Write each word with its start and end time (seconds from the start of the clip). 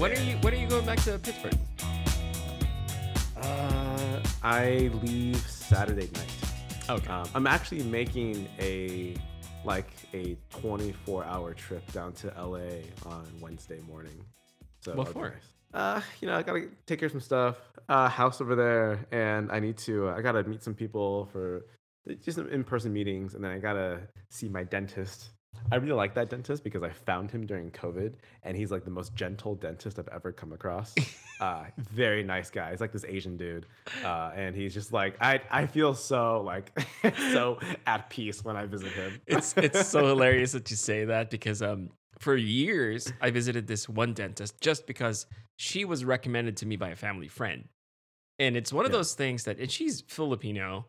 When 0.00 0.12
are 0.12 0.22
you 0.22 0.36
when 0.38 0.54
are 0.54 0.56
you 0.56 0.66
going 0.66 0.86
back 0.86 0.98
to 1.02 1.18
Pittsburgh? 1.18 1.58
Uh, 3.36 4.20
I 4.42 4.90
leave 5.02 5.36
Saturday 5.36 6.08
night. 6.14 6.88
Okay. 6.88 7.12
Um, 7.12 7.28
I'm 7.34 7.46
actually 7.46 7.82
making 7.82 8.48
a 8.58 9.14
like 9.62 9.90
a 10.14 10.38
24 10.48 11.24
hour 11.24 11.52
trip 11.52 11.92
down 11.92 12.14
to 12.14 12.28
LA 12.28 12.80
on 13.04 13.26
Wednesday 13.42 13.80
morning. 13.86 14.24
So 14.80 14.94
What 14.94 15.08
for? 15.08 15.34
Uh, 15.74 16.00
you 16.22 16.28
know, 16.28 16.34
I 16.34 16.44
gotta 16.44 16.68
take 16.86 17.00
care 17.00 17.08
of 17.08 17.12
some 17.12 17.20
stuff. 17.20 17.58
Uh, 17.86 18.08
house 18.08 18.40
over 18.40 18.56
there, 18.56 19.06
and 19.12 19.52
I 19.52 19.60
need 19.60 19.76
to. 19.84 20.08
I 20.08 20.22
gotta 20.22 20.42
meet 20.44 20.62
some 20.62 20.72
people 20.72 21.28
for 21.30 21.66
just 22.24 22.36
some 22.36 22.48
in-person 22.48 22.90
meetings, 22.90 23.34
and 23.34 23.44
then 23.44 23.50
I 23.50 23.58
gotta 23.58 24.00
see 24.30 24.48
my 24.48 24.64
dentist. 24.64 25.28
I 25.72 25.76
really 25.76 25.92
like 25.94 26.14
that 26.14 26.30
dentist 26.30 26.64
because 26.64 26.82
I 26.82 26.90
found 26.90 27.30
him 27.30 27.46
during 27.46 27.70
COVID, 27.70 28.14
and 28.42 28.56
he's 28.56 28.70
like 28.70 28.84
the 28.84 28.90
most 28.90 29.14
gentle 29.14 29.54
dentist 29.54 29.98
I've 29.98 30.08
ever 30.08 30.32
come 30.32 30.52
across. 30.52 30.94
uh, 31.40 31.64
very 31.78 32.22
nice 32.22 32.50
guy. 32.50 32.70
He's 32.70 32.80
like 32.80 32.92
this 32.92 33.04
Asian 33.04 33.36
dude, 33.36 33.66
uh, 34.04 34.32
and 34.34 34.54
he's 34.54 34.74
just 34.74 34.92
like 34.92 35.16
I. 35.20 35.40
I 35.50 35.66
feel 35.66 35.94
so 35.94 36.42
like 36.42 36.72
so 37.32 37.58
at 37.86 38.10
peace 38.10 38.44
when 38.44 38.56
I 38.56 38.66
visit 38.66 38.92
him. 38.92 39.20
it's 39.26 39.54
it's 39.56 39.88
so 39.88 40.06
hilarious 40.12 40.52
that 40.52 40.70
you 40.70 40.76
say 40.76 41.04
that 41.06 41.30
because 41.30 41.62
um 41.62 41.90
for 42.18 42.36
years 42.36 43.12
I 43.20 43.30
visited 43.30 43.66
this 43.66 43.88
one 43.88 44.12
dentist 44.12 44.60
just 44.60 44.86
because 44.86 45.26
she 45.56 45.84
was 45.84 46.04
recommended 46.04 46.56
to 46.58 46.66
me 46.66 46.76
by 46.76 46.90
a 46.90 46.96
family 46.96 47.28
friend. 47.28 47.64
And 48.38 48.56
it's 48.56 48.72
one 48.72 48.84
of 48.86 48.90
Yeah. 48.92 48.98
those 48.98 49.14
things 49.14 49.44
that 49.44 49.58
and 49.58 49.70
she's 49.70 50.02
Filipino. 50.02 50.86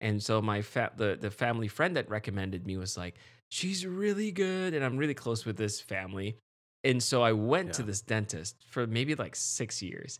And 0.00 0.20
so 0.22 0.42
my 0.42 0.62
fa- 0.62 0.92
the 0.96 1.16
the 1.20 1.30
family 1.30 1.68
friend 1.68 1.94
that 1.96 2.08
recommended 2.10 2.66
me 2.66 2.76
was 2.76 2.96
like, 2.96 3.14
"She's 3.52 3.84
really 3.86 4.32
good 4.32 4.72
and 4.72 4.82
I'm 4.82 4.96
really 4.96 5.14
close 5.14 5.44
with 5.44 5.56
this 5.56 5.80
family." 5.80 6.36
And 6.84 7.02
so 7.02 7.22
I 7.22 7.32
went 7.32 7.74
to 7.74 7.82
this 7.82 8.00
dentist 8.00 8.56
for 8.68 8.86
maybe 8.86 9.14
like 9.14 9.36
6 9.36 9.82
years 9.82 10.18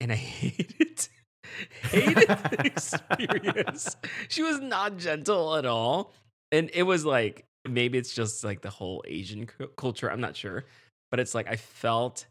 and 0.00 0.12
I 0.12 0.14
hated 0.14 1.08
hated 1.82 2.28
the 2.28 2.62
experience. 2.64 3.96
She 4.28 4.42
was 4.42 4.60
not 4.60 4.96
gentle 4.96 5.56
at 5.56 5.66
all. 5.66 6.12
And 6.52 6.70
it 6.72 6.84
was 6.84 7.04
like 7.04 7.44
maybe 7.68 7.98
it's 7.98 8.14
just 8.14 8.44
like 8.44 8.62
the 8.62 8.70
whole 8.70 9.04
Asian 9.06 9.46
cu- 9.46 9.68
culture, 9.76 10.10
I'm 10.10 10.20
not 10.20 10.36
sure, 10.36 10.64
but 11.10 11.20
it's 11.20 11.34
like 11.34 11.48
I 11.48 11.56
felt 11.56 12.26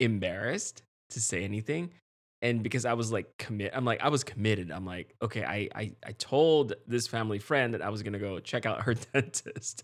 embarrassed 0.00 0.82
to 1.10 1.20
say 1.20 1.44
anything 1.44 1.90
and 2.44 2.62
because 2.62 2.84
I 2.84 2.92
was 2.92 3.10
like 3.10 3.36
commit, 3.38 3.72
I'm 3.74 3.84
like 3.84 4.00
I 4.00 4.08
was 4.10 4.22
committed. 4.22 4.70
I'm 4.70 4.86
like, 4.86 5.14
okay, 5.20 5.42
I 5.44 5.68
I 5.74 5.92
I 6.06 6.12
told 6.12 6.74
this 6.86 7.08
family 7.08 7.40
friend 7.40 7.74
that 7.74 7.82
I 7.82 7.88
was 7.88 8.02
gonna 8.04 8.20
go 8.20 8.38
check 8.38 8.66
out 8.66 8.82
her 8.82 8.94
dentist, 9.12 9.82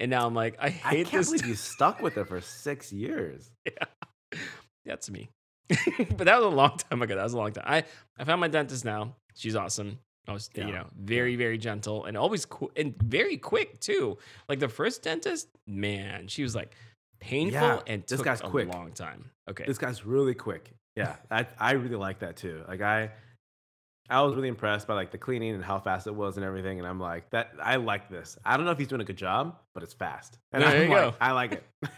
and 0.00 0.10
now 0.10 0.26
I'm 0.26 0.34
like, 0.34 0.56
I 0.60 0.66
I 0.66 0.70
hate 0.70 1.06
can't 1.06 1.20
this. 1.20 1.28
believe 1.30 1.46
you 1.46 1.54
stuck 1.54 2.02
with 2.02 2.18
it 2.18 2.26
for 2.28 2.40
six 2.42 2.92
years. 2.92 3.50
Yeah, 3.64 4.38
that's 4.84 5.08
me. 5.10 5.30
but 5.68 6.24
that 6.26 6.36
was 6.36 6.44
a 6.52 6.56
long 6.56 6.76
time 6.76 7.00
ago. 7.00 7.14
That 7.16 7.22
was 7.22 7.32
a 7.34 7.38
long 7.38 7.52
time. 7.52 7.64
I 7.66 7.84
I 8.18 8.24
found 8.24 8.40
my 8.40 8.48
dentist 8.48 8.84
now. 8.84 9.16
She's 9.34 9.56
awesome. 9.56 9.98
I 10.28 10.32
was, 10.32 10.50
you 10.54 10.64
know, 10.66 10.86
very 10.96 11.34
very 11.36 11.58
gentle 11.58 12.04
and 12.04 12.16
always 12.16 12.44
qu- 12.44 12.70
and 12.76 12.94
very 13.02 13.36
quick 13.38 13.80
too. 13.80 14.18
Like 14.48 14.60
the 14.60 14.68
first 14.68 15.02
dentist, 15.02 15.48
man, 15.66 16.28
she 16.28 16.42
was 16.42 16.54
like 16.54 16.74
painful 17.20 17.60
Yeah, 17.60 17.80
and 17.86 18.02
this 18.02 18.18
took 18.18 18.24
guy's 18.26 18.40
a 18.40 18.44
quick. 18.44 18.72
long 18.72 18.92
time. 18.92 19.30
Okay. 19.50 19.64
This 19.66 19.78
guy's 19.78 20.04
really 20.04 20.34
quick. 20.34 20.70
Yeah, 20.96 21.16
I 21.30 21.46
I 21.58 21.72
really 21.72 21.96
like 21.96 22.18
that 22.20 22.36
too. 22.36 22.62
Like 22.68 22.80
I 22.82 23.10
I 24.10 24.20
was 24.22 24.34
really 24.34 24.48
impressed 24.48 24.86
by 24.86 24.94
like 24.94 25.10
the 25.10 25.18
cleaning 25.18 25.54
and 25.54 25.64
how 25.64 25.78
fast 25.78 26.06
it 26.06 26.14
was 26.14 26.36
and 26.36 26.44
everything. 26.44 26.78
And 26.78 26.86
I'm 26.86 27.00
like, 27.00 27.30
that 27.30 27.52
I 27.62 27.76
like 27.76 28.10
this. 28.10 28.36
I 28.44 28.56
don't 28.56 28.66
know 28.66 28.72
if 28.72 28.78
he's 28.78 28.88
doing 28.88 29.00
a 29.00 29.04
good 29.04 29.16
job, 29.16 29.56
but 29.74 29.82
it's 29.82 29.94
fast. 29.94 30.38
And 30.52 30.62
There 30.62 30.70
I'm 30.70 30.82
you 30.82 30.88
like, 30.88 30.98
go. 31.12 31.14
I 31.20 31.32
like 31.32 31.52
it. 31.52 31.64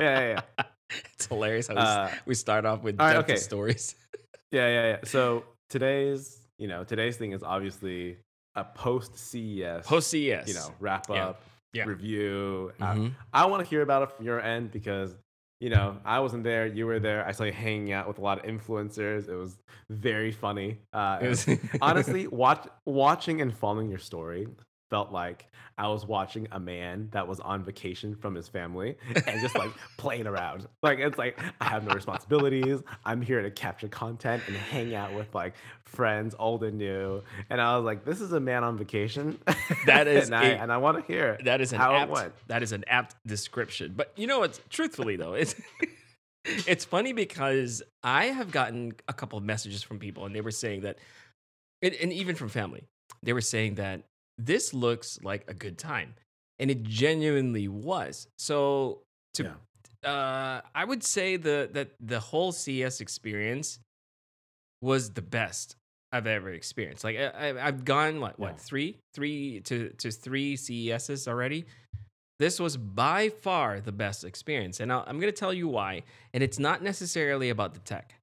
yeah, 0.00 0.40
yeah. 0.58 0.64
it's 1.14 1.26
hilarious 1.26 1.66
how 1.68 1.74
we, 1.74 1.80
Uh, 1.80 2.08
we 2.26 2.34
start 2.34 2.64
off 2.64 2.82
with 2.82 2.98
right, 2.98 3.16
okay. 3.16 3.36
stories. 3.36 3.94
Yeah, 4.50 4.66
yeah, 4.68 4.86
yeah. 4.92 4.96
So 5.04 5.44
today's, 5.68 6.38
you 6.58 6.68
know, 6.68 6.82
today's 6.82 7.18
thing 7.18 7.32
is 7.32 7.42
obviously 7.42 8.16
a 8.54 8.64
post 8.64 9.18
CES, 9.18 9.86
Post 9.86 10.08
CES. 10.08 10.48
you 10.48 10.54
know, 10.54 10.72
wrap 10.80 11.10
up, 11.10 11.42
yeah. 11.74 11.84
review. 11.84 12.72
Mhm. 12.80 13.12
I, 13.34 13.42
I 13.42 13.44
want 13.44 13.62
to 13.62 13.68
hear 13.68 13.82
about 13.82 14.04
it 14.04 14.12
from 14.12 14.24
your 14.24 14.40
end 14.40 14.70
because, 14.70 15.14
you 15.60 15.70
know, 15.70 15.96
I 16.04 16.20
wasn't 16.20 16.44
there. 16.44 16.66
You 16.66 16.86
were 16.86 17.00
there. 17.00 17.26
I 17.26 17.32
saw 17.32 17.44
you 17.44 17.52
hanging 17.52 17.92
out 17.92 18.06
with 18.06 18.18
a 18.18 18.20
lot 18.20 18.38
of 18.38 18.44
influencers. 18.44 19.28
It 19.28 19.34
was 19.34 19.58
very 19.90 20.30
funny. 20.32 20.78
Uh, 20.92 21.18
It 21.22 21.28
was- 21.28 21.48
honestly, 21.80 22.26
watch, 22.28 22.66
watching 22.84 23.40
and 23.40 23.52
following 23.56 23.88
your 23.88 23.98
story 23.98 24.46
felt 24.90 25.12
like 25.12 25.46
I 25.76 25.88
was 25.88 26.06
watching 26.06 26.48
a 26.50 26.58
man 26.58 27.08
that 27.12 27.28
was 27.28 27.40
on 27.40 27.62
vacation 27.62 28.14
from 28.16 28.34
his 28.34 28.48
family 28.48 28.96
and 29.14 29.40
just 29.40 29.54
like 29.54 29.70
playing 29.96 30.26
around. 30.26 30.66
Like 30.82 30.98
it's 30.98 31.18
like 31.18 31.38
I 31.60 31.66
have 31.66 31.84
no 31.84 31.94
responsibilities. 31.94 32.80
I'm 33.04 33.20
here 33.22 33.42
to 33.42 33.50
capture 33.50 33.88
content 33.88 34.42
and 34.46 34.56
hang 34.56 34.94
out 34.94 35.14
with 35.14 35.34
like 35.34 35.54
friends, 35.84 36.34
old 36.38 36.64
and 36.64 36.78
new. 36.78 37.22
And 37.50 37.60
I 37.60 37.76
was 37.76 37.84
like, 37.84 38.04
this 38.04 38.20
is 38.20 38.32
a 38.32 38.40
man 38.40 38.64
on 38.64 38.76
vacation. 38.78 39.38
That 39.86 40.06
is 40.08 40.26
and 40.26 40.34
I, 40.34 40.44
a- 40.48 40.56
and 40.56 40.72
I 40.72 40.78
want 40.78 40.98
to 40.98 41.12
hear 41.12 41.28
it. 41.30 41.44
That 41.44 41.60
is 41.60 41.72
an 41.72 41.78
how 41.78 41.94
apt. 41.94 42.10
it 42.10 42.14
went. 42.14 42.32
That 42.48 42.62
is 42.62 42.72
an 42.72 42.84
apt 42.88 43.14
description. 43.26 43.94
But 43.96 44.12
you 44.16 44.26
know 44.26 44.40
what? 44.40 44.58
Truthfully 44.70 45.16
though, 45.16 45.34
it's 45.34 45.54
it's 46.44 46.84
funny 46.84 47.12
because 47.12 47.82
I 48.02 48.26
have 48.26 48.50
gotten 48.50 48.94
a 49.06 49.12
couple 49.12 49.38
of 49.38 49.44
messages 49.44 49.82
from 49.82 49.98
people, 49.98 50.24
and 50.26 50.34
they 50.34 50.40
were 50.40 50.50
saying 50.50 50.80
that, 50.82 50.98
and 51.82 52.12
even 52.12 52.34
from 52.36 52.48
family, 52.48 52.84
they 53.22 53.32
were 53.32 53.40
saying 53.40 53.74
that 53.76 54.02
this 54.38 54.72
looks 54.72 55.18
like 55.22 55.44
a 55.48 55.54
good 55.54 55.76
time, 55.78 56.14
and 56.58 56.70
it 56.70 56.82
genuinely 56.84 57.68
was. 57.68 58.28
So 58.38 59.02
to, 59.34 59.54
Yeah. 60.04 60.10
uh, 60.10 60.60
I 60.74 60.84
would 60.84 61.02
say 61.02 61.36
the 61.36 61.68
that 61.72 61.90
the 62.00 62.20
whole 62.20 62.52
CS 62.52 63.00
experience 63.00 63.80
was 64.80 65.10
the 65.10 65.22
best 65.22 65.76
I've 66.12 66.26
ever 66.26 66.50
experienced. 66.50 67.04
Like 67.04 67.16
I, 67.18 67.50
I- 67.50 67.66
I've 67.66 67.84
gone 67.84 68.20
what 68.20 68.38
what 68.38 68.52
Yeah. 68.52 68.56
three 68.68 68.96
three 69.14 69.60
to 69.62 69.90
to 69.90 70.10
three 70.10 70.56
CESs 70.56 71.26
already. 71.28 71.66
This 72.38 72.60
was 72.60 72.76
by 72.76 73.30
far 73.30 73.80
the 73.80 73.90
best 73.90 74.22
experience, 74.24 74.78
and 74.78 74.92
I'll, 74.92 75.02
I'm 75.08 75.18
going 75.18 75.32
to 75.32 75.36
tell 75.36 75.52
you 75.52 75.66
why. 75.66 76.04
And 76.32 76.40
it's 76.40 76.60
not 76.60 76.82
necessarily 76.84 77.50
about 77.50 77.74
the 77.74 77.80
tech, 77.80 78.14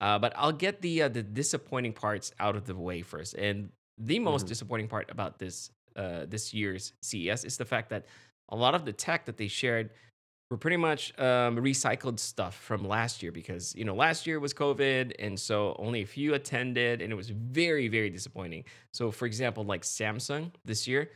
uh, 0.00 0.16
but 0.20 0.32
I'll 0.36 0.52
get 0.52 0.80
the 0.80 1.02
uh, 1.02 1.08
the 1.08 1.24
disappointing 1.24 1.92
parts 1.92 2.32
out 2.38 2.54
of 2.54 2.66
the 2.66 2.76
way 2.76 3.02
first. 3.02 3.34
And 3.34 3.70
the 3.98 4.18
most 4.18 4.46
Mhm. 4.46 4.48
disappointing 4.48 4.88
part 4.88 5.10
about 5.10 5.38
this 5.38 5.70
uh, 5.96 6.26
this 6.26 6.52
year's 6.52 6.92
CES 7.02 7.44
is 7.44 7.56
the 7.56 7.64
fact 7.64 7.88
that 7.90 8.04
a 8.48 8.56
lot 8.56 8.74
of 8.74 8.84
the 8.84 8.92
tech 8.92 9.26
that 9.26 9.36
they 9.36 9.46
shared 9.46 9.90
were 10.50 10.56
pretty 10.56 10.76
much 10.76 11.16
um, 11.18 11.56
recycled 11.56 12.18
stuff 12.18 12.56
from 12.56 12.86
last 12.86 13.22
year 13.22 13.32
because 13.32 13.74
you 13.76 13.84
know 13.84 13.94
last 13.94 14.26
year 14.26 14.40
was 14.40 14.52
COVID 14.52 15.14
and 15.18 15.38
so 15.38 15.76
only 15.78 16.02
a 16.02 16.06
few 16.06 16.34
attended 16.34 17.00
and 17.00 17.12
it 17.12 17.16
was 17.16 17.30
very 17.30 17.88
very 17.88 18.10
disappointing. 18.10 18.64
So 18.92 19.10
for 19.10 19.26
example, 19.26 19.64
like 19.64 19.82
Samsung 19.82 20.52
this 20.64 20.86
year, 20.88 21.10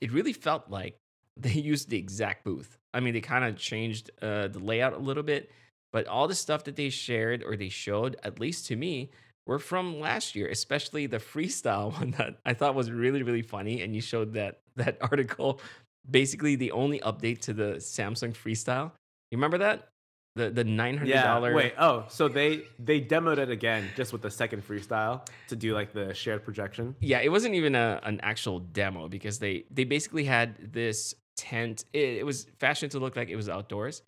it 0.00 0.12
really 0.12 0.32
felt 0.32 0.70
like 0.70 0.96
they 1.36 1.52
used 1.52 1.90
the 1.90 1.98
exact 1.98 2.44
booth. 2.44 2.76
I 2.94 3.00
mean, 3.00 3.14
they 3.14 3.20
kind 3.20 3.44
of 3.44 3.56
changed 3.56 4.10
uh, 4.22 4.48
the 4.48 4.58
layout 4.58 4.92
a 4.92 4.98
little 4.98 5.22
bit, 5.22 5.50
but 5.92 6.06
all 6.06 6.28
the 6.28 6.34
stuff 6.34 6.64
that 6.64 6.76
they 6.76 6.90
shared 6.90 7.42
or 7.42 7.56
they 7.56 7.68
showed, 7.68 8.16
at 8.22 8.40
least 8.40 8.66
to 8.66 8.76
me, 8.76 9.10
were 9.46 9.58
from 9.58 10.00
last 10.00 10.34
year, 10.34 10.48
especially 10.48 11.06
the 11.06 11.18
freestyle 11.18 11.92
one 11.98 12.12
that 12.12 12.38
I 12.44 12.54
thought 12.54 12.74
was 12.74 12.90
really 12.90 13.22
really 13.22 13.42
funny. 13.42 13.82
And 13.82 13.94
you 13.94 14.00
showed 14.00 14.34
that 14.34 14.60
that 14.76 14.98
article 15.02 15.60
basically 16.08 16.56
the 16.56 16.72
only 16.72 17.00
update 17.00 17.40
to 17.42 17.52
the 17.52 17.74
Samsung 17.76 18.34
Freestyle. 18.34 18.92
You 19.30 19.38
remember 19.38 19.58
that? 19.58 19.88
The 20.36 20.48
the 20.48 20.62
nine 20.62 20.96
hundred 20.96 21.10
Yeah. 21.10 21.40
Wait. 21.40 21.74
Oh, 21.76 22.04
so 22.08 22.28
they 22.28 22.62
they 22.78 23.00
demoed 23.00 23.38
it 23.38 23.50
again 23.50 23.88
just 23.96 24.12
with 24.12 24.22
the 24.22 24.30
second 24.30 24.66
freestyle 24.66 25.26
to 25.48 25.56
do 25.56 25.74
like 25.74 25.92
the 25.92 26.14
shared 26.14 26.44
projection. 26.44 26.94
Yeah, 27.00 27.18
it 27.18 27.30
wasn't 27.30 27.56
even 27.56 27.74
a, 27.74 28.00
an 28.04 28.20
actual 28.22 28.60
demo 28.60 29.08
because 29.08 29.40
they 29.40 29.64
they 29.72 29.82
basically 29.82 30.24
had 30.24 30.72
this 30.72 31.14
tent. 31.36 31.84
It, 31.92 32.18
it 32.18 32.26
was 32.26 32.46
fashioned 32.58 32.92
to 32.92 33.00
look 33.00 33.16
like 33.16 33.28
it 33.28 33.36
was 33.36 33.48
outdoors. 33.48 34.02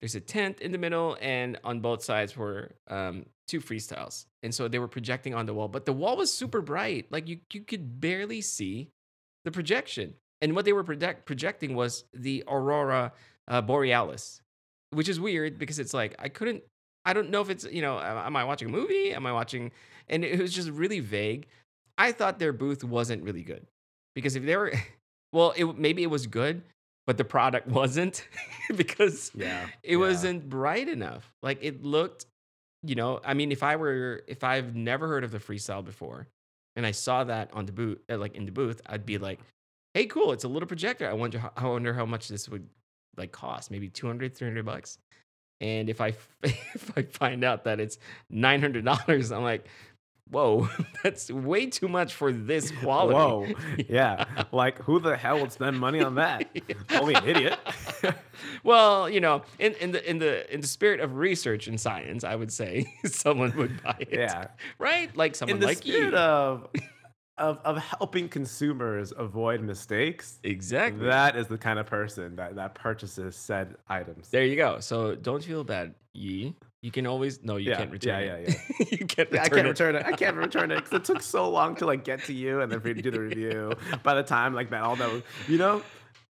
There's 0.00 0.16
a 0.16 0.20
tent 0.20 0.60
in 0.60 0.72
the 0.72 0.78
middle, 0.78 1.16
and 1.20 1.58
on 1.62 1.80
both 1.80 2.02
sides 2.02 2.36
were 2.36 2.72
um, 2.88 3.26
two 3.48 3.60
freestyles. 3.60 4.26
And 4.42 4.54
so 4.54 4.68
they 4.68 4.78
were 4.78 4.88
projecting 4.88 5.34
on 5.34 5.46
the 5.46 5.54
wall, 5.54 5.66
but 5.68 5.84
the 5.86 5.92
wall 5.92 6.16
was 6.16 6.32
super 6.32 6.60
bright. 6.60 7.06
Like 7.10 7.26
you 7.28 7.38
you 7.52 7.62
could 7.62 8.00
barely 8.00 8.40
see 8.40 8.90
the 9.44 9.50
projection. 9.50 10.14
And 10.40 10.54
what 10.54 10.64
they 10.64 10.72
were 10.72 10.84
project- 10.84 11.26
projecting 11.26 11.74
was 11.74 12.04
the 12.14 12.44
aurora 12.46 13.12
uh, 13.48 13.60
borealis, 13.62 14.40
which 14.90 15.08
is 15.08 15.18
weird 15.18 15.58
because 15.58 15.78
it's 15.80 15.92
like 15.94 16.14
I 16.20 16.28
couldn't. 16.28 16.62
I 17.04 17.12
don't 17.12 17.30
know 17.30 17.40
if 17.40 17.50
it's 17.50 17.64
you 17.64 17.82
know 17.82 17.98
am 17.98 18.36
I 18.36 18.44
watching 18.44 18.68
a 18.68 18.70
movie? 18.70 19.12
Am 19.12 19.26
I 19.26 19.32
watching? 19.32 19.72
And 20.08 20.24
it 20.24 20.38
was 20.40 20.52
just 20.52 20.70
really 20.70 21.00
vague. 21.00 21.46
I 21.96 22.12
thought 22.12 22.38
their 22.38 22.52
booth 22.52 22.84
wasn't 22.84 23.24
really 23.24 23.42
good 23.42 23.66
because 24.14 24.36
if 24.36 24.44
they 24.44 24.56
were, 24.56 24.72
well, 25.32 25.52
it 25.56 25.76
maybe 25.76 26.02
it 26.04 26.10
was 26.10 26.26
good, 26.28 26.62
but 27.06 27.16
the 27.16 27.24
product 27.24 27.66
wasn't 27.80 28.26
because 28.76 29.32
Yeah. 29.34 29.66
it 29.82 29.96
wasn't 29.96 30.48
bright 30.48 30.88
enough. 30.88 31.32
Like 31.42 31.58
it 31.62 31.82
looked, 31.82 32.26
you 32.82 32.94
know, 32.94 33.20
I 33.24 33.34
mean, 33.34 33.52
if 33.52 33.62
I 33.62 33.76
were, 33.76 34.22
if 34.28 34.44
I've 34.44 34.74
never 34.74 35.08
heard 35.08 35.24
of 35.24 35.30
the 35.30 35.38
freestyle 35.38 35.84
before, 35.84 36.28
and 36.76 36.86
I 36.86 36.92
saw 36.92 37.24
that 37.24 37.50
on 37.52 37.66
the 37.66 37.72
booth, 37.72 37.98
uh, 38.10 38.18
like 38.18 38.34
in 38.36 38.46
the 38.46 38.52
booth, 38.52 38.80
I'd 38.86 39.06
be 39.06 39.18
like, 39.18 39.40
"Hey, 39.94 40.06
cool! 40.06 40.32
It's 40.32 40.44
a 40.44 40.48
little 40.48 40.66
projector. 40.68 41.08
I 41.08 41.12
wonder, 41.14 41.38
how, 41.40 41.52
I 41.56 41.66
wonder 41.66 41.92
how 41.94 42.06
much 42.06 42.28
this 42.28 42.48
would 42.48 42.68
like 43.16 43.32
cost. 43.32 43.70
Maybe 43.70 43.88
200, 43.88 44.36
300 44.36 44.64
bucks." 44.64 44.98
And 45.60 45.90
if 45.90 46.00
I 46.00 46.08
if 46.44 46.92
I 46.96 47.02
find 47.02 47.44
out 47.44 47.64
that 47.64 47.80
it's 47.80 47.98
nine 48.30 48.60
hundred 48.60 48.84
dollars, 48.84 49.32
I'm 49.32 49.42
like, 49.42 49.68
whoa, 50.30 50.68
that's 51.02 51.30
way 51.30 51.66
too 51.66 51.88
much 51.88 52.14
for 52.14 52.32
this 52.32 52.70
quality. 52.82 53.52
Whoa. 53.54 53.54
Yeah. 53.88 54.24
Like, 54.52 54.78
who 54.82 55.00
the 55.00 55.16
hell 55.16 55.40
would 55.40 55.52
spend 55.52 55.78
money 55.78 56.02
on 56.02 56.16
that? 56.16 56.48
Only 56.90 57.14
an 57.14 57.26
idiot. 57.28 57.58
well, 58.64 59.08
you 59.08 59.20
know, 59.20 59.42
in, 59.58 59.74
in 59.74 59.92
the 59.92 60.08
in 60.10 60.18
the 60.18 60.52
in 60.52 60.60
the 60.60 60.66
spirit 60.66 61.00
of 61.00 61.16
research 61.16 61.66
and 61.68 61.80
science, 61.80 62.24
I 62.24 62.34
would 62.34 62.52
say 62.52 62.92
someone 63.06 63.56
would 63.56 63.82
buy 63.82 63.96
it. 64.00 64.08
yeah. 64.12 64.48
Right? 64.78 65.14
Like 65.16 65.34
someone 65.34 65.56
In 65.56 65.60
the 65.60 65.66
like 65.66 65.78
spirit 65.78 66.12
you. 66.12 66.16
of, 66.18 66.68
of 67.38 67.58
of 67.64 67.78
helping 67.78 68.28
consumers 68.28 69.12
avoid 69.16 69.60
mistakes, 69.62 70.38
exactly. 70.42 71.06
that 71.06 71.36
is 71.36 71.46
the 71.46 71.58
kind 71.58 71.78
of 71.78 71.86
person 71.86 72.36
that, 72.36 72.56
that 72.56 72.74
purchases 72.74 73.36
said 73.36 73.76
items. 73.88 74.28
there 74.30 74.44
you 74.44 74.56
go. 74.56 74.80
So 74.80 75.14
don't 75.14 75.42
feel 75.42 75.62
bad, 75.64 75.94
Yi. 76.14 76.54
You 76.82 76.90
can 76.92 77.06
always 77.06 77.42
no, 77.42 77.56
you 77.56 77.70
Yeah, 77.70 77.78
can't 77.78 77.90
return 77.90 78.24
yeah, 78.24 78.34
it. 78.34 78.48
yeah, 78.78 78.86
you 79.00 79.06
can't 79.06 79.30
return 79.30 79.34
Yeah, 79.34 79.42
I 79.42 79.48
can't 79.48 79.66
it. 79.66 79.70
return 79.70 79.96
it. 79.96 80.06
I 80.06 80.12
can't 80.12 80.36
return 80.46 80.70
it 80.70 80.76
because 80.76 80.92
it 80.92 81.04
took 81.04 81.22
so 81.22 81.50
long 81.50 81.74
to 81.76 81.86
like 81.86 82.04
get 82.04 82.22
to 82.24 82.32
you 82.32 82.60
and 82.60 82.70
then 82.70 82.80
for 82.80 82.88
you 82.88 82.94
to 82.94 83.02
do 83.02 83.10
the 83.10 83.20
review. 83.20 83.72
By 84.02 84.14
the 84.14 84.22
time 84.22 84.54
like 84.54 84.70
that, 84.70 84.82
all 84.82 84.94
that, 84.96 85.12
was, 85.12 85.22
you 85.48 85.58
know, 85.58 85.82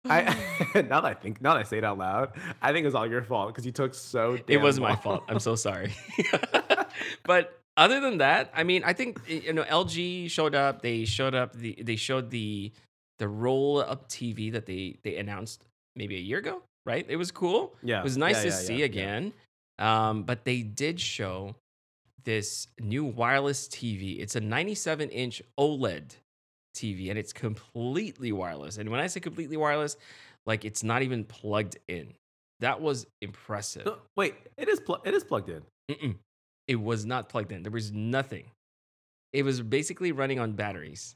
I 0.10 0.24
now 0.90 1.02
that 1.02 1.06
I 1.06 1.14
think 1.14 1.42
now 1.42 1.54
that 1.54 1.60
I 1.60 1.64
say 1.64 1.78
it 1.78 1.84
out 1.84 2.00
loud, 2.00 2.32
I 2.62 2.72
think 2.74 2.84
it 2.84 2.88
was 2.88 2.96
all 2.96 3.08
your 3.08 3.22
fault 3.22 3.50
because 3.50 3.66
you 3.68 3.72
took 3.72 3.94
so. 3.94 4.38
It 4.48 4.58
was 4.58 4.80
my 4.80 4.96
fault. 4.96 5.24
I'm 5.30 5.40
so 5.40 5.56
sorry. 5.56 5.94
but 7.24 7.60
other 7.78 8.00
than 8.00 8.18
that, 8.18 8.52
I 8.56 8.64
mean, 8.64 8.84
I 8.84 8.94
think 8.94 9.20
you 9.28 9.54
know 9.54 9.64
LG 9.64 10.30
showed 10.32 10.56
up. 10.56 10.82
They 10.82 11.06
showed 11.06 11.36
up. 11.36 11.54
The 11.54 11.78
they 11.82 11.96
showed 11.96 12.30
the 12.32 12.72
the 13.20 13.28
roll 13.28 13.80
up 13.80 14.10
TV 14.10 14.52
that 14.54 14.66
they 14.66 14.98
they 15.04 15.18
announced 15.18 15.68
maybe 15.96 16.16
a 16.18 16.20
year 16.22 16.40
ago. 16.40 16.64
Right? 16.84 17.06
It 17.08 17.18
was 17.18 17.30
cool. 17.32 17.76
Yeah, 17.84 18.00
It 18.00 18.04
was 18.04 18.18
nice 18.18 18.38
yeah, 18.38 18.42
to 18.42 18.48
yeah, 18.48 18.54
see 18.56 18.74
yeah, 18.74 18.80
yeah. 18.80 18.86
again. 18.86 19.34
Um, 19.82 20.24
but 20.24 20.46
they 20.46 20.62
did 20.62 21.00
show 21.00 21.56
this 22.24 22.68
new 22.80 23.04
wireless 23.04 23.68
TV. 23.68 24.20
It's 24.20 24.36
a 24.36 24.40
97 24.40 25.10
inch 25.10 25.42
OLED 25.60 26.16
TV, 26.76 27.10
and 27.10 27.18
it's 27.18 27.34
completely 27.34 28.32
wireless. 28.32 28.78
And 28.78 28.90
when 28.90 29.00
I 29.00 29.08
say 29.08 29.20
completely 29.20 29.58
wireless, 29.58 29.98
like 30.46 30.64
it's 30.66 30.84
not 30.84 31.02
even 31.02 31.24
plugged 31.24 31.78
in. 31.88 32.14
That 32.60 32.80
was 32.80 33.08
impressive. 33.22 33.88
No, 33.88 33.98
wait, 34.16 34.36
it 34.58 34.70
is 34.70 34.80
pl- 34.80 35.02
it 35.04 35.14
is 35.16 35.24
plugged 35.24 35.50
in. 35.50 35.64
Mm-mm. 35.90 36.16
It 36.68 36.76
was 36.76 37.06
not 37.06 37.28
plugged 37.28 37.52
in. 37.52 37.64
There 37.64 37.72
was 37.72 37.92
nothing. 37.92 38.46
It 39.34 39.44
was 39.44 39.62
basically 39.62 40.12
running 40.12 40.40
on 40.40 40.52
batteries. 40.54 41.16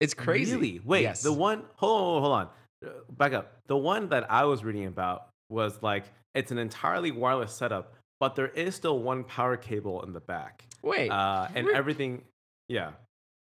It's 0.00 0.14
crazy. 0.14 0.54
Really? 0.56 0.80
Wait, 0.84 1.02
Yes. 1.02 1.22
the 1.22 1.32
one. 1.32 1.62
Hold 1.76 2.00
on, 2.16 2.22
hold 2.22 2.32
on. 2.34 2.48
Uh, 2.84 3.00
Back 3.12 3.32
up. 3.32 3.52
The 3.66 3.76
one 3.76 4.08
that 4.10 4.30
I 4.30 4.44
was 4.44 4.64
reading 4.64 4.86
about 4.86 5.28
was 5.48 5.80
like 5.82 6.04
it's 6.38 6.52
an 6.52 6.58
entirely 6.58 7.10
wireless 7.10 7.52
setup, 7.52 7.94
but 8.20 8.36
there 8.36 8.48
is 8.48 8.74
still 8.74 9.00
one 9.00 9.24
power 9.24 9.56
cable 9.56 10.02
in 10.04 10.12
the 10.12 10.20
back, 10.20 10.64
Wait. 10.82 11.10
uh, 11.10 11.48
and 11.54 11.68
everything. 11.70 12.22
Yeah, 12.68 12.92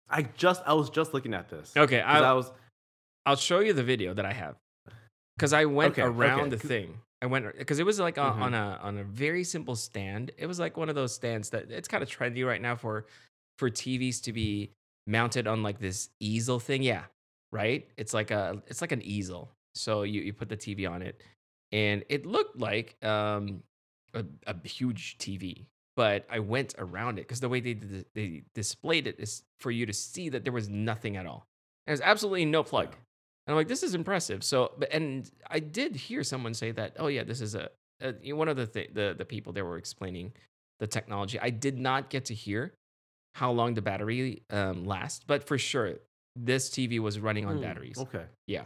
I 0.09 0.23
just 0.23 0.63
I 0.67 0.75
was 0.75 0.91
just 0.91 1.15
looking 1.15 1.35
at 1.35 1.49
this. 1.49 1.77
Okay, 1.77 2.01
I 2.01 2.19
I'll, 2.21 2.37
was 2.37 2.51
I'll 3.27 3.37
show 3.37 3.61
you 3.61 3.73
the 3.73 3.85
video 3.85 4.13
that 4.15 4.25
I 4.27 4.33
have 4.33 4.57
because 5.37 5.53
I 5.53 5.65
went 5.67 5.93
Okay, 5.93 6.03
around 6.03 6.41
okay. 6.41 6.57
the 6.57 6.59
thing. 6.59 6.99
I 7.23 7.27
went 7.27 7.57
because 7.59 7.79
it 7.79 7.85
was 7.87 8.01
like 8.01 8.19
on, 8.19 8.37
Mhm. 8.39 8.43
on 8.43 8.55
a 8.55 8.81
on 8.83 8.99
a 8.99 9.05
very 9.05 9.45
simple 9.45 9.77
stand. 9.77 10.33
It 10.37 10.47
was 10.47 10.59
like 10.59 10.77
one 10.77 10.89
of 10.89 10.95
those 10.95 11.15
stands 11.15 11.51
that 11.51 11.71
it's 11.71 11.87
kind 11.87 12.03
of 12.03 12.09
trendy 12.09 12.47
right 12.47 12.61
now 12.61 12.77
for 12.77 13.07
for 13.59 13.71
TVs 13.71 14.23
to 14.23 14.33
be 14.33 14.73
mounted 15.07 15.47
on 15.47 15.63
like 15.63 15.79
this 15.79 16.09
easel 16.19 16.59
thing. 16.59 16.83
Yeah, 16.83 17.05
right. 17.53 17.87
It's 17.97 18.15
like 18.15 18.31
a 18.31 18.63
it's 18.67 18.81
like 18.81 18.93
an 18.93 19.03
easel. 19.03 19.53
So 19.75 20.03
you 20.03 20.23
you 20.23 20.33
put 20.33 20.49
the 20.49 20.57
TV 20.57 20.91
on 20.91 21.03
it, 21.03 21.23
and 21.73 22.05
it 22.09 22.27
looked 22.27 22.59
like 22.59 22.97
um 23.05 23.63
a, 24.15 24.25
a 24.47 24.67
huge 24.67 25.19
TV. 25.19 25.67
But 25.97 26.27
I 26.31 26.39
went 26.39 26.75
around 26.79 27.19
it 27.19 27.23
because 27.23 27.41
the 27.41 27.49
way 27.49 27.61
they 27.61 27.75
they 28.15 28.43
displayed 28.55 29.07
it 29.07 29.17
is 29.19 29.43
for 29.59 29.71
you 29.71 29.87
to 29.87 29.93
see 29.93 30.29
that 30.31 30.45
there 30.45 30.53
was 30.53 30.69
nothing 30.69 31.17
at 31.17 31.27
all. 31.27 31.47
There's 31.87 32.01
absolutely 32.01 32.45
no 32.45 32.63
plug. 32.63 32.95
And 33.47 33.53
I'm 33.53 33.57
like, 33.57 33.69
this 33.69 33.83
is 33.83 33.95
impressive. 33.95 34.45
So, 34.45 34.73
but 34.79 34.93
and 34.93 35.29
I 35.51 35.59
did 35.59 35.97
hear 35.97 36.23
someone 36.23 36.55
say 36.55 36.71
that, 36.73 36.97
oh 36.99 37.09
yeah, 37.09 37.25
this 37.25 37.41
is 37.41 37.55
a, 37.55 37.71
a 38.01 38.33
one 38.33 38.49
of 38.49 38.57
the 38.57 38.67
th- 38.67 38.91
the 38.95 39.15
the 39.19 39.25
people 39.25 39.53
that 39.55 39.65
were 39.65 39.77
explaining 39.77 40.33
the 40.79 40.87
technology. 40.87 41.39
I 41.41 41.51
did 41.51 41.79
not 41.79 42.09
get 42.09 42.27
to 42.27 42.35
hear 42.35 42.73
how 43.35 43.51
long 43.53 43.75
the 43.75 43.83
battery 43.83 44.43
um, 44.51 44.85
lasts, 44.85 45.23
but 45.27 45.47
for 45.47 45.59
sure, 45.59 45.95
this 46.37 46.71
TV 46.71 46.99
was 47.01 47.19
running 47.19 47.45
on 47.45 47.57
Hmm, 47.57 47.63
batteries. 47.63 47.99
Okay. 47.99 48.25
Yeah. 48.47 48.65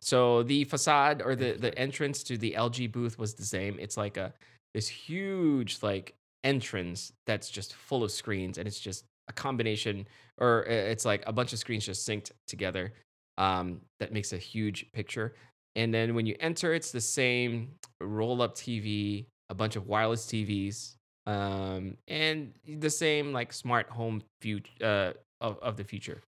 So 0.00 0.42
the 0.42 0.64
facade 0.64 1.22
or 1.24 1.34
the 1.34 1.52
the 1.52 1.76
entrance 1.78 2.22
to 2.24 2.38
the 2.38 2.54
LG 2.56 2.92
booth 2.92 3.18
was 3.18 3.34
the 3.34 3.44
same. 3.44 3.78
It's 3.78 3.96
like 3.96 4.16
a 4.16 4.32
this 4.74 4.88
huge 4.88 5.78
like 5.82 6.14
entrance 6.44 7.12
that's 7.26 7.50
just 7.50 7.74
full 7.74 8.04
of 8.04 8.10
screens 8.10 8.58
and 8.58 8.68
it's 8.68 8.78
just 8.78 9.04
a 9.28 9.32
combination 9.32 10.06
or 10.38 10.64
uh, 10.68 10.72
it's 10.72 11.04
like 11.04 11.24
a 11.26 11.32
bunch 11.32 11.52
of 11.52 11.58
screens 11.58 11.84
just 11.84 12.08
synced 12.08 12.30
together 12.46 12.92
um, 13.38 13.80
that 14.00 14.12
makes 14.12 14.32
a 14.32 14.38
huge 14.38 14.90
picture. 14.92 15.34
And 15.74 15.92
then 15.92 16.14
when 16.14 16.26
you 16.26 16.36
enter, 16.40 16.72
it's 16.72 16.90
the 16.90 17.00
same 17.00 17.72
roll 18.00 18.40
up 18.40 18.54
TV, 18.54 19.26
a 19.50 19.54
bunch 19.54 19.76
of 19.76 19.86
wireless 19.86 20.26
TVs, 20.26 20.94
um, 21.26 21.96
and 22.08 22.52
the 22.66 22.90
same 22.90 23.32
like 23.32 23.52
smart 23.52 23.88
home 23.90 24.22
future 24.40 24.72
uh, 24.82 25.12
of, 25.40 25.58
of 25.58 25.76
the 25.76 25.84
future, 25.84 26.22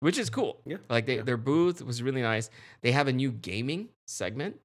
which 0.00 0.18
is 0.18 0.30
cool. 0.30 0.60
Yeah. 0.66 0.76
Like 0.88 1.06
they, 1.06 1.16
yeah. 1.16 1.22
their 1.22 1.36
booth 1.36 1.82
was 1.82 2.02
really 2.02 2.22
nice. 2.22 2.50
They 2.82 2.92
have 2.92 3.08
a 3.08 3.12
new 3.12 3.30
gaming 3.32 3.88
segment. 4.06 4.56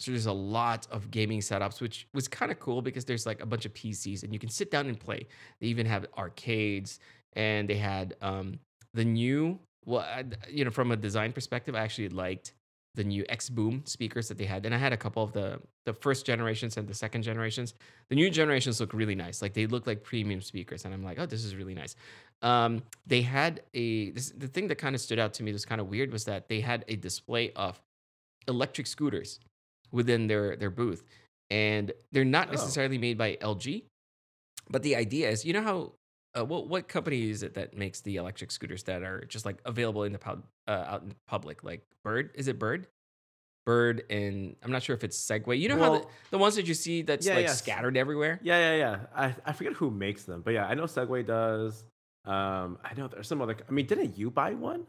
So 0.00 0.12
there's 0.12 0.26
a 0.26 0.32
lot 0.32 0.86
of 0.90 1.10
gaming 1.10 1.40
setups, 1.40 1.80
which 1.80 2.06
was 2.14 2.28
kind 2.28 2.52
of 2.52 2.60
cool 2.60 2.82
because 2.82 3.04
there's 3.04 3.26
like 3.26 3.42
a 3.42 3.46
bunch 3.46 3.66
of 3.66 3.74
PCs 3.74 4.22
and 4.22 4.32
you 4.32 4.38
can 4.38 4.48
sit 4.48 4.70
down 4.70 4.86
and 4.86 4.98
play. 4.98 5.26
They 5.60 5.66
even 5.66 5.86
have 5.86 6.06
arcades 6.16 7.00
and 7.34 7.68
they 7.68 7.76
had 7.76 8.14
um, 8.22 8.60
the 8.94 9.04
new, 9.04 9.58
well, 9.84 10.00
I- 10.02 10.24
you 10.48 10.64
know, 10.64 10.70
from 10.70 10.92
a 10.92 10.96
design 10.96 11.32
perspective, 11.32 11.74
I 11.74 11.80
actually 11.80 12.10
liked 12.10 12.52
the 12.94 13.04
new 13.04 13.24
X 13.28 13.48
Boom 13.48 13.82
speakers 13.86 14.28
that 14.28 14.38
they 14.38 14.44
had. 14.44 14.66
And 14.66 14.74
I 14.74 14.78
had 14.78 14.92
a 14.92 14.96
couple 14.96 15.22
of 15.22 15.32
the 15.32 15.60
the 15.84 15.92
first 15.94 16.26
generations 16.26 16.76
and 16.76 16.86
the 16.86 16.94
second 16.94 17.22
generations. 17.22 17.74
The 18.08 18.16
new 18.16 18.28
generations 18.28 18.80
look 18.80 18.92
really 18.92 19.14
nice. 19.14 19.40
Like 19.40 19.54
they 19.54 19.66
look 19.66 19.86
like 19.86 20.02
premium 20.02 20.42
speakers. 20.42 20.84
And 20.84 20.92
I'm 20.92 21.02
like, 21.02 21.18
oh, 21.18 21.26
this 21.26 21.44
is 21.44 21.54
really 21.54 21.74
nice. 21.74 21.96
Um, 22.42 22.82
they 23.06 23.22
had 23.22 23.62
a 23.74 24.10
this, 24.10 24.30
the 24.30 24.46
thing 24.46 24.68
that 24.68 24.76
kind 24.78 24.94
of 24.94 25.00
stood 25.00 25.18
out 25.18 25.34
to 25.34 25.42
me 25.42 25.52
was 25.52 25.64
kind 25.64 25.80
of 25.80 25.88
weird 25.88 26.12
was 26.12 26.24
that 26.26 26.48
they 26.48 26.60
had 26.60 26.84
a 26.88 26.94
display 26.96 27.50
of 27.56 27.80
electric 28.46 28.86
scooters 28.86 29.40
within 29.90 30.26
their 30.28 30.54
their 30.56 30.70
booth 30.70 31.02
and 31.50 31.92
they're 32.12 32.24
not 32.24 32.48
Oh. 32.48 32.52
necessarily 32.52 32.98
made 32.98 33.18
by 33.18 33.36
LG 33.40 33.84
but 34.70 34.82
the 34.82 34.94
idea 34.96 35.30
is 35.30 35.44
you 35.44 35.52
know 35.52 35.62
how 35.62 35.92
uh, 36.38 36.44
what 36.44 36.68
what 36.68 36.88
company 36.88 37.28
is 37.30 37.42
it 37.42 37.54
that 37.54 37.76
makes 37.76 38.00
the 38.02 38.16
electric 38.16 38.50
scooters 38.50 38.84
that 38.84 39.02
are 39.02 39.24
just 39.24 39.44
like 39.44 39.58
available 39.64 40.04
in 40.04 40.12
the 40.12 40.18
pub, 40.18 40.44
uh, 40.68 40.84
out 40.86 41.02
in 41.02 41.14
public 41.26 41.64
like 41.64 41.82
Bird 42.04 42.30
is 42.34 42.46
it 42.48 42.58
Bird 42.58 42.86
Bird 43.66 44.02
and 44.10 44.54
I'm 44.62 44.70
not 44.70 44.82
sure 44.82 44.94
if 44.94 45.02
it's 45.04 45.18
Segway 45.18 45.58
you 45.58 45.68
know 45.68 45.78
how 45.78 45.98
the, 45.98 46.06
the 46.30 46.38
ones 46.38 46.54
that 46.56 46.66
you 46.68 46.74
see 46.74 47.02
that's 47.02 47.26
yeah, 47.26 47.34
like 47.34 47.46
yes. 47.46 47.58
scattered 47.58 47.96
everywhere 47.96 48.38
Yeah, 48.42 48.58
yeah, 48.58 48.76
yeah. 48.76 48.98
I, 49.14 49.34
I 49.44 49.52
forget 49.52 49.72
who 49.72 49.90
makes 49.90 50.22
them, 50.24 50.42
but 50.42 50.52
yeah, 50.54 50.66
I 50.66 50.74
know 50.74 50.84
Segway 50.84 51.26
does. 51.26 51.84
Um, 52.28 52.78
I 52.84 52.94
know 52.94 53.08
there's 53.08 53.26
some 53.26 53.40
other. 53.40 53.56
I 53.68 53.72
mean, 53.72 53.86
didn't 53.86 54.18
you 54.18 54.30
buy 54.30 54.52
one? 54.52 54.86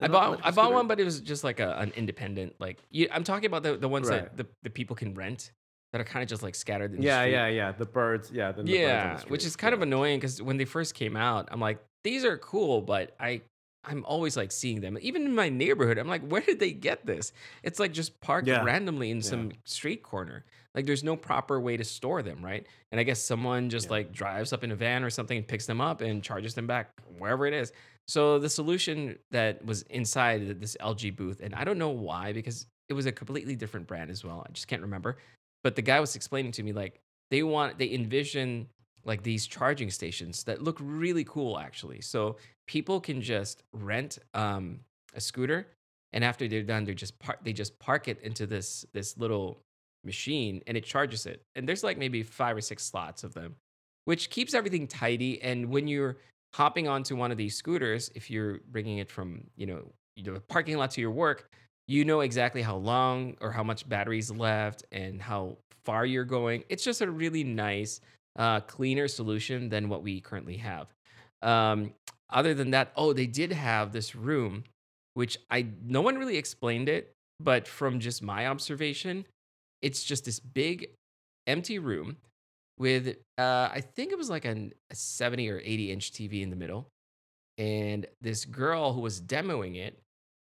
I 0.00 0.08
bought 0.08 0.40
I 0.44 0.50
bought 0.50 0.72
one, 0.72 0.86
but 0.86 1.00
it 1.00 1.04
was 1.04 1.20
just 1.20 1.42
like 1.42 1.58
a, 1.58 1.76
an 1.78 1.92
independent. 1.96 2.54
Like 2.58 2.78
you, 2.90 3.08
I'm 3.10 3.24
talking 3.24 3.46
about 3.46 3.62
the, 3.62 3.76
the 3.76 3.88
ones 3.88 4.08
that 4.08 4.36
the, 4.36 4.46
the 4.62 4.70
people 4.70 4.94
can 4.94 5.14
rent 5.14 5.52
that 5.92 6.00
are 6.00 6.04
kind 6.04 6.22
of 6.22 6.28
just 6.28 6.42
like 6.42 6.54
scattered 6.54 6.92
in 6.92 7.00
the 7.00 7.06
Yeah, 7.06 7.24
yeah, 7.24 7.46
yeah. 7.48 7.72
The 7.72 7.86
birds. 7.86 8.30
Yeah, 8.30 8.52
the, 8.52 8.62
the 8.62 8.68
birds 8.68 8.74
yeah, 8.74 9.16
the 9.16 9.28
which 9.28 9.44
is 9.44 9.56
kind 9.56 9.74
of 9.74 9.82
annoying 9.82 10.20
because 10.20 10.40
when 10.42 10.58
they 10.58 10.64
first 10.64 10.94
came 10.94 11.16
out, 11.16 11.48
I'm 11.50 11.60
like, 11.60 11.78
these 12.04 12.24
are 12.24 12.36
cool, 12.36 12.82
but 12.82 13.16
I 13.18 13.42
I'm 13.86 14.04
always 14.04 14.36
like 14.36 14.50
seeing 14.52 14.80
them. 14.80 14.98
Even 15.00 15.24
in 15.24 15.34
my 15.34 15.48
neighborhood, 15.48 15.96
I'm 15.98 16.08
like, 16.08 16.26
where 16.26 16.40
did 16.40 16.58
they 16.58 16.72
get 16.72 17.06
this? 17.06 17.32
It's 17.62 17.78
like 17.78 17.92
just 17.92 18.20
parked 18.20 18.48
Yeah. 18.48 18.64
randomly 18.64 19.10
in 19.10 19.18
Yeah. 19.18 19.22
some 19.22 19.52
street 19.64 20.02
corner. 20.02 20.44
Like 20.74 20.86
there's 20.86 21.04
no 21.04 21.16
proper 21.16 21.60
way 21.60 21.76
to 21.76 21.84
store 21.84 22.22
them, 22.22 22.44
right? 22.44 22.66
And 22.90 23.00
I 23.00 23.04
guess 23.04 23.22
someone 23.22 23.70
just 23.70 23.86
Yeah. 23.86 23.92
like 23.92 24.12
drives 24.12 24.52
up 24.52 24.64
in 24.64 24.72
a 24.72 24.76
van 24.76 25.04
or 25.04 25.10
something 25.10 25.38
and 25.38 25.46
picks 25.46 25.66
them 25.66 25.80
up 25.80 26.00
and 26.00 26.22
charges 26.22 26.54
them 26.54 26.66
back 26.66 26.90
wherever 27.18 27.46
it 27.46 27.54
is. 27.54 27.72
So 28.08 28.38
the 28.38 28.50
solution 28.50 29.18
that 29.30 29.64
was 29.64 29.82
inside 29.82 30.60
this 30.60 30.76
LG 30.80 31.10
booth, 31.10 31.40
and 31.40 31.54
I 31.54 31.64
don't 31.64 31.78
know 31.78 31.90
why, 31.90 32.32
because 32.32 32.66
it 32.88 32.92
was 32.94 33.06
a 33.06 33.12
completely 33.12 33.56
different 33.56 33.86
brand 33.86 34.10
as 34.10 34.24
well. 34.24 34.44
I 34.48 34.52
just 34.52 34.68
can't 34.68 34.82
remember. 34.82 35.16
But 35.64 35.74
the 35.76 35.82
guy 35.82 35.98
was 36.00 36.14
explaining 36.14 36.52
to 36.52 36.62
me 36.62 36.72
like 36.72 37.00
they 37.30 37.42
want 37.42 37.78
they 37.78 37.92
envision 37.92 38.68
like 39.06 39.22
these 39.22 39.46
charging 39.46 39.90
stations 39.90 40.44
that 40.44 40.62
look 40.62 40.78
really 40.80 41.24
cool 41.24 41.58
actually. 41.58 42.00
So 42.00 42.36
people 42.66 43.00
can 43.00 43.22
just 43.22 43.62
rent 43.72 44.18
um, 44.34 44.80
a 45.14 45.20
scooter, 45.20 45.68
and 46.12 46.24
after 46.24 46.48
they're 46.48 46.62
done, 46.62 46.84
they 46.84 46.94
just 46.94 47.18
park 47.18 47.38
they 47.42 47.52
just 47.52 47.78
park 47.78 48.08
it 48.08 48.20
into 48.22 48.46
this 48.46 48.84
this 48.92 49.16
little 49.16 49.60
machine, 50.04 50.62
and 50.66 50.76
it 50.76 50.84
charges 50.84 51.26
it. 51.26 51.42
And 51.54 51.68
there's 51.68 51.84
like 51.84 51.98
maybe 51.98 52.22
five 52.22 52.56
or 52.56 52.60
six 52.60 52.84
slots 52.84 53.24
of 53.24 53.34
them, 53.34 53.56
which 54.04 54.30
keeps 54.30 54.54
everything 54.54 54.86
tidy. 54.86 55.40
And 55.42 55.70
when 55.70 55.88
you're 55.88 56.16
hopping 56.54 56.88
onto 56.88 57.16
one 57.16 57.30
of 57.30 57.38
these 57.38 57.56
scooters, 57.56 58.10
if 58.14 58.30
you're 58.30 58.60
bringing 58.70 58.98
it 58.98 59.10
from 59.10 59.44
you 59.56 59.66
know 59.66 59.92
the 60.22 60.40
parking 60.40 60.76
lot 60.76 60.90
to 60.92 61.00
your 61.00 61.10
work, 61.10 61.50
you 61.86 62.04
know 62.04 62.20
exactly 62.20 62.62
how 62.62 62.76
long 62.76 63.36
or 63.40 63.52
how 63.52 63.62
much 63.62 63.88
batteries 63.88 64.30
left 64.30 64.84
and 64.90 65.20
how 65.20 65.58
far 65.84 66.04
you're 66.04 66.24
going. 66.24 66.64
It's 66.68 66.82
just 66.84 67.00
a 67.00 67.10
really 67.10 67.44
nice, 67.44 68.00
uh, 68.36 68.60
cleaner 68.60 69.08
solution 69.08 69.68
than 69.68 69.88
what 69.88 70.02
we 70.02 70.20
currently 70.20 70.58
have. 70.58 70.88
Um, 71.42 71.92
other 72.30 72.54
than 72.54 72.70
that, 72.70 72.92
oh, 72.96 73.12
they 73.12 73.26
did 73.26 73.52
have 73.52 73.92
this 73.92 74.14
room, 74.14 74.64
which 75.14 75.38
I 75.50 75.66
no 75.84 76.00
one 76.00 76.16
really 76.16 76.36
explained 76.36 76.88
it, 76.88 77.12
but 77.40 77.68
from 77.68 78.00
just 78.00 78.22
my 78.22 78.46
observation, 78.46 79.26
it's 79.82 80.02
just 80.02 80.24
this 80.24 80.40
big 80.40 80.90
empty 81.46 81.78
room 81.78 82.16
with 82.78 83.16
uh, 83.38 83.68
I 83.72 83.82
think 83.94 84.12
it 84.12 84.18
was 84.18 84.28
like 84.28 84.44
an, 84.44 84.72
a 84.90 84.94
70 84.94 85.48
or 85.50 85.60
80 85.64 85.92
inch 85.92 86.12
TV 86.12 86.42
in 86.42 86.50
the 86.50 86.56
middle. 86.56 86.88
And 87.58 88.06
this 88.20 88.44
girl 88.44 88.92
who 88.92 89.00
was 89.00 89.20
demoing 89.20 89.76
it 89.76 89.98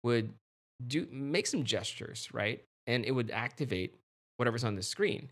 would 0.03 0.33
do 0.87 1.07
make 1.11 1.47
some 1.47 1.63
gestures, 1.63 2.29
right? 2.31 2.63
And 2.87 3.05
it 3.05 3.11
would 3.11 3.31
activate 3.31 3.95
whatever's 4.37 4.63
on 4.63 4.75
the 4.75 4.81
screen. 4.81 5.29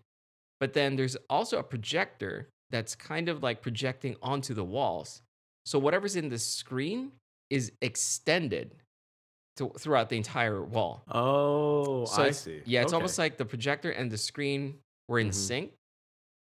But 0.60 0.74
then 0.74 0.96
there's 0.96 1.16
also 1.30 1.58
a 1.58 1.64
projector 1.64 2.50
that's 2.70 2.96
kind 2.96 3.30
of 3.30 3.42
like 3.42 3.62
projecting 3.62 4.16
onto 4.22 4.54
the 4.54 4.64
walls. 4.64 5.22
So 5.66 5.80
whatever's 5.80 6.16
in 6.16 6.30
the 6.30 6.40
screen 6.40 7.12
is 7.50 7.72
extended 7.82 8.76
to, 9.58 9.70
throughout 9.80 10.10
the 10.10 10.18
entire 10.18 10.64
wall. 10.64 11.04
Oh, 11.10 12.06
So 12.06 12.24
I 12.24 12.32
see. 12.32 12.62
Yeah, 12.66 12.82
it's 12.82 12.90
Okay. 12.94 12.96
almost 12.96 13.18
like 13.18 13.38
the 13.38 13.46
projector 13.46 13.92
and 13.92 14.12
the 14.12 14.18
screen 14.18 14.80
were 15.08 15.20
in 15.20 15.30
Mhm. 15.30 15.34
sync. 15.34 15.74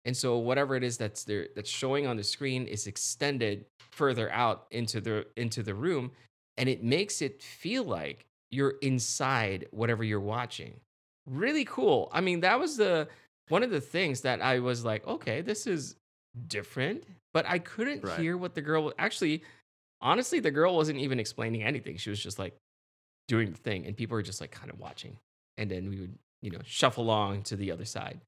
And 0.05 0.15
so 0.15 0.37
whatever 0.37 0.75
it 0.75 0.83
is 0.83 0.97
that's 0.97 1.23
there 1.23 1.49
that's 1.55 1.69
showing 1.69 2.07
on 2.07 2.15
the 2.17 2.23
screen 2.23 2.67
is 2.67 2.87
extended 2.87 3.65
further 3.91 4.31
out 4.31 4.67
into 4.71 5.01
the 5.01 5.27
into 5.35 5.61
the 5.61 5.73
room 5.73 6.11
and 6.57 6.69
it 6.69 6.83
makes 6.83 7.21
it 7.21 7.43
feel 7.43 7.83
like 7.83 8.25
you're 8.51 8.77
inside 8.81 9.67
whatever 9.71 10.03
you're 10.03 10.19
watching. 10.19 10.79
Really 11.25 11.65
cool. 11.65 12.09
I 12.13 12.21
mean, 12.21 12.39
that 12.41 12.59
was 12.59 12.77
the 12.77 13.07
one 13.49 13.63
of 13.63 13.69
the 13.71 13.81
things 13.81 14.21
that 14.21 14.41
I 14.41 14.59
was 14.59 14.85
like, 14.85 15.05
okay, 15.07 15.41
this 15.41 15.67
is 15.67 15.95
different, 16.47 17.03
but 17.33 17.45
I 17.47 17.59
couldn't 17.59 18.03
Right. 18.03 18.17
hear 18.17 18.37
what 18.37 18.55
the 18.55 18.61
girl 18.61 18.93
actually 18.97 19.43
honestly 20.01 20.39
the 20.39 20.51
girl 20.51 20.75
wasn't 20.75 20.99
even 20.99 21.19
explaining 21.19 21.63
anything. 21.63 21.97
She 21.97 22.09
was 22.09 22.21
just 22.23 22.39
like 22.39 22.55
doing 23.27 23.51
the 23.51 23.57
thing 23.57 23.85
and 23.85 23.95
people 23.95 24.15
were 24.15 24.23
just 24.23 24.41
like 24.41 24.51
kind 24.51 24.71
of 24.71 24.79
watching 24.79 25.17
and 25.57 25.69
then 25.69 25.87
we 25.89 25.99
would 25.99 26.17
you 26.41 26.49
know 26.49 26.59
shuffle 26.65 27.03
along 27.03 27.43
to 27.43 27.55
the 27.55 27.71
other 27.71 27.85
side 27.85 28.19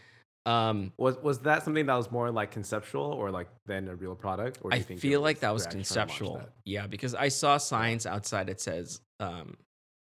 um 0.45 0.91
Was 0.97 1.17
was 1.23 1.39
that 1.39 1.63
something 1.63 1.85
that 1.87 1.95
was 1.95 2.11
more 2.11 2.29
like 2.29 2.51
conceptual 2.51 3.03
or 3.03 3.31
like 3.31 3.47
than 3.65 3.87
a 3.87 3.95
real 3.95 4.15
product? 4.15 4.59
Or 4.61 4.69
do 4.71 4.75
i 4.75 4.79
you 4.79 4.83
think 4.83 4.99
feel 4.99 5.21
like 5.21 5.39
that 5.39 5.51
was 5.51 5.63
they're 5.63 5.71
actually 5.71 5.85
trying 5.85 6.05
to 6.05 6.11
launch 6.11 6.21
conceptual 6.21 6.33
that? 6.33 6.49
yeah 6.65 6.87
because 6.87 7.15
i 7.15 7.27
saw 7.29 7.57
signs 7.57 8.05
outside 8.05 8.47
that 8.47 8.61
says 8.61 9.01
um 9.19 9.57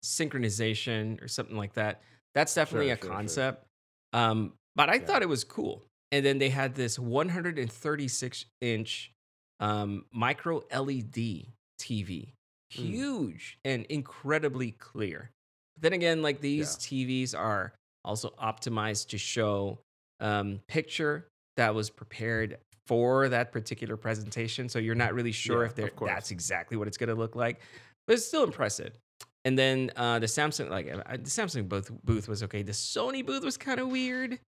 synchronization 0.05 1.23
or 1.23 1.29
something 1.29 1.57
like 1.57 1.75
that 1.75 2.03
that's 2.35 2.55
definitely 2.55 2.87
Sure, 2.87 2.95
a 2.95 2.97
sure, 2.97 3.09
sure. 3.09 3.17
concept 3.17 3.67
um 4.13 4.53
but 4.77 4.89
i 4.89 4.95
Yeah. 4.97 5.05
thought 5.05 5.23
it 5.23 5.29
was 5.29 5.45
cool 5.45 5.85
and 6.13 6.25
then 6.25 6.39
they 6.39 6.49
had 6.51 6.75
this 6.75 6.99
136 6.99 8.45
inch 8.61 9.13
um 9.61 10.05
micro 10.13 10.63
led 10.73 11.13
tv 11.81 12.33
Mm. 12.79 12.93
huge 12.93 13.59
and 13.65 13.85
incredibly 13.87 14.71
clear 14.71 15.31
but 15.75 15.83
then 15.83 15.93
again 15.93 16.23
like 16.23 16.41
these 16.41 16.77
tvs 16.77 17.37
are 17.37 17.73
also 18.05 18.33
optimized 18.41 19.09
to 19.09 19.19
show 19.19 19.81
um, 20.21 20.61
picture 20.69 21.27
that 21.57 21.75
was 21.75 21.91
prepared 21.91 22.59
for 22.87 23.29
that 23.29 23.51
particular 23.53 23.97
presentation. 23.97 24.69
So 24.69 24.79
you're 24.79 24.95
not 24.95 25.15
really 25.15 25.33
sure 25.33 25.63
Yeah, 25.63 25.67
if 25.69 25.75
they're, 25.75 25.87
of 25.89 25.97
course. 25.97 26.11
that's 26.11 26.31
exactly 26.31 26.77
what 26.77 26.87
it's 26.89 26.97
going 26.97 27.09
to 27.09 27.15
look 27.15 27.35
like, 27.35 27.61
but 28.07 28.15
it's 28.15 28.27
still 28.27 28.45
impressive. 28.45 28.93
And 29.45 29.59
then 29.59 29.91
uh, 29.97 30.19
the 30.19 30.27
Samsung, 30.27 30.71
like 30.71 30.91
uh, 30.93 31.03
the 31.17 31.31
Samsung 31.31 31.69
booth, 31.69 31.91
booth 32.05 32.29
was 32.29 32.43
okay. 32.45 32.63
The 32.63 32.73
Sony 32.73 33.25
booth 33.25 33.43
was 33.45 33.57
kind 33.57 33.81
of 33.81 33.89
weird. 33.89 34.39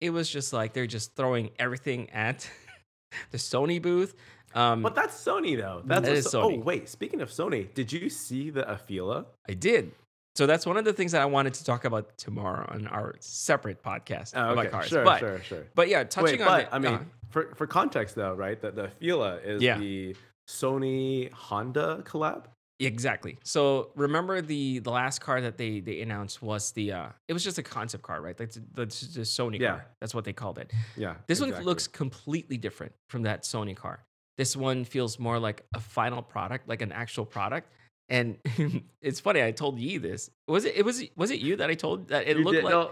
It 0.00 0.10
was 0.10 0.28
just 0.30 0.52
like 0.52 0.72
they're 0.72 0.86
just 0.86 1.14
throwing 1.16 1.50
everything 1.58 2.10
at 2.10 2.48
the 3.30 3.38
Sony 3.38 3.80
booth. 3.82 4.14
Um, 4.54 4.82
But 4.82 4.94
that's 4.94 5.14
Sony 5.22 5.56
though. 5.58 5.82
That's 5.84 6.08
That 6.08 6.22
So- 6.24 6.48
Sony. 6.48 6.58
Oh 6.58 6.62
wait, 6.62 6.88
speaking 6.88 7.20
of 7.20 7.30
Sony, 7.30 7.72
did 7.74 7.92
you 7.92 8.08
see 8.08 8.50
the 8.50 8.62
Afeela? 8.62 9.26
I 9.48 9.54
did. 9.54 9.92
So 10.36 10.46
that's 10.46 10.64
one 10.64 10.76
of 10.76 10.84
the 10.84 10.92
things 10.92 11.12
that 11.12 11.20
I 11.20 11.26
wanted 11.26 11.54
to 11.54 11.64
talk 11.64 11.84
about 11.84 12.16
tomorrow 12.16 12.64
on 12.72 12.86
our 12.86 13.16
separate 13.18 13.82
podcast 13.82 14.34
Oh, 14.36 14.52
about 14.52 14.70
cars. 14.70 14.86
sure, 14.86 15.04
but, 15.04 15.18
sure, 15.18 15.42
sure. 15.42 15.66
but 15.74 15.88
yeah, 15.88 16.04
touching 16.04 16.38
Wait, 16.38 16.42
on 16.42 16.46
but 16.46 16.60
it, 16.62 16.68
I 16.70 16.78
mean, 16.78 16.94
uh, 16.94 17.00
for 17.30 17.54
for 17.56 17.66
context 17.66 18.14
though, 18.14 18.34
right? 18.34 18.60
The 18.60 18.70
the 18.70 18.82
Afeela 19.00 19.44
is 19.44 19.60
Yeah. 19.62 19.78
the 19.78 20.14
Sony 20.48 21.30
Honda 21.32 22.02
collab. 22.06 22.44
Exactly. 22.80 23.38
So 23.42 23.90
remember 23.96 24.40
the 24.40 24.78
the 24.78 24.90
last 24.90 25.20
car 25.20 25.40
that 25.40 25.58
they 25.58 25.80
they 25.80 26.00
announced 26.00 26.40
was 26.42 26.70
the 26.72 26.92
uh 26.92 27.08
it 27.26 27.32
was 27.32 27.42
just 27.42 27.58
a 27.58 27.62
concept 27.62 28.04
car, 28.04 28.20
right? 28.20 28.38
Like 28.38 28.52
the, 28.52 28.60
the, 28.74 28.84
the 28.86 29.22
Sony 29.26 29.58
Yeah. 29.58 29.70
car. 29.70 29.86
That's 30.00 30.14
what 30.14 30.24
they 30.24 30.32
called 30.32 30.58
it. 30.58 30.72
Yeah. 30.96 31.14
This 31.26 31.40
one 31.40 31.50
looks 31.64 31.88
completely 31.88 32.56
different 32.56 32.92
from 33.08 33.22
that 33.22 33.42
Sony 33.42 33.74
car. 33.76 34.04
This 34.36 34.56
one 34.56 34.84
feels 34.84 35.18
more 35.18 35.38
like 35.40 35.64
a 35.74 35.80
final 35.80 36.22
product, 36.22 36.68
like 36.68 36.80
an 36.82 36.92
actual 36.92 37.24
product. 37.26 37.68
And 38.10 38.38
it's 39.02 39.20
funny, 39.20 39.42
I 39.42 39.50
told 39.50 39.78
Yi 39.78 39.98
this. 39.98 40.30
Was 40.46 40.64
it 40.64 40.76
it 40.76 40.84
was 40.84 41.02
was 41.16 41.30
it 41.32 41.40
you 41.40 41.56
that 41.56 41.68
I 41.70 41.74
told 41.74 42.08
that 42.08 42.28
it 42.28 42.36
You 42.38 42.44
looked 42.44 42.54
did- 42.54 42.64
like 42.64 42.72
no, 42.72 42.90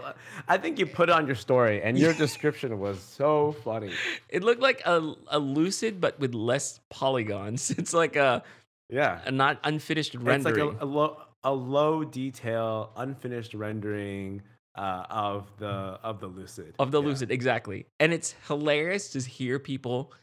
I 0.49 0.57
think 0.57 0.77
you 0.79 0.85
put 0.85 1.09
on 1.09 1.25
your 1.25 1.35
story, 1.35 1.81
and 1.81 1.97
your 1.97 2.13
description 2.13 2.77
was 2.77 2.99
so 2.99 3.53
funny. 3.63 3.93
it 4.29 4.43
looked 4.43 4.61
like 4.61 4.81
a 4.85 5.13
a 5.29 5.39
lucid 5.39 6.01
but 6.01 6.19
with 6.19 6.33
less 6.35 6.81
polygons. 6.89 7.71
It's 7.79 7.93
like 7.93 8.15
a, 8.17 8.43
Yeah, 8.89 9.21
a 9.25 9.31
not 9.31 9.59
unfinished 9.63 10.15
rendering. 10.15 10.35
it's 10.37 10.45
like 10.45 10.81
a, 10.81 10.83
a 10.83 10.87
low 10.87 11.17
a 11.43 11.53
low 11.53 12.03
detail, 12.03 12.91
unfinished 12.95 13.53
rendering 13.53 14.41
uh, 14.75 15.05
of 15.09 15.47
the 15.57 15.67
of 15.67 16.19
the 16.19 16.27
Lucid. 16.27 16.75
of 16.79 16.91
the 16.91 17.01
Yeah. 17.01 17.07
lucid 17.07 17.31
exactly 17.31 17.85
and 17.99 18.13
it's 18.13 18.35
hilarious 18.47 19.09
to 19.13 19.19
hear 19.19 19.57
people 19.59 20.13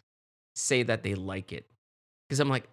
say 0.54 0.84
that 0.84 1.02
they 1.02 1.14
like 1.16 1.52
it 1.52 1.66
because 2.28 2.38
i'm 2.38 2.48
like 2.48 2.68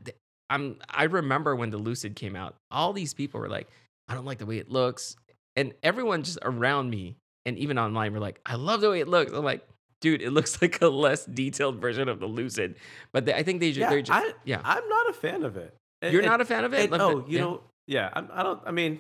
i'm 0.51 0.77
i 0.89 1.05
remember 1.05 1.55
when 1.55 1.71
the 1.71 1.77
lucid 1.79 2.15
came 2.15 2.35
out 2.35 2.53
all 2.69 2.93
these 2.93 3.15
people 3.15 3.39
were 3.39 3.49
like 3.49 3.67
i 4.07 4.13
don't 4.13 4.25
like 4.25 4.37
the 4.37 4.45
way 4.45 4.59
it 4.59 4.69
looks 4.69 5.15
and 5.55 5.73
everyone 5.81 6.21
just 6.21 6.37
around 6.43 6.91
me 6.91 7.15
and 7.47 7.57
even 7.57 7.79
online 7.79 8.13
were 8.13 8.19
like 8.19 8.39
i 8.45 8.53
love 8.53 8.79
the 8.81 8.89
way 8.91 8.99
it 8.99 9.07
looks 9.07 9.31
i'm 9.31 9.43
like 9.43 9.67
dude 10.01 10.21
it 10.21 10.29
looks 10.37 10.61
like 10.61 10.79
a 10.83 10.87
less 10.87 11.25
detailed 11.25 11.77
version 11.81 12.07
of 12.07 12.19
the 12.19 12.27
lucid 12.27 12.75
but 13.11 13.25
they, 13.25 13.33
i 13.33 13.41
think 13.41 13.59
they 13.59 13.71
ju- 13.71 13.79
Yeah, 13.81 13.89
they're 13.89 14.03
just 14.03 14.11
I, 14.23 14.31
yeah 14.45 14.61
I'm 14.63 14.87
not 14.87 15.09
a 15.09 15.13
fan 15.13 15.41
of 15.43 15.57
it. 15.57 15.75
You're 16.01 16.21
it- 16.21 16.25
not 16.25 16.41
a 16.41 16.45
fan 16.45 16.63
of 16.63 16.73
it 16.73 16.91
it- 16.93 16.99
oh, 16.99 17.19
you 17.27 17.37
yeah. 17.37 17.41
know, 17.41 17.61
yeah. 17.87 18.09
I'm, 18.13 18.29
I 18.33 18.43
don't. 18.43 18.61
I 18.65 18.71
mean, 18.71 18.99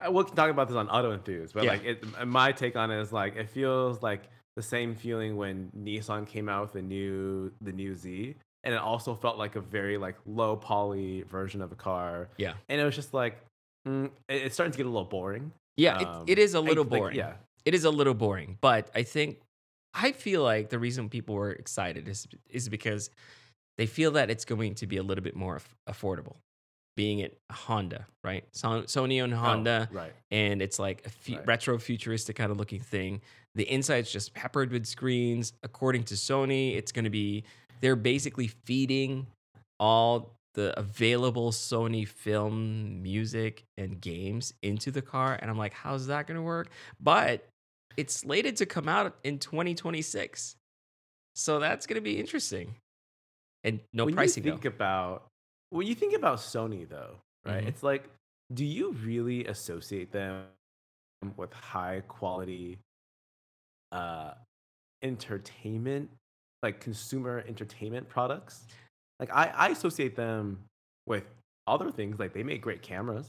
I- 0.00 0.08
we 0.10 0.24
can 0.24 0.34
talk 0.34 0.50
about 0.50 0.68
this 0.68 0.76
on 0.76 0.88
Auto 0.88 1.12
Enthuse, 1.12 1.52
but 1.52 1.64
Yeah. 1.64 1.70
like, 1.72 1.84
it, 1.84 2.26
my 2.26 2.52
take 2.52 2.76
on 2.76 2.90
it 2.90 3.00
is 3.00 3.12
like, 3.12 3.36
it 3.36 3.48
feels 3.50 4.02
like 4.02 4.22
the 4.56 4.62
same 4.62 4.94
feeling 4.94 5.36
when 5.36 5.70
Nissan 5.76 6.26
came 6.26 6.48
out 6.48 6.62
with 6.62 6.72
the 6.72 6.82
new 6.82 7.52
the 7.60 7.72
new 7.72 7.94
Z, 7.94 8.34
and 8.64 8.74
it 8.74 8.80
also 8.80 9.14
felt 9.14 9.38
like 9.38 9.54
a 9.56 9.60
very 9.60 9.98
like 9.98 10.16
low 10.26 10.56
poly 10.56 11.22
version 11.22 11.60
of 11.62 11.72
a 11.72 11.76
car, 11.76 12.28
yeah 12.38 12.54
and 12.68 12.80
it 12.80 12.84
was 12.84 12.94
just 12.96 13.12
like, 13.14 13.38
mm, 13.86 14.06
it- 14.28 14.42
it's 14.42 14.54
starting 14.54 14.72
to 14.72 14.76
get 14.78 14.86
a 14.86 14.90
little 14.90 15.04
boring. 15.04 15.52
yeah 15.76 15.98
Um, 15.98 16.24
it, 16.26 16.38
it 16.38 16.42
is 16.42 16.54
a 16.54 16.60
little 16.60 16.84
like, 16.84 16.90
boring 17.00 17.16
yeah, 17.16 17.34
it 17.64 17.74
is 17.74 17.84
a 17.84 17.90
little 17.90 18.14
boring, 18.14 18.56
but 18.60 18.90
I 18.94 19.02
think 19.02 19.40
I 19.94 20.12
feel 20.12 20.42
like 20.42 20.70
the 20.70 20.78
reason 20.78 21.08
people 21.10 21.34
were 21.34 21.52
excited 21.52 22.08
is 22.08 22.26
is 22.50 22.68
because 22.70 23.10
they 23.78 23.86
feel 23.86 24.12
that 24.12 24.30
it's 24.30 24.44
going 24.44 24.74
to 24.76 24.86
be 24.86 24.96
a 24.96 25.02
little 25.02 25.22
bit 25.24 25.36
more 25.36 25.60
affordable, 25.88 26.36
being 26.96 27.18
it 27.18 27.38
Honda, 27.52 28.06
right? 28.24 28.44
Sony 28.54 29.22
owned 29.22 29.34
oh, 29.34 29.36
Honda, 29.36 29.88
Oh, 29.90 29.94
right? 29.94 30.12
and 30.30 30.62
it's 30.62 30.78
like 30.78 31.06
a 31.06 31.32
Right. 31.36 31.46
retro 31.46 31.78
futuristic 31.78 32.36
kind 32.36 32.50
of 32.50 32.56
looking 32.56 32.80
thing. 32.80 33.20
The 33.54 33.70
inside's 33.70 34.10
just 34.10 34.34
peppered 34.34 34.70
with 34.70 34.86
screens. 34.86 35.52
According 35.62 36.04
to 36.04 36.14
Sony, 36.14 36.76
it's 36.76 36.92
going 36.92 37.04
to 37.04 37.10
be 37.10 37.44
they're 37.80 37.96
basically 37.96 38.48
feeding 38.64 39.26
all 39.78 40.32
the 40.54 40.78
available 40.78 41.52
Sony 41.52 42.08
film 42.08 43.02
music 43.02 43.64
and 43.76 44.00
games 44.00 44.54
into 44.62 44.90
the 44.90 45.02
car 45.02 45.38
and 45.40 45.50
I'm 45.50 45.58
like 45.58 45.74
how's 45.74 46.06
that 46.06 46.26
going 46.26 46.36
to 46.36 46.42
work? 46.42 46.68
But 46.98 47.46
it's 47.98 48.14
slated 48.14 48.56
to 48.56 48.66
come 48.66 48.88
out 48.88 49.16
in 49.24 49.38
2026. 49.38 50.56
So 51.34 51.58
that's 51.58 51.86
going 51.86 51.96
to 51.96 52.00
be 52.02 52.18
interesting. 52.18 52.74
And 53.66 53.80
no 53.92 54.04
when 54.06 54.14
pricing 54.14 54.44
you 54.44 54.50
though. 54.50 54.56
think 54.56 54.64
about 54.64 55.26
when 55.70 55.86
you 55.86 55.94
think 55.94 56.14
about 56.14 56.38
Sony 56.38 56.88
though, 56.88 57.16
right? 57.44 57.64
Mhm. 57.64 57.68
It's 57.68 57.82
like, 57.82 58.08
do 58.54 58.64
you 58.64 58.92
really 59.04 59.44
associate 59.46 60.12
them 60.12 60.44
with 61.36 61.52
high 61.52 62.02
quality 62.06 62.78
uh 63.92 64.34
entertainment, 65.02 66.08
like 66.62 66.80
consumer 66.80 67.44
entertainment 67.48 68.08
products? 68.08 68.66
Like 69.20 69.30
I, 69.34 69.52
I 69.54 69.68
associate 69.70 70.14
them 70.16 70.64
with 71.06 71.24
other 71.66 71.90
things 71.90 72.18
like 72.20 72.32
they 72.32 72.42
make 72.44 72.62
great 72.62 72.82
cameras 72.82 73.28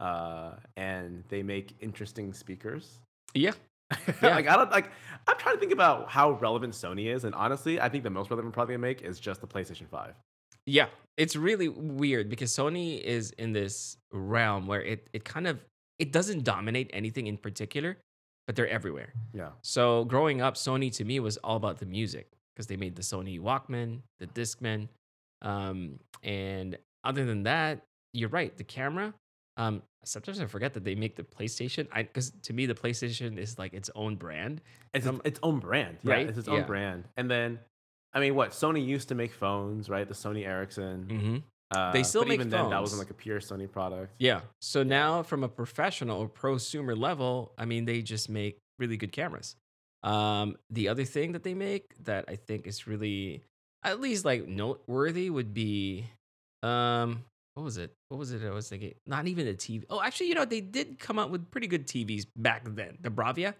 uh 0.00 0.52
and 0.76 1.24
they 1.28 1.42
make 1.42 1.74
interesting 1.80 2.32
speakers. 2.34 2.98
Yeah. 3.34 3.52
Yeah. 4.22 4.34
like 4.36 4.48
I 4.48 4.56
don't 4.56 4.70
like 4.70 4.90
I'm 5.26 5.36
trying 5.38 5.56
to 5.56 5.60
think 5.60 5.72
about 5.72 6.08
how 6.10 6.32
relevant 6.32 6.74
Sony 6.74 7.14
is 7.14 7.24
and 7.24 7.34
honestly, 7.34 7.80
I 7.80 7.88
think 7.88 8.04
the 8.04 8.10
most 8.10 8.30
relevant 8.30 8.54
product 8.54 8.70
they 8.70 8.76
make 8.76 9.02
is 9.02 9.20
just 9.20 9.40
the 9.40 9.46
PlayStation 9.46 9.88
5. 9.88 10.14
Yeah, 10.66 10.86
it's 11.16 11.36
really 11.36 11.68
weird 11.68 12.28
because 12.28 12.52
Sony 12.52 13.00
is 13.00 13.32
in 13.32 13.52
this 13.52 13.96
realm 14.12 14.66
where 14.66 14.82
it 14.82 15.08
it 15.12 15.24
kind 15.24 15.46
of 15.46 15.58
it 15.98 16.12
doesn't 16.12 16.44
dominate 16.44 16.90
anything 16.92 17.26
in 17.26 17.36
particular, 17.36 17.98
but 18.46 18.56
they're 18.56 18.68
everywhere. 18.68 19.12
Yeah. 19.34 19.50
So 19.62 20.04
growing 20.04 20.40
up, 20.40 20.54
Sony 20.54 20.94
to 20.96 21.04
me 21.04 21.20
was 21.20 21.36
all 21.38 21.56
about 21.56 21.78
the 21.78 21.86
music 21.86 22.28
because 22.54 22.66
they 22.66 22.76
made 22.76 22.96
the 22.96 23.02
Sony 23.02 23.40
Walkman, 23.40 24.00
the 24.18 24.26
Discman, 24.28 24.88
um, 25.42 25.98
and 26.22 26.78
other 27.04 27.24
than 27.24 27.42
that, 27.44 27.82
you're 28.12 28.28
right. 28.28 28.56
The 28.56 28.64
camera. 28.64 29.14
Um, 29.60 29.82
sometimes 30.04 30.40
I 30.40 30.46
forget 30.46 30.72
that 30.74 30.84
they 30.84 30.94
make 30.94 31.16
the 31.16 31.22
PlayStation. 31.22 31.86
I 31.92 32.04
because 32.04 32.30
to 32.42 32.52
me 32.52 32.66
the 32.66 32.74
PlayStation 32.74 33.38
is 33.38 33.58
like 33.58 33.74
its 33.74 33.90
own 33.94 34.16
brand. 34.16 34.62
It's 34.94 35.06
Um, 35.06 35.20
its 35.24 35.38
own 35.42 35.58
brand, 35.60 35.98
yeah. 36.02 36.14
right? 36.14 36.28
It's 36.28 36.38
its 36.38 36.48
own 36.48 36.60
Yeah. 36.60 36.66
brand. 36.66 37.04
And 37.16 37.30
then, 37.30 37.60
I 38.14 38.20
mean, 38.20 38.34
what 38.34 38.50
Sony 38.50 38.84
used 38.84 39.08
to 39.08 39.14
make 39.14 39.32
phones, 39.32 39.88
right? 39.90 40.08
The 40.08 40.14
Sony 40.14 40.46
Ericsson. 40.46 41.06
Mm-hmm. 41.06 41.36
Uh, 41.72 42.02
still 42.02 42.22
but 42.22 42.28
make 42.28 42.34
even 42.40 42.48
then, 42.50 42.70
that 42.70 42.80
wasn't 42.80 42.98
like 42.98 43.10
a 43.10 43.14
pure 43.14 43.38
Sony 43.38 43.70
product. 43.70 44.14
Yeah. 44.18 44.40
So 44.60 44.82
now, 44.82 45.22
from 45.22 45.44
a 45.44 45.48
professional 45.48 46.18
or 46.20 46.28
prosumer 46.28 46.98
level, 46.98 47.52
I 47.56 47.64
mean, 47.64 47.84
they 47.84 48.02
just 48.02 48.28
make 48.28 48.58
really 48.78 48.96
good 48.96 49.12
cameras. 49.12 49.54
Um, 50.02 50.56
the 50.70 50.88
other 50.88 51.04
thing 51.04 51.32
that 51.32 51.44
they 51.44 51.54
make 51.54 51.94
that 52.04 52.24
I 52.26 52.36
think 52.36 52.66
is 52.66 52.86
really, 52.88 53.42
at 53.84 54.00
least 54.00 54.24
like 54.24 54.48
noteworthy, 54.48 55.30
would 55.30 55.54
be, 55.54 56.06
um, 56.62 57.24
what 57.60 57.64
was 57.66 57.76
it? 57.76 57.94
What 58.08 58.16
was 58.16 58.32
it? 58.32 58.42
I 58.42 58.50
was 58.50 58.70
thinking, 58.70 58.94
not 59.06 59.26
even 59.28 59.46
a 59.46 59.52
TV. 59.52 59.84
Oh, 59.90 60.00
actually, 60.00 60.28
you 60.28 60.34
know, 60.34 60.46
they 60.46 60.62
did 60.62 60.98
come 60.98 61.18
out 61.18 61.30
with 61.30 61.50
pretty 61.50 61.66
good 61.66 61.86
TVs 61.86 62.26
back 62.34 62.62
then. 62.64 62.96
The 63.02 63.10
Bravia, 63.10 63.52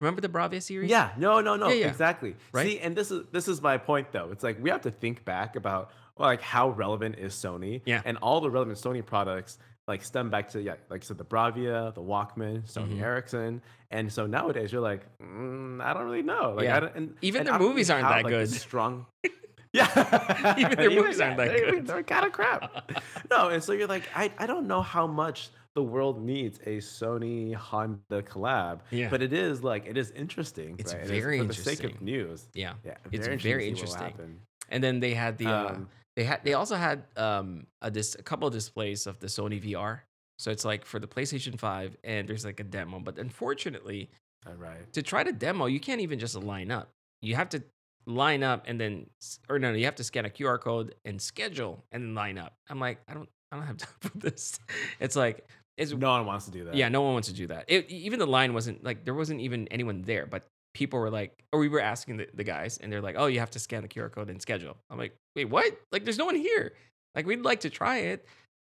remember 0.00 0.20
the 0.20 0.28
Bravia 0.28 0.62
series? 0.62 0.88
Yeah, 0.88 1.10
no, 1.18 1.40
no, 1.40 1.56
no, 1.56 1.66
Yeah, 1.68 1.74
yeah. 1.74 1.86
exactly. 1.88 2.36
Right? 2.52 2.64
See, 2.66 2.78
and 2.78 2.94
this 2.96 3.10
is 3.10 3.24
this 3.32 3.48
is 3.48 3.60
my 3.60 3.76
point 3.76 4.12
though. 4.12 4.28
It's 4.30 4.44
like 4.44 4.62
we 4.62 4.70
have 4.70 4.82
to 4.82 4.92
think 4.92 5.24
back 5.24 5.56
about 5.56 5.90
well, 6.16 6.28
like 6.28 6.42
how 6.42 6.70
relevant 6.70 7.16
is 7.18 7.34
Sony? 7.34 7.82
Yeah. 7.86 8.02
and 8.04 8.18
all 8.18 8.40
the 8.40 8.50
relevant 8.50 8.78
Sony 8.78 9.04
products 9.04 9.58
like 9.88 10.04
stem 10.04 10.30
back 10.30 10.48
to 10.50 10.62
yeah, 10.62 10.74
like 10.90 11.02
so 11.02 11.14
the 11.14 11.24
Bravia, 11.24 11.92
the 11.92 12.02
Walkman, 12.02 12.70
Sony 12.70 12.98
Mhm. 12.98 13.02
Ericsson, 13.02 13.62
and 13.90 14.12
so 14.12 14.24
nowadays 14.26 14.70
you're 14.70 14.80
like, 14.80 15.02
mm, 15.18 15.82
I 15.82 15.92
don't 15.92 16.04
really 16.04 16.22
know. 16.22 16.52
Like, 16.56 16.66
Yeah. 16.66 16.76
I 16.76 16.80
don't, 16.80 16.94
and, 16.94 17.14
Even 17.22 17.40
and 17.40 17.48
their 17.48 17.58
movies 17.58 17.90
aren't 17.90 18.04
have, 18.06 18.18
that 18.18 18.24
like, 18.24 18.30
good. 18.30 18.48
Strong. 18.48 19.06
Yeah, 19.72 20.54
Even 20.58 20.76
their 20.76 20.90
movies 20.90 21.20
aren't 21.20 21.36
that 21.36 21.48
they're- 21.48 21.70
good. 21.70 21.86
They're 21.86 22.02
kind 22.02 22.26
of 22.26 22.32
crap. 22.32 22.92
no, 23.30 23.48
and 23.48 23.62
so 23.62 23.72
you're 23.72 23.86
like, 23.86 24.08
I, 24.14 24.32
I 24.38 24.46
don't 24.46 24.66
know 24.66 24.82
how 24.82 25.06
much 25.06 25.50
the 25.74 25.82
world 25.82 26.20
needs 26.22 26.58
a 26.66 26.78
Sony 26.78 27.54
Honda 27.54 28.22
collab. 28.22 28.80
Yeah. 28.90 29.08
But 29.08 29.22
it 29.22 29.32
is 29.32 29.62
like 29.62 29.86
it 29.86 29.96
is 29.96 30.10
interesting. 30.10 30.74
It's 30.78 30.92
right? 30.92 31.02
It 31.02 31.10
is 31.10 31.10
very 31.22 31.38
for 31.38 31.44
the 31.44 31.54
sake 31.54 31.84
of 31.84 32.00
news. 32.02 32.48
Yeah. 32.54 32.74
Yeah, 32.84 32.96
It's 33.12 33.26
very 33.26 33.36
very 33.38 33.68
interesting. 33.68 33.98
to 33.98 33.98
see 33.98 34.04
what 34.10 34.16
will 34.18 34.24
interesting. 34.24 34.40
And 34.70 34.82
then 34.84 35.00
they 35.00 35.14
had 35.14 35.38
the, 35.38 35.44
happen. 35.44 35.76
Um, 35.76 35.88
They 36.16 36.24
had 36.24 36.40
they 36.44 36.54
also 36.54 36.74
had 36.74 37.04
um 37.16 37.66
a 37.82 37.90
dis- 37.90 38.16
a 38.18 38.22
couple 38.22 38.48
of 38.48 38.54
displays 38.54 39.06
of 39.06 39.20
the 39.20 39.28
Sony 39.28 39.62
VR. 39.62 40.00
So 40.40 40.50
it's 40.50 40.64
like 40.64 40.84
for 40.84 40.98
the 40.98 41.06
PlayStation 41.06 41.56
5 41.58 41.96
and 42.02 42.26
there's 42.28 42.44
like 42.44 42.58
a 42.60 42.64
demo, 42.64 42.98
but 42.98 43.18
unfortunately, 43.18 44.10
right. 44.56 44.90
to 44.94 45.02
try 45.02 45.22
to 45.22 45.32
demo, 45.32 45.66
you 45.66 45.78
can't 45.78 46.00
even 46.00 46.18
just 46.18 46.34
line 46.34 46.70
up. 46.70 46.88
You 47.22 47.36
have 47.36 47.50
to 47.50 47.62
line 48.10 48.42
up 48.42 48.64
and 48.66 48.80
then 48.80 49.06
or 49.48 49.58
no, 49.58 49.70
no, 49.70 49.76
you 49.76 49.84
have 49.86 49.96
to 49.96 50.04
scan 50.04 50.24
a 50.24 50.30
QR 50.30 50.60
code 50.60 50.94
and 51.04 51.20
schedule 51.20 51.84
and 51.92 52.02
then 52.02 52.14
line 52.14 52.38
up. 52.38 52.54
I'm 52.68 52.80
like, 52.80 52.98
I 53.08 53.14
don't 53.14 53.28
I 53.52 53.56
don't 53.56 53.66
have 53.66 53.76
time 53.78 53.94
for 54.00 54.18
this. 54.18 54.58
It's 54.98 55.16
like 55.16 55.46
it's 55.76 55.92
No 55.92 56.10
one 56.10 56.26
wants 56.26 56.44
to 56.44 56.50
do 56.50 56.64
that. 56.64 56.74
yeah, 56.74 56.88
no 56.88 57.00
one 57.00 57.14
wants 57.14 57.28
to 57.28 57.34
do 57.34 57.46
that. 57.46 57.64
It, 57.68 57.88
even 57.90 58.18
the 58.18 58.26
line 58.26 58.52
wasn't 58.52 58.84
like 58.84 59.04
there 59.04 59.14
wasn't 59.14 59.40
even 59.40 59.66
anyone 59.68 60.02
there, 60.02 60.26
but 60.26 60.44
people 60.74 61.00
were 61.00 61.10
like, 61.10 61.42
or 61.52 61.58
we 61.58 61.68
were 61.68 61.80
asking 61.80 62.18
the, 62.18 62.28
the 62.34 62.44
guys, 62.44 62.78
and 62.78 62.92
they're 62.92 63.00
like, 63.00 63.16
oh, 63.18 63.26
you 63.26 63.40
have 63.40 63.50
to 63.50 63.58
scan 63.58 63.82
the 63.82 63.88
QR 63.88 64.10
code 64.10 64.30
and 64.30 64.40
schedule. 64.40 64.76
I'm 64.90 64.98
like, 64.98 65.16
wait, 65.34 65.46
what? 65.46 65.76
Like, 65.90 66.04
there's 66.04 66.18
no 66.18 66.26
one 66.26 66.36
here. 66.36 66.74
Like, 67.14 67.26
we'd 67.26 67.42
like 67.42 67.60
to 67.60 67.70
try 67.70 67.98
it, 67.98 68.26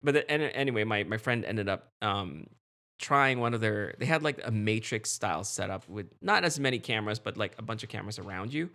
but 0.02 0.14
the, 0.14 0.30
and 0.30 0.42
anyway, 0.42 0.84
my 0.84 1.04
my 1.04 1.18
friend 1.18 1.44
ended 1.44 1.68
up 1.68 1.88
um 2.02 2.46
trying 2.98 3.38
one 3.38 3.54
of 3.54 3.60
their. 3.60 3.94
They 3.98 4.06
had 4.06 4.22
like 4.22 4.40
a 4.44 4.50
matrix 4.50 5.10
style 5.10 5.44
setup 5.44 5.88
with 5.88 6.06
not 6.22 6.44
as 6.44 6.58
many 6.58 6.78
cameras, 6.78 7.18
but 7.18 7.36
like 7.36 7.54
a 7.58 7.62
bunch 7.62 7.82
of 7.82 7.90
cameras 7.90 8.18
around 8.18 8.52
you, 8.52 8.70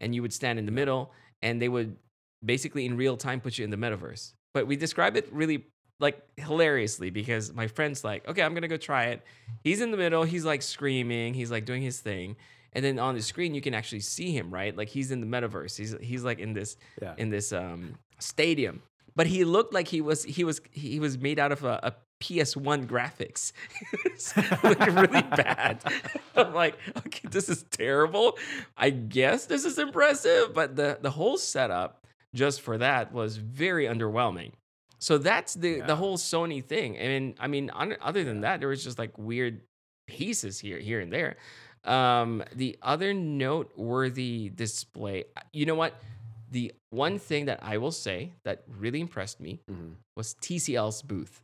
and 0.00 0.14
you 0.14 0.22
would 0.22 0.32
stand 0.32 0.58
in 0.58 0.66
the 0.66 0.72
middle, 0.72 1.12
and 1.42 1.60
they 1.60 1.68
would 1.68 1.96
basically 2.44 2.84
in 2.86 2.96
real 2.96 3.16
time 3.16 3.40
put 3.40 3.58
you 3.58 3.64
in 3.64 3.70
the 3.70 3.76
metaverse. 3.76 4.32
But 4.52 4.66
we 4.66 4.76
describe 4.76 5.16
it 5.16 5.28
really 5.32 5.66
like 6.00 6.20
hilariously 6.36 7.10
because 7.10 7.52
my 7.52 7.66
friend's 7.66 8.04
like, 8.04 8.26
okay, 8.28 8.42
I'm 8.42 8.54
gonna 8.54 8.68
go 8.68 8.76
try 8.76 9.04
it. 9.06 9.22
He's 9.62 9.80
in 9.80 9.90
the 9.90 9.96
middle, 9.96 10.24
he's 10.24 10.44
like 10.44 10.62
screaming, 10.62 11.34
he's 11.34 11.50
like 11.50 11.64
doing 11.64 11.82
his 11.82 12.00
thing. 12.00 12.36
And 12.72 12.84
then 12.84 12.98
on 12.98 13.14
the 13.14 13.22
screen 13.22 13.54
you 13.54 13.60
can 13.60 13.74
actually 13.74 14.00
see 14.00 14.32
him, 14.32 14.52
right? 14.52 14.76
Like 14.76 14.88
he's 14.88 15.10
in 15.12 15.20
the 15.20 15.26
metaverse. 15.26 15.76
He's 15.76 15.94
he's 16.00 16.24
like 16.24 16.38
in 16.40 16.52
this 16.52 16.76
Yeah. 17.00 17.14
in 17.16 17.30
this 17.30 17.52
um 17.52 17.94
stadium. 18.18 18.82
But 19.16 19.28
he 19.28 19.44
looked 19.44 19.72
like 19.72 19.86
he 19.88 20.00
was 20.00 20.24
he 20.24 20.42
was 20.44 20.60
he 20.72 20.98
was 20.98 21.16
made 21.16 21.38
out 21.38 21.52
of 21.52 21.62
a, 21.64 21.78
a 21.84 21.92
PS1 22.24 22.86
graphics. 22.86 23.52
It's 24.06 24.36
like 24.36 24.86
really 24.86 25.22
bad. 25.22 25.82
I'm 26.36 26.54
like, 26.54 26.78
okay, 27.06 27.28
this 27.30 27.48
is 27.48 27.64
terrible. 27.70 28.38
I 28.76 28.90
guess 28.90 29.46
this 29.46 29.64
is 29.64 29.78
impressive, 29.78 30.54
but 30.54 30.76
the 30.76 30.98
the 31.00 31.10
whole 31.10 31.36
setup 31.36 32.06
just 32.34 32.62
for 32.62 32.78
that 32.78 33.12
was 33.12 33.36
very 33.36 33.84
underwhelming. 33.86 34.52
So 35.00 35.18
that's 35.18 35.54
the 35.54 35.70
Yeah. 35.78 35.86
the 35.86 35.96
whole 35.96 36.16
Sony 36.16 36.64
thing. 36.64 36.96
And 36.96 37.34
I 37.38 37.46
mean, 37.48 37.70
on, 37.70 37.96
other 38.00 38.24
than 38.24 38.40
that, 38.42 38.60
there 38.60 38.68
was 38.70 38.82
just 38.84 38.98
like 38.98 39.12
weird 39.18 39.60
pieces 40.06 40.58
here 40.58 40.78
here 40.78 41.00
and 41.00 41.12
there. 41.12 41.36
Um, 41.84 42.42
the 42.54 42.78
other 42.80 43.12
noteworthy 43.12 44.48
display, 44.54 45.24
you 45.52 45.66
know 45.66 45.74
what? 45.74 45.92
The 46.50 46.72
one 46.90 47.18
thing 47.18 47.46
that 47.46 47.58
I 47.62 47.76
will 47.78 47.90
say 47.92 48.32
that 48.44 48.62
really 48.78 49.00
impressed 49.00 49.40
me 49.40 49.60
Mhm. 49.70 49.96
was 50.16 50.34
TCL's 50.40 51.02
booth. 51.02 51.42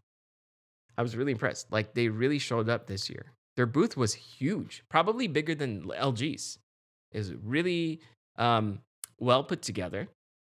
I 1.01 1.03
was 1.03 1.17
really 1.17 1.33
impressed. 1.33 1.73
Like 1.73 1.95
they 1.95 2.09
really 2.09 2.39
showed 2.39 2.69
up 2.69 2.87
this 2.87 3.09
year. 3.09 3.33
Their 3.57 3.65
booth 3.65 3.97
was 3.97 4.13
huge, 4.13 4.85
probably 4.91 5.29
bigger 5.29 5.55
than 5.55 5.85
LG's. 5.85 6.59
It 7.11 7.17
was 7.17 7.33
really 7.43 8.01
um, 8.37 8.81
well 9.19 9.43
put 9.43 9.63
together. 9.63 10.09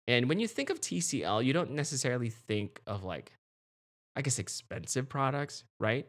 And 0.08 0.28
when 0.28 0.40
you 0.40 0.48
think 0.48 0.72
of 0.72 0.82
TCL, 0.82 1.46
you 1.46 1.54
don't 1.54 1.74
necessarily 1.74 2.32
think 2.32 2.82
of 2.88 3.04
like, 3.04 3.32
I 4.16 4.24
guess, 4.24 4.40
expensive 4.40 5.08
products, 5.08 5.66
right? 5.80 6.08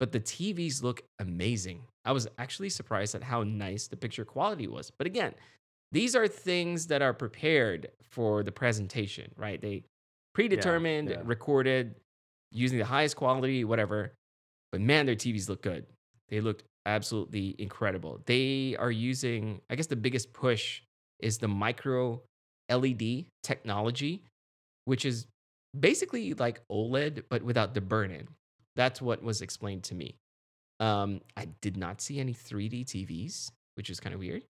But 0.00 0.10
the 0.10 0.18
TVs 0.18 0.82
look 0.82 1.04
amazing. 1.20 1.84
I 2.04 2.10
was 2.10 2.26
actually 2.36 2.70
surprised 2.70 3.14
at 3.14 3.22
how 3.22 3.44
nice 3.44 3.86
the 3.86 3.96
picture 3.96 4.24
quality 4.24 4.66
was. 4.66 4.90
But 4.90 5.06
again, 5.06 5.34
these 5.92 6.16
are 6.16 6.26
things 6.26 6.88
that 6.88 7.00
are 7.00 7.14
prepared 7.14 7.90
for 8.02 8.42
the 8.42 8.50
presentation, 8.50 9.30
right? 9.36 9.60
They 9.62 9.84
predetermined, 10.34 11.10
yeah. 11.10 11.22
recorded, 11.22 11.94
using 12.50 12.78
the 12.78 12.84
highest 12.84 13.16
quality, 13.16 13.64
whatever. 13.64 14.12
But 14.72 14.80
man, 14.80 15.06
their 15.06 15.14
TVs 15.14 15.48
look 15.48 15.62
good. 15.62 15.86
They 16.28 16.40
looked 16.40 16.64
absolutely 16.86 17.54
incredible. 17.58 18.20
They 18.26 18.76
are 18.78 18.90
using, 18.90 19.60
I 19.70 19.76
guess, 19.76 19.86
the 19.86 19.96
biggest 19.96 20.32
push 20.32 20.82
is 21.20 21.38
the 21.38 21.48
micro 21.48 22.22
LED 22.70 23.26
technology, 23.42 24.22
which 24.84 25.04
is 25.04 25.26
basically 25.78 26.34
like 26.34 26.60
OLED, 26.70 27.24
but 27.28 27.42
without 27.42 27.74
the 27.74 27.80
burn 27.80 28.10
in. 28.10 28.28
That's 28.76 29.02
what 29.02 29.22
was 29.22 29.42
explained 29.42 29.84
to 29.84 29.94
me. 29.94 30.16
Um, 30.80 31.20
I 31.36 31.46
did 31.60 31.76
not 31.76 32.00
see 32.00 32.20
any 32.20 32.32
3D 32.32 32.84
TVs, 32.86 33.50
which 33.74 33.90
is 33.90 34.00
kind 34.00 34.14
of 34.14 34.20
weird. 34.20 34.44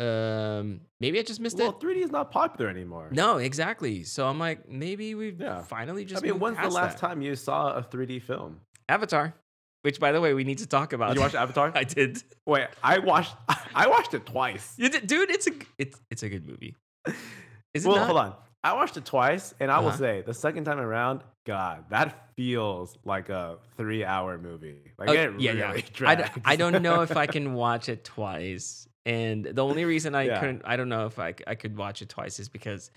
Um, 0.00 0.80
maybe 0.98 1.18
I 1.18 1.22
just 1.22 1.40
missed 1.40 1.58
it. 1.60 1.62
Well, 1.62 1.74
3D 1.74 1.96
is 2.02 2.10
not 2.10 2.30
popular 2.30 2.70
anymore. 2.70 3.08
No, 3.12 3.36
exactly. 3.36 4.02
So 4.04 4.26
I'm 4.26 4.38
like, 4.38 4.68
maybe 4.68 5.14
we've 5.14 5.38
Yeah. 5.40 5.62
finally 5.62 6.04
just. 6.06 6.22
I 6.24 6.26
mean, 6.28 6.38
when's 6.40 6.56
the 6.58 6.68
last 6.70 6.98
that. 6.98 7.06
time 7.08 7.20
you 7.22 7.36
saw 7.36 7.74
a 7.76 7.82
3D 7.82 8.22
film? 8.22 8.60
Avatar, 8.88 9.34
which 9.82 10.00
by 10.00 10.10
the 10.12 10.20
way 10.20 10.32
we 10.34 10.42
need 10.44 10.58
to 10.58 10.66
talk 10.66 10.92
about. 10.94 11.08
Did 11.08 11.16
you 11.16 11.20
watch 11.22 11.34
Avatar? 11.34 11.70
I 11.76 11.84
did. 11.84 12.22
Wait, 12.46 12.66
I 12.82 12.98
watched. 12.98 13.34
I 13.74 13.88
watched 13.88 14.14
it 14.14 14.24
twice. 14.26 14.74
You 14.78 14.88
did, 14.88 15.06
dude. 15.06 15.30
It's 15.30 15.46
a 15.46 15.52
it's 15.78 16.00
it's 16.10 16.22
a 16.22 16.28
good 16.28 16.46
movie. 16.46 16.76
Is 17.74 17.84
it 17.84 17.88
well, 17.88 17.98
not? 17.98 18.06
hold 18.06 18.18
on. 18.18 18.34
I 18.64 18.74
watched 18.74 18.96
it 18.96 19.04
twice, 19.04 19.54
and 19.60 19.70
I 19.70 19.78
will 19.78 19.88
Uh-huh. 19.88 19.96
say 19.96 20.22
the 20.22 20.34
second 20.34 20.64
time 20.64 20.78
around, 20.80 21.22
God, 21.46 21.84
that 21.90 22.28
feels 22.36 22.98
like 23.04 23.30
a 23.30 23.56
three-hour 23.78 24.36
movie. 24.38 24.82
Like 24.98 25.08
Oh, 25.08 25.12
it 25.12 25.16
yeah, 25.40 25.52
really 25.52 25.84
yeah. 26.00 26.08
I, 26.10 26.30
I 26.44 26.56
don't 26.56 26.82
know 26.82 27.00
if 27.00 27.16
I 27.16 27.26
can 27.26 27.54
watch 27.54 27.88
it 27.88 28.04
twice. 28.04 28.86
And 29.06 29.44
the 29.44 29.64
only 29.64 29.84
reason 29.84 30.14
I 30.14 30.24
Yeah. 30.24 30.40
couldn't, 30.40 30.62
I 30.64 30.76
don't 30.76 30.88
know 30.88 31.06
if 31.06 31.18
I, 31.18 31.34
I 31.46 31.54
could 31.54 31.76
watch 31.76 32.02
it 32.02 32.08
twice 32.08 32.38
is 32.38 32.48
because 32.48 32.90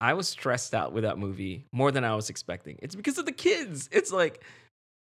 I 0.00 0.14
was 0.14 0.28
stressed 0.28 0.74
out 0.74 0.92
with 0.92 1.04
that 1.04 1.18
movie 1.18 1.66
more 1.72 1.90
than 1.90 2.04
I 2.04 2.14
was 2.14 2.30
expecting. 2.30 2.78
It's 2.80 2.94
because 2.94 3.18
of 3.18 3.26
the 3.26 3.32
kids. 3.32 3.88
It's 3.92 4.12
like, 4.12 4.42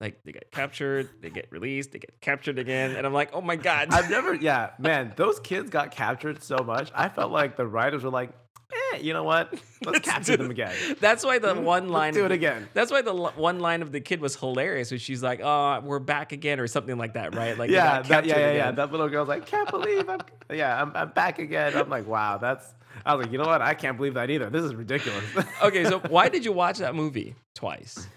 like 0.02 0.22
they 0.24 0.32
get 0.32 0.52
captured, 0.52 1.10
they 1.22 1.30
get 1.30 1.48
released, 1.52 1.92
they 1.92 2.00
get 2.00 2.20
captured 2.22 2.58
again, 2.58 2.96
and 2.96 3.06
I'm 3.06 3.14
like, 3.14 3.30
oh 3.34 3.42
my 3.42 3.56
god. 3.58 3.90
I've 3.92 4.10
never. 4.10 4.34
Yeah, 4.34 4.72
man, 4.80 5.14
those 5.18 5.40
kids 5.40 5.70
got 5.70 5.92
captured 5.92 6.42
so 6.42 6.58
much. 6.58 6.90
I 6.96 7.10
felt 7.10 7.32
like 7.32 7.58
the 7.58 7.68
writers 7.68 8.04
were 8.04 8.10
like, 8.10 8.30
"Eh, 8.30 8.34
Eh, 8.94 8.98
you 8.98 9.14
know 9.14 9.24
what? 9.24 9.52
Let's 9.54 9.86
Let's 9.86 10.10
capture 10.10 10.38
them 10.38 10.52
again. 10.52 10.76
That's 11.00 11.24
why 11.24 11.40
the 11.40 11.54
one 11.60 11.84
Let's 11.84 11.92
line. 11.94 12.14
do 12.14 12.20
of 12.22 12.26
it 12.26 12.30
the- 12.30 12.36
again." 12.36 12.68
That's 12.74 12.92
why 12.92 13.02
the 13.02 13.14
l- 13.14 13.34
one 13.36 13.60
line 13.60 13.82
of 13.82 13.92
the 13.92 14.00
kid 14.02 14.22
was 14.22 14.36
hilarious, 14.36 14.92
when 14.92 15.00
she's 15.00 15.24
like, 15.24 15.40
"Oh, 15.44 15.80
we're 15.84 16.00
back 16.00 16.32
again," 16.32 16.60
or 16.60 16.68
something 16.68 16.98
like 16.98 17.14
that, 17.14 17.36
right? 17.36 17.58
Like, 17.58 17.70
yeah, 17.72 18.02
that, 18.04 18.26
yeah, 18.26 18.38
yeah, 18.40 18.52
yeah. 18.54 18.72
That 18.72 18.92
little 18.92 19.08
girl's 19.10 19.28
like, 19.30 19.46
can't 19.46 19.70
believe 19.70 20.08
I'm, 20.10 20.20
yeah, 20.52 20.82
I'm, 20.82 20.92
I'm 20.96 21.10
back 21.10 21.40
again. 21.40 21.76
I'm 21.78 21.90
like, 21.90 22.08
wow, 22.08 22.38
that's. 22.38 22.74
I 23.06 23.16
was 23.16 23.26
like, 23.26 23.32
you 23.32 23.38
know 23.38 23.46
what? 23.46 23.62
I 23.62 23.74
can't 23.76 23.96
believe 23.96 24.16
that 24.16 24.30
either. 24.30 24.50
This 24.50 24.64
is 24.64 24.76
ridiculous. 24.76 25.24
okay, 25.64 25.86
so 25.86 26.00
why 26.10 26.28
did 26.28 26.44
you 26.44 26.52
watch 26.52 26.80
that 26.80 26.96
movie 26.96 27.36
twice? 27.56 28.08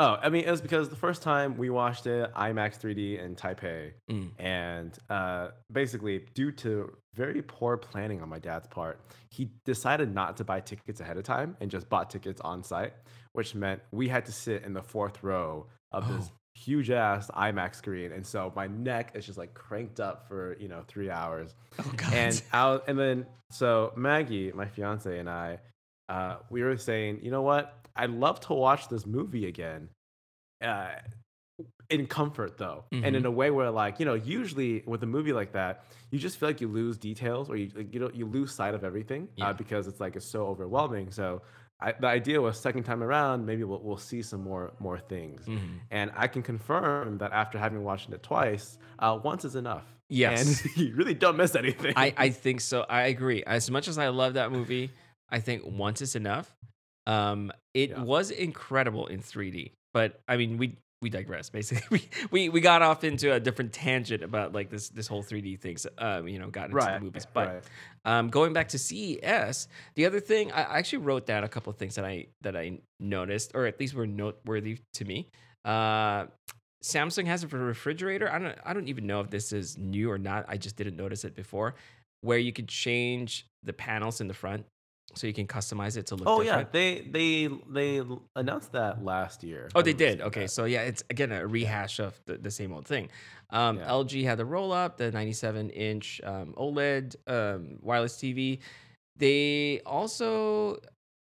Oh, 0.00 0.16
I 0.22 0.28
mean, 0.28 0.44
it 0.44 0.50
was 0.50 0.60
because 0.60 0.88
the 0.88 0.96
first 0.96 1.22
time 1.22 1.56
we 1.56 1.70
watched 1.70 2.06
it, 2.06 2.32
IMAX 2.34 2.78
3D 2.78 3.18
in 3.22 3.34
Taipei, 3.34 3.92
Mm. 4.08 4.30
and 4.38 4.96
uh, 5.10 5.48
basically, 5.72 6.24
due 6.34 6.52
to 6.52 6.96
very 7.14 7.42
poor 7.42 7.76
planning 7.76 8.22
on 8.22 8.28
my 8.28 8.38
dad's 8.38 8.68
part, 8.68 9.00
he 9.30 9.50
decided 9.64 10.14
not 10.14 10.36
to 10.36 10.44
buy 10.44 10.60
tickets 10.60 11.00
ahead 11.00 11.16
of 11.16 11.24
time 11.24 11.56
and 11.60 11.68
just 11.70 11.88
bought 11.88 12.10
tickets 12.10 12.40
on 12.42 12.62
site, 12.62 12.92
which 13.32 13.56
meant 13.56 13.80
we 13.90 14.06
had 14.08 14.24
to 14.26 14.32
sit 14.32 14.62
in 14.64 14.72
the 14.72 14.82
fourth 14.82 15.22
row 15.24 15.66
of 15.90 16.06
this 16.06 16.28
Oh. 16.30 16.34
huge 16.54 16.90
ass 16.90 17.28
IMAX 17.36 17.74
screen, 17.76 18.12
and 18.12 18.24
so 18.24 18.52
my 18.54 18.68
neck 18.68 19.12
is 19.14 19.26
just 19.26 19.36
like 19.38 19.52
cranked 19.54 19.98
up 19.98 20.28
for 20.28 20.56
you 20.60 20.68
know 20.68 20.82
three 20.86 21.10
hours. 21.10 21.54
Oh 21.78 21.92
god. 21.96 22.12
And 22.14 22.42
out, 22.52 22.84
and 22.88 22.96
then 22.98 23.26
so 23.50 23.92
Maggie, 23.96 24.52
my 24.52 24.66
fiance, 24.66 25.18
and 25.18 25.28
I, 25.28 25.58
uh, 26.08 26.36
we 26.50 26.62
were 26.62 26.76
saying, 26.76 27.20
you 27.22 27.30
know 27.32 27.42
what? 27.42 27.74
I'd 27.98 28.10
love 28.10 28.40
to 28.46 28.54
watch 28.54 28.88
this 28.88 29.04
movie 29.06 29.46
again, 29.46 29.88
uh, 30.62 30.90
in 31.90 32.06
comfort 32.06 32.56
though, 32.58 32.84
and 32.92 33.02
Mm-hmm. 33.04 33.14
in 33.16 33.26
a 33.26 33.30
way 33.30 33.50
where 33.50 33.70
like 33.70 33.98
you 34.00 34.06
know, 34.06 34.14
usually 34.14 34.82
with 34.86 35.02
a 35.02 35.06
movie 35.06 35.32
like 35.32 35.52
that, 35.52 35.84
you 36.10 36.18
just 36.18 36.38
feel 36.38 36.48
like 36.48 36.60
you 36.60 36.68
lose 36.68 36.96
details 36.98 37.50
or 37.50 37.56
you 37.56 37.70
like, 37.74 37.92
you 37.92 38.00
know 38.00 38.10
you 38.14 38.26
lose 38.26 38.54
sight 38.54 38.74
of 38.74 38.84
everything 38.84 39.28
Yeah. 39.36 39.48
uh, 39.48 39.52
because 39.54 39.86
it's 39.88 40.00
like 40.00 40.14
it's 40.16 40.26
so 40.26 40.46
overwhelming. 40.46 41.10
So. 41.10 41.42
I, 41.80 41.92
the 41.92 42.08
idea 42.08 42.40
was 42.40 42.58
second 42.58 42.82
time 42.82 43.04
around, 43.04 43.46
maybe 43.46 43.62
we'll, 43.62 43.80
we'll 43.80 43.98
see 43.98 44.20
some 44.20 44.42
more 44.42 44.72
more 44.80 44.98
things, 44.98 45.46
Mhm. 45.46 45.78
and 45.92 46.10
I 46.16 46.26
can 46.26 46.42
confirm 46.42 47.18
that 47.18 47.30
after 47.30 47.56
having 47.56 47.84
watched 47.84 48.10
it 48.10 48.20
twice, 48.20 48.78
uh, 48.98 49.16
once 49.22 49.44
is 49.44 49.54
enough. 49.54 49.84
Yes. 50.08 50.64
and 50.64 50.76
you 50.76 50.96
really 50.96 51.14
don't 51.14 51.36
miss 51.36 51.54
anything. 51.54 51.92
I, 51.94 52.12
I 52.16 52.28
think 52.30 52.62
so. 52.62 52.84
I 52.88 53.02
agree. 53.14 53.44
As 53.44 53.70
much 53.70 53.86
as 53.86 53.96
I 53.96 54.08
love 54.08 54.34
that 54.34 54.50
movie, 54.50 54.90
I 55.30 55.38
think 55.38 55.62
once 55.64 56.02
is 56.02 56.16
enough. 56.16 56.52
Um, 57.08 57.50
it 57.74 57.90
Yeah. 57.90 58.02
was 58.02 58.30
incredible 58.30 59.06
in 59.08 59.20
3D, 59.20 59.72
but 59.94 60.20
I 60.28 60.36
mean, 60.36 60.58
we 60.58 60.76
we 61.00 61.10
digress. 61.10 61.48
Basically, 61.58 61.82
we, 61.90 62.08
we 62.30 62.48
we 62.48 62.60
got 62.60 62.82
off 62.82 63.02
into 63.04 63.32
a 63.32 63.40
different 63.40 63.72
tangent 63.72 64.22
about 64.22 64.52
like 64.52 64.68
this 64.68 64.88
this 64.90 65.06
whole 65.06 65.22
3D 65.22 65.58
things. 65.60 65.86
Um, 65.96 66.28
you 66.28 66.38
know, 66.38 66.48
got 66.50 66.66
into 66.66 66.76
right 66.76 66.98
the 66.98 67.04
movies, 67.04 67.26
but 67.32 67.48
right. 67.48 67.62
um, 68.04 68.28
going 68.30 68.52
back 68.52 68.68
to 68.68 68.78
CES, 68.78 69.68
the 69.96 70.06
other 70.06 70.20
thing 70.20 70.52
I 70.52 70.62
I 70.64 70.78
actually 70.78 70.98
wrote 70.98 71.24
down 71.26 71.44
a 71.44 71.48
couple 71.48 71.70
of 71.70 71.76
things 71.78 71.94
that 71.94 72.04
I 72.04 72.26
that 72.42 72.56
I 72.56 72.80
noticed, 73.00 73.52
or 73.54 73.66
at 73.66 73.80
least 73.80 73.94
were 73.94 74.06
noteworthy 74.06 74.78
to 74.94 75.04
me. 75.04 75.28
Uh, 75.64 76.26
Samsung 76.84 77.26
has 77.26 77.42
a 77.42 77.48
refrigerator. 77.48 78.30
I 78.30 78.38
don't 78.38 78.58
I 78.64 78.72
don't 78.72 78.88
even 78.88 79.06
know 79.06 79.20
if 79.20 79.30
this 79.30 79.52
is 79.52 79.78
new 79.78 80.10
or 80.10 80.18
not. 80.18 80.44
I 80.48 80.56
just 80.56 80.76
didn't 80.76 80.96
notice 80.96 81.24
it 81.24 81.34
before, 81.34 81.74
where 82.20 82.38
you 82.38 82.52
could 82.52 82.68
change 82.68 83.46
the 83.62 83.72
panels 83.72 84.20
in 84.20 84.28
the 84.28 84.34
front, 84.34 84.64
so 85.14 85.26
you 85.26 85.32
can 85.32 85.46
customize 85.46 85.96
it 85.96 86.06
to 86.06 86.14
look. 86.16 86.28
Oh 86.28 86.42
different. 86.42 86.68
yeah, 86.68 86.72
they 86.72 87.00
they 87.10 87.48
they 87.70 88.02
announced 88.36 88.72
that 88.72 89.02
last 89.02 89.42
year. 89.42 89.68
Oh, 89.74 89.82
they 89.82 89.92
did. 89.94 90.20
Okay, 90.20 90.42
that. 90.42 90.50
so 90.50 90.64
yeah, 90.64 90.82
it's 90.82 91.02
again 91.10 91.32
a 91.32 91.46
rehash 91.46 91.98
of 91.98 92.20
the, 92.26 92.36
the 92.38 92.50
same 92.50 92.72
old 92.72 92.86
thing. 92.86 93.08
Um, 93.50 93.78
Yeah. 93.78 93.88
LG 93.88 94.24
had 94.24 94.38
the 94.38 94.44
roll 94.44 94.72
up, 94.72 94.98
the 94.98 95.10
97 95.10 95.70
inch 95.70 96.20
um, 96.24 96.54
OLED 96.58 97.16
um, 97.26 97.78
wireless 97.82 98.16
TV. 98.16 98.58
They 99.16 99.80
also 99.86 100.78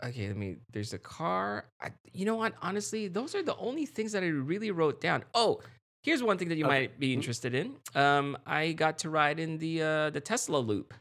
okay. 0.04 0.28
Let 0.28 0.36
me. 0.36 0.56
There's 0.72 0.92
a 0.92 0.98
car. 0.98 1.64
I, 1.80 1.88
you 2.12 2.24
know 2.24 2.36
what? 2.36 2.52
Honestly, 2.62 3.08
those 3.08 3.34
are 3.34 3.42
the 3.42 3.56
only 3.56 3.86
things 3.86 4.12
that 4.12 4.22
I 4.22 4.26
really 4.28 4.70
wrote 4.70 5.00
down. 5.00 5.24
Oh, 5.34 5.60
here's 6.02 6.22
one 6.22 6.38
thing 6.38 6.48
that 6.50 6.56
you 6.58 6.66
Okay. 6.66 6.74
might 6.80 7.00
be 7.00 7.10
Mhm. 7.10 7.14
interested 7.14 7.54
in. 7.54 7.76
Um, 7.94 8.36
I 8.46 8.72
got 8.72 8.98
to 8.98 9.10
ride 9.10 9.40
in 9.40 9.58
the 9.58 9.82
uh, 9.82 10.10
the 10.10 10.20
Tesla 10.20 10.58
Loop. 10.58 10.94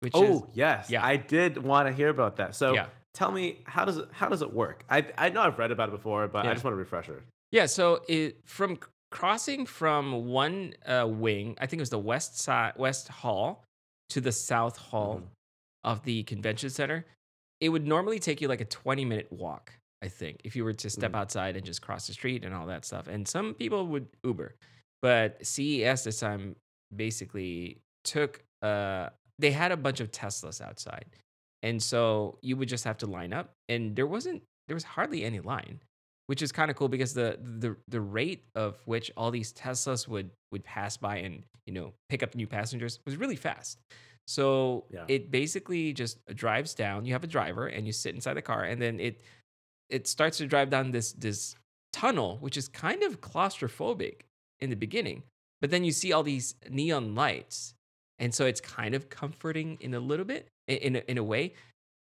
Which 0.00 0.14
is 0.14 0.20
Oh 0.42 0.48
yes, 0.54 0.90
yeah. 0.90 1.04
I 1.04 1.16
did 1.16 1.56
want 1.62 1.88
to 1.88 1.92
hear 1.94 2.08
about 2.08 2.36
that. 2.36 2.54
So 2.54 2.74
Yeah. 2.74 2.86
tell 3.14 3.32
me, 3.32 3.60
how 3.64 3.84
does 3.84 3.96
it 3.98 4.08
how 4.12 4.28
does 4.28 4.42
it 4.42 4.52
work? 4.52 4.84
I 4.90 5.06
I 5.16 5.30
know 5.30 5.40
I've 5.42 5.58
read 5.58 5.70
about 5.70 5.88
it 5.88 5.92
before, 5.92 6.28
but 6.28 6.44
Yeah. 6.44 6.50
I 6.50 6.54
just 6.54 6.64
want 6.64 6.74
a 6.74 6.76
refresher. 6.78 7.22
Yeah, 7.50 7.66
so 7.66 8.02
it 8.08 8.46
from 8.46 8.78
crossing 9.10 9.64
from 9.66 10.26
one 10.26 10.74
uh, 10.84 11.06
wing, 11.08 11.56
I 11.60 11.66
think 11.66 11.78
it 11.78 11.82
was 11.82 11.90
the 11.90 11.98
west 11.98 12.38
side, 12.38 12.74
west 12.76 13.08
hall, 13.08 13.64
to 14.10 14.20
the 14.20 14.32
south 14.32 14.76
hall 14.76 15.20
Mhm. 15.20 15.28
of 15.84 16.02
the 16.04 16.22
convention 16.24 16.70
center. 16.70 17.06
It 17.60 17.70
would 17.70 17.86
normally 17.86 18.18
take 18.18 18.40
you 18.42 18.48
like 18.48 18.60
a 18.60 18.64
twenty 18.66 19.04
minute 19.06 19.32
walk, 19.32 19.72
I 20.02 20.08
think, 20.08 20.42
if 20.44 20.54
you 20.56 20.64
were 20.64 20.74
to 20.74 20.90
step 20.90 21.12
Mhm. 21.12 21.18
outside 21.18 21.56
and 21.56 21.64
just 21.64 21.80
cross 21.80 22.06
the 22.06 22.12
street 22.12 22.44
and 22.44 22.54
all 22.54 22.66
that 22.66 22.84
stuff. 22.84 23.06
And 23.06 23.26
some 23.26 23.54
people 23.54 23.86
would 23.86 24.08
Uber, 24.24 24.54
but 25.00 25.46
CES 25.46 26.04
this 26.04 26.20
time 26.20 26.56
basically 26.94 27.80
took. 28.04 28.42
Uh, 28.60 29.08
they 29.38 29.50
had 29.52 29.72
a 29.72 29.76
bunch 29.76 30.00
of 30.00 30.10
Teslas 30.10 30.60
outside, 30.60 31.06
and 31.62 31.82
so 31.82 32.38
you 32.42 32.56
would 32.56 32.68
just 32.68 32.84
have 32.84 32.98
to 32.98 33.06
line 33.06 33.32
up, 33.32 33.50
and 33.68 33.94
there 33.96 34.06
wasn't 34.06 34.42
there 34.68 34.74
was 34.74 34.84
hardly 34.84 35.24
any 35.24 35.40
line 35.40 35.80
which 36.28 36.42
is 36.42 36.50
kind 36.50 36.70
of 36.72 36.76
cool 36.76 36.88
because 36.88 37.14
the 37.14 37.38
the 37.60 37.76
the 37.86 38.00
rate 38.00 38.42
of 38.56 38.76
which 38.84 39.12
all 39.16 39.30
these 39.30 39.52
Teslas 39.52 40.08
would 40.08 40.30
would 40.50 40.64
pass 40.64 40.96
by 40.96 41.18
and 41.18 41.44
you 41.66 41.72
know 41.72 41.92
pick 42.08 42.22
up 42.22 42.34
new 42.34 42.46
passengers 42.48 42.98
was 43.06 43.16
really 43.16 43.36
fast. 43.36 43.78
So 44.26 44.84
Yeah. 44.90 45.04
it 45.06 45.30
basically 45.30 45.92
just 45.92 46.18
drives 46.34 46.74
down. 46.74 47.04
You 47.04 47.12
have 47.12 47.22
a 47.22 47.28
driver 47.28 47.68
and 47.68 47.86
you 47.86 47.92
sit 47.92 48.14
inside 48.14 48.34
the 48.34 48.42
car, 48.42 48.64
and 48.64 48.82
then 48.82 48.98
it 48.98 49.20
it 49.88 50.08
starts 50.08 50.38
to 50.38 50.46
drive 50.46 50.68
down 50.68 50.90
this 50.90 51.12
this 51.12 51.54
tunnel, 51.92 52.38
which 52.40 52.56
is 52.56 52.66
kind 52.66 53.04
of 53.04 53.20
claustrophobic 53.20 54.22
in 54.58 54.70
the 54.70 54.76
beginning. 54.76 55.22
But 55.60 55.70
then 55.70 55.84
you 55.84 55.92
see 55.92 56.12
all 56.12 56.24
these 56.24 56.56
neon 56.68 57.14
lights, 57.14 57.74
and 58.18 58.34
so 58.34 58.46
it's 58.46 58.60
kind 58.60 58.94
of 58.94 59.08
comforting 59.08 59.76
in 59.80 59.94
a 59.94 60.00
little 60.00 60.24
bit, 60.24 60.48
in 60.68 60.96
a, 60.96 61.02
in 61.08 61.18
a 61.18 61.24
way. 61.24 61.54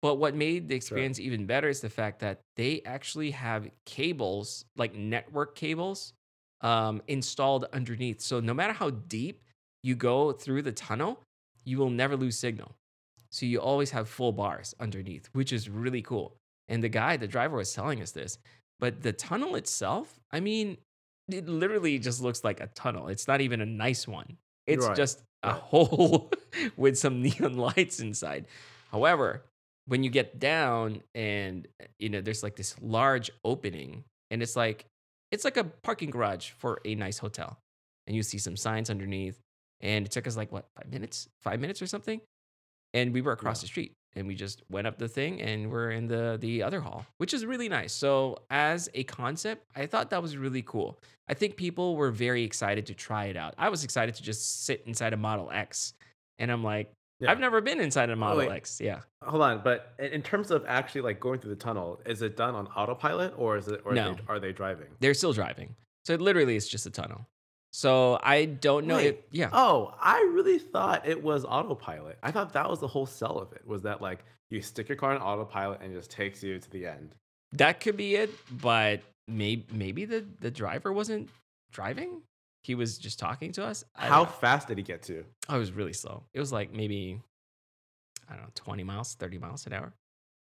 But 0.01 0.15
what 0.15 0.35
made 0.35 0.69
the 0.69 0.75
experience 0.75 1.19
even 1.19 1.45
better 1.45 1.67
is 1.67 1.81
the 1.81 1.89
fact 1.89 2.19
that 2.19 2.39
they 2.55 2.81
actually 2.85 3.31
have 3.31 3.67
cables, 3.85 4.63
like 4.75 4.95
network 4.95 5.55
cables, 5.55 6.13
um, 6.61 7.01
installed 7.07 7.65
underneath. 7.73 8.21
So 8.21 8.39
no 8.39 8.53
matter 8.53 8.73
how 8.73 8.91
deep 8.91 9.41
you 9.83 9.95
go 9.95 10.31
through 10.31 10.61
the 10.61 10.71
tunnel, 10.71 11.21
you 11.65 11.77
will 11.77 11.89
never 11.89 12.15
lose 12.15 12.37
signal. 12.37 12.75
So 13.31 13.45
you 13.45 13.59
always 13.59 13.91
have 13.91 14.07
full 14.07 14.31
bars 14.31 14.73
underneath, 14.79 15.29
which 15.33 15.51
is 15.51 15.69
really 15.69 16.01
cool. 16.01 16.37
And 16.69 16.83
the 16.83 16.89
guy, 16.89 17.17
the 17.17 17.27
driver, 17.27 17.57
was 17.57 17.73
telling 17.73 18.01
us 18.01 18.11
this. 18.11 18.37
But 18.79 19.01
the 19.01 19.13
tunnel 19.13 19.55
itself, 19.55 20.19
I 20.31 20.39
mean, 20.39 20.77
it 21.29 21.47
literally 21.47 21.99
just 21.99 22.21
looks 22.21 22.43
like 22.43 22.59
a 22.61 22.67
tunnel. 22.67 23.07
It's 23.07 23.27
not 23.27 23.41
even 23.41 23.61
a 23.61 23.65
nice 23.65 24.07
one. 24.07 24.37
It's 24.67 24.85
Right, 24.85 24.95
just 24.95 25.21
a 25.43 25.51
right. 25.51 25.61
hole 25.61 26.31
with 26.77 26.97
some 26.97 27.21
neon 27.21 27.57
lights 27.57 27.99
inside. 27.99 28.45
However, 28.91 29.43
when 29.85 30.03
you 30.03 30.09
get 30.09 30.39
down 30.39 31.01
and 31.15 31.67
you 31.99 32.09
know 32.09 32.21
there's 32.21 32.43
like 32.43 32.55
this 32.55 32.75
large 32.81 33.31
opening 33.45 34.03
and 34.29 34.41
it's 34.43 34.55
like 34.55 34.85
it's 35.31 35.45
like 35.45 35.57
a 35.57 35.63
parking 35.63 36.09
garage 36.09 36.49
for 36.51 36.81
a 36.85 36.95
nice 36.95 37.17
hotel 37.17 37.57
and 38.05 38.15
you 38.15 38.23
see 38.23 38.37
some 38.37 38.57
signs 38.57 38.89
underneath 38.89 39.39
and 39.81 40.05
it 40.05 40.11
took 40.11 40.27
us 40.27 40.35
like 40.35 40.51
what 40.51 40.65
five 40.75 40.91
minutes 40.91 41.29
five 41.41 41.59
minutes 41.59 41.81
or 41.81 41.87
something 41.87 42.19
and 42.97 43.13
we 43.13 43.21
were 43.21 43.31
across 43.33 43.59
Yeah. 43.59 43.65
the 43.65 43.67
street 43.67 43.91
and 44.15 44.27
we 44.27 44.35
just 44.35 44.57
went 44.75 44.87
up 44.89 44.97
the 44.97 45.07
thing 45.17 45.41
and 45.41 45.71
we're 45.71 45.91
in 45.99 46.05
the 46.07 46.37
the 46.39 46.53
other 46.67 46.79
hall 46.81 47.05
which 47.21 47.33
is 47.37 47.45
really 47.45 47.69
nice 47.79 47.93
so 47.93 48.37
as 48.49 48.89
a 48.93 49.03
concept 49.03 49.61
i 49.75 49.85
thought 49.85 50.09
that 50.13 50.21
was 50.21 50.35
really 50.45 50.63
cool 50.73 50.89
i 51.27 51.33
think 51.33 51.55
people 51.55 51.87
were 52.01 52.11
very 52.11 52.43
excited 52.43 52.83
to 52.87 52.93
try 53.07 53.23
it 53.25 53.37
out 53.43 53.53
i 53.57 53.67
was 53.69 53.83
excited 53.83 54.15
to 54.15 54.23
just 54.23 54.41
sit 54.65 54.79
inside 54.87 55.13
a 55.13 55.17
model 55.17 55.49
x 55.51 55.93
and 56.39 56.51
i'm 56.53 56.63
like 56.63 56.87
Yeah. 57.19 57.31
i've 57.31 57.39
never 57.47 57.59
been 57.61 57.79
inside 57.87 58.09
a 58.09 58.15
model 58.15 58.39
wait. 58.39 58.51
x 58.51 58.79
yeah 58.89 59.01
Hold 59.23 59.41
on, 59.49 59.61
but 59.63 59.79
in 59.99 60.21
terms 60.21 60.51
of 60.51 60.63
actually 60.67 61.01
like 61.01 61.19
going 61.19 61.39
through 61.41 61.49
the 61.57 61.63
tunnel, 61.67 61.99
is 62.05 62.21
it 62.21 62.37
done 62.37 62.55
on 62.55 62.65
autopilot 62.79 63.33
or 63.35 63.57
is 63.57 63.67
it 63.67 63.81
or 63.83 63.91
No. 63.93 64.11
are, 64.11 64.13
they, 64.15 64.21
are 64.33 64.39
they 64.45 64.51
driving? 64.61 64.87
they're 65.01 65.13
still 65.23 65.33
driving 65.33 65.69
so 66.05 66.13
it 66.13 66.21
literally 66.21 66.55
is 66.55 66.65
just 66.75 66.85
a 66.85 66.89
tunnel 67.01 67.21
so 67.77 68.19
i 68.23 68.45
don't 68.45 68.85
know 68.87 68.95
Wait. 68.95 69.07
if 69.07 69.15
yeah 69.31 69.49
Oh, 69.53 69.93
I 70.01 70.19
really 70.33 70.57
thought 70.59 71.07
it 71.07 71.21
was 71.21 71.45
autopilot. 71.45 72.17
I 72.23 72.31
thought 72.31 72.53
that 72.53 72.67
was 72.69 72.79
the 72.79 72.87
whole 72.87 73.05
sell 73.05 73.37
of 73.37 73.51
it. 73.53 73.61
Was 73.73 73.81
that 73.83 74.01
like 74.01 74.19
you 74.49 74.61
stick 74.61 74.89
your 74.89 74.95
car 75.03 75.13
in 75.15 75.21
autopilot 75.21 75.81
and 75.81 75.91
it 75.93 75.97
just 75.97 76.09
takes 76.11 76.41
you 76.43 76.57
to 76.59 76.69
the 76.71 76.85
end? 76.87 77.09
that 77.53 77.79
could 77.79 77.95
be 77.95 78.15
it 78.15 78.29
but 78.67 79.01
maybe 79.27 79.65
maybe 79.71 80.03
the 80.05 80.25
the 80.41 80.51
driver 80.51 80.91
wasn't 80.91 81.29
driving 81.71 82.21
he 82.63 82.73
was 82.75 82.97
just 82.97 83.17
talking 83.19 83.51
to 83.53 83.63
us 83.63 83.85
I 83.95 84.07
How 84.07 84.25
fast 84.25 84.67
did 84.67 84.77
he 84.77 84.83
get 84.83 85.01
to? 85.03 85.23
Oh, 85.47 85.55
it 85.55 85.59
was 85.59 85.71
really 85.71 85.93
slow. 85.93 86.23
It 86.33 86.39
was 86.41 86.51
like 86.51 86.73
maybe 86.73 87.21
I 88.29 88.33
don't 88.33 88.43
know, 88.43 88.51
20 88.55 88.83
miles, 88.83 89.15
30 89.15 89.37
miles 89.37 89.65
an 89.67 89.73
hour. 89.73 89.93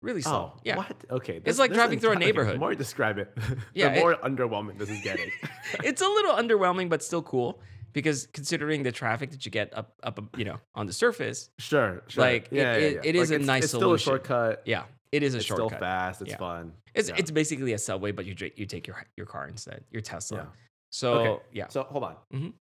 Really 0.02 0.22
slow. 0.22 0.52
Oh, 0.54 0.60
yeah. 0.64 0.76
What? 0.76 0.94
Okay. 1.10 1.40
It's 1.44 1.58
like 1.58 1.72
driving 1.72 1.98
through 1.98 2.12
a 2.12 2.16
neighborhood. 2.16 2.54
The 2.56 2.58
more 2.58 2.70
you 2.70 2.76
describe 2.76 3.18
it, 3.18 3.36
Yeah, 3.74 3.88
the 3.88 3.96
it- 3.96 4.00
more 4.00 4.14
underwhelming 4.16 4.78
this 4.78 4.90
is 4.90 5.00
getting. 5.02 5.30
it's 5.84 6.02
a 6.02 6.06
little 6.08 6.34
underwhelming 6.34 6.88
but 6.88 7.02
still 7.02 7.22
cool 7.22 7.60
because 7.92 8.26
considering 8.32 8.82
the 8.82 8.92
traffic 8.92 9.30
that 9.30 9.44
you 9.46 9.50
get 9.50 9.76
up 9.76 9.94
up 10.02 10.20
you 10.36 10.44
know, 10.44 10.58
on 10.74 10.86
the 10.86 10.92
surface. 10.92 11.50
sure, 11.58 12.02
sure. 12.08 12.22
Like, 12.24 12.46
it- 12.46 12.56
yeah, 12.56 12.62
yeah, 12.62 12.78
it- 12.78 12.94
yeah. 12.94 13.00
it 13.04 13.16
is 13.16 13.30
Like, 13.30 13.36
a 13.38 13.40
it's, 13.40 13.46
nice 13.46 13.64
It's 13.64 13.72
still 13.72 13.94
a 13.94 13.98
shortcut. 13.98 14.62
Yeah, 14.66 14.84
it 15.12 15.22
is 15.22 15.34
a 15.34 15.38
it's 15.38 15.46
shortcut. 15.46 15.68
still 15.70 15.78
fast. 15.80 16.20
It's 16.22 16.30
Yeah. 16.32 16.36
fun. 16.36 16.72
It's 16.94 17.08
Yeah. 17.08 17.14
it's 17.18 17.30
basically 17.30 17.72
a 17.72 17.78
subway 17.78 18.12
but 18.12 18.26
you 18.26 18.34
you 18.56 18.66
take 18.66 18.86
your 18.86 19.02
your 19.16 19.26
car 19.26 19.48
instead, 19.48 19.82
your 19.90 20.02
Tesla. 20.02 20.38
Yeah. 20.38 20.44
So, 20.90 21.12
Okay. 21.14 21.42
yeah. 21.52 21.68
So 21.68 21.82
hold 21.84 22.04
on. 22.04 22.16
Mhm. 22.32 22.52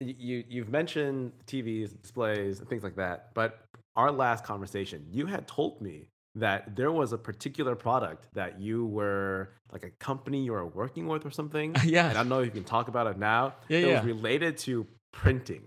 You 0.00 0.44
you've 0.48 0.68
mentioned 0.70 1.32
TVs, 1.46 2.00
displays, 2.02 2.58
and 2.60 2.68
things 2.68 2.82
like 2.82 2.96
that. 2.96 3.32
But 3.34 3.60
our 3.96 4.10
last 4.10 4.44
conversation, 4.44 5.06
you 5.10 5.26
had 5.26 5.46
told 5.46 5.80
me 5.80 6.06
that 6.40 6.74
there 6.76 6.90
was 6.92 7.12
a 7.12 7.18
particular 7.18 7.74
product 7.76 8.26
that 8.34 8.60
you 8.60 8.86
were 8.86 9.50
like 9.72 9.84
a 9.84 9.90
company 9.90 10.42
you 10.44 10.52
were 10.52 10.66
working 10.66 11.06
with 11.06 11.24
or 11.24 11.30
something. 11.30 11.74
Yeah. 11.84 12.08
And 12.08 12.18
I 12.18 12.22
don't 12.22 12.28
know 12.28 12.40
if 12.40 12.46
you 12.46 12.50
can 12.52 12.64
talk 12.64 12.88
about 12.88 13.06
it 13.06 13.18
now. 13.18 13.54
Yeah, 13.68 13.78
It 13.78 13.88
yeah. 13.88 13.96
was 13.98 14.04
related 14.06 14.58
to 14.58 14.86
printing. 15.12 15.62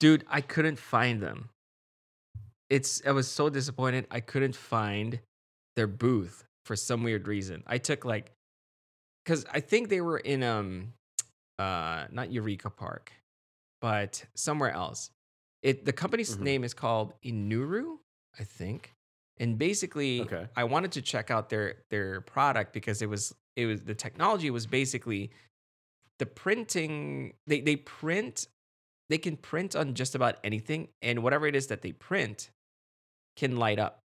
Dude, 0.00 0.24
I 0.28 0.40
couldn't 0.40 0.78
find 0.78 1.20
them. 1.22 1.48
It's 2.70 3.02
I 3.06 3.12
was 3.12 3.28
so 3.30 3.48
disappointed. 3.50 4.06
I 4.10 4.20
couldn't 4.20 4.56
find 4.56 5.20
their 5.76 5.86
booth 5.86 6.44
for 6.64 6.74
some 6.76 7.02
weird 7.02 7.28
reason. 7.28 7.62
I 7.66 7.78
took 7.78 8.04
like 8.04 8.32
cuz 9.26 9.44
I 9.52 9.60
think 9.60 9.88
they 9.88 10.00
were 10.00 10.18
in 10.18 10.42
um 10.42 10.94
uh 11.58 12.06
not 12.10 12.32
Eureka 12.32 12.70
Park, 12.70 13.12
but 13.80 14.24
somewhere 14.34 14.70
else. 14.72 15.10
It 15.62 15.84
the 15.84 15.92
company's 15.92 16.36
Mhm. 16.36 16.40
name 16.42 16.64
is 16.64 16.72
called 16.74 17.14
Inuru, 17.24 17.98
I 18.38 18.44
think. 18.44 18.92
And 19.38 19.58
basically 19.58 20.22
Okay. 20.22 20.46
I 20.56 20.64
wanted 20.64 20.92
to 20.92 21.02
check 21.02 21.30
out 21.30 21.48
their 21.48 21.76
their 21.90 22.20
product 22.20 22.72
because 22.72 23.02
it 23.02 23.08
was 23.08 23.34
it 23.56 23.66
was 23.66 23.82
the 23.82 23.94
technology 23.94 24.50
was 24.50 24.66
basically 24.66 25.30
the 26.18 26.26
printing 26.26 27.34
they 27.46 27.60
they 27.60 27.76
print 27.76 28.46
they 29.08 29.18
can 29.18 29.36
print 29.36 29.76
on 29.76 29.94
just 29.94 30.14
about 30.14 30.36
anything 30.44 30.88
and 31.02 31.22
whatever 31.22 31.46
it 31.46 31.56
is 31.56 31.66
that 31.66 31.82
they 31.82 31.92
print 31.92 32.50
can 33.36 33.56
light 33.56 33.78
up. 33.78 33.98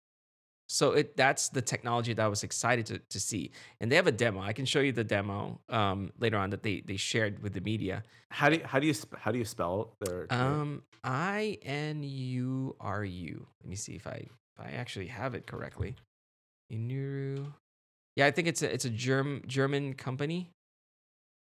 So 0.68 0.94
it 0.94 1.16
that's 1.16 1.50
the 1.50 1.62
technology 1.62 2.14
that 2.14 2.26
i 2.26 2.28
was 2.28 2.44
excited 2.44 2.88
to, 2.88 2.98
to 2.98 3.20
see. 3.20 3.52
And 3.80 3.92
they 3.92 3.96
have 3.98 4.08
a 4.08 4.12
demo. 4.12 4.42
I 4.42 4.54
can 4.54 4.66
show 4.66 4.80
you 4.80 4.92
the 4.92 5.04
demo 5.04 5.60
um, 5.70 6.12
later 6.20 6.38
on 6.38 6.50
that 6.52 6.64
they 6.64 6.82
they 6.82 6.98
shared 6.98 7.44
with 7.44 7.54
the 7.54 7.62
media. 7.62 8.04
How 8.32 8.50
do 8.50 8.58
you, 8.58 8.64
how 8.66 8.80
do 8.80 8.88
you 8.88 8.96
how 9.16 9.32
do 9.32 9.38
you 9.38 9.46
spell 9.46 9.94
their 10.02 10.26
um 10.32 10.82
i 11.04 11.60
n 11.62 12.02
u 12.04 12.76
r 12.80 13.06
u. 13.06 13.46
Let 13.62 13.70
me 13.70 13.76
see 13.76 13.94
if 13.94 14.08
i 14.08 14.26
if 14.58 14.66
i 14.66 14.72
actually 14.72 15.08
have 15.08 15.36
it 15.36 15.46
correctly. 15.48 15.96
Inuru 16.72 17.54
yeah 18.16 18.26
i 18.26 18.32
think 18.32 18.48
it's 18.48 18.62
a 18.62 18.74
it's 18.74 18.86
a 18.86 18.90
germ 18.90 19.44
german 19.48 19.94
company. 19.94 20.50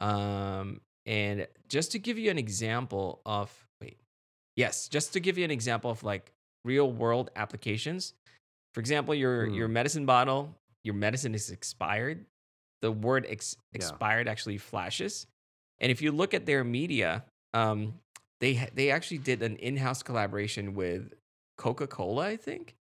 Um 0.00 0.80
and 1.06 1.46
just 1.68 1.92
to 1.92 1.98
give 1.98 2.18
you 2.18 2.30
an 2.30 2.38
example 2.38 3.20
of 3.26 3.50
wait 3.80 3.98
yes 4.56 4.88
just 4.88 5.12
to 5.14 5.20
give 5.20 5.36
you 5.38 5.44
an 5.44 5.50
example 5.50 5.90
of 5.90 6.02
like 6.02 6.32
real 6.64 6.90
world 6.90 7.30
applications. 7.36 8.14
For 8.74 8.80
example 8.80 9.14
your 9.14 9.46
Hmm. 9.46 9.54
your 9.54 9.68
medicine 9.68 10.06
bottle 10.06 10.54
your 10.84 10.94
medicine 10.94 11.34
is 11.34 11.50
expired. 11.50 12.24
The 12.80 12.90
word 12.90 13.26
ex- 13.28 13.54
Yeah. 13.72 13.76
expired 13.76 14.26
actually 14.28 14.58
flashes. 14.58 15.26
And 15.78 15.92
if 15.92 16.02
you 16.02 16.10
look 16.10 16.34
at 16.34 16.46
their 16.46 16.64
media 16.64 17.24
um 17.54 17.94
they 18.40 18.68
they 18.74 18.90
actually 18.90 19.18
did 19.18 19.42
an 19.42 19.56
in-house 19.56 20.02
collaboration 20.02 20.74
with 20.74 21.12
coca-cola 21.58 22.26
i 22.26 22.36
think 22.36 22.74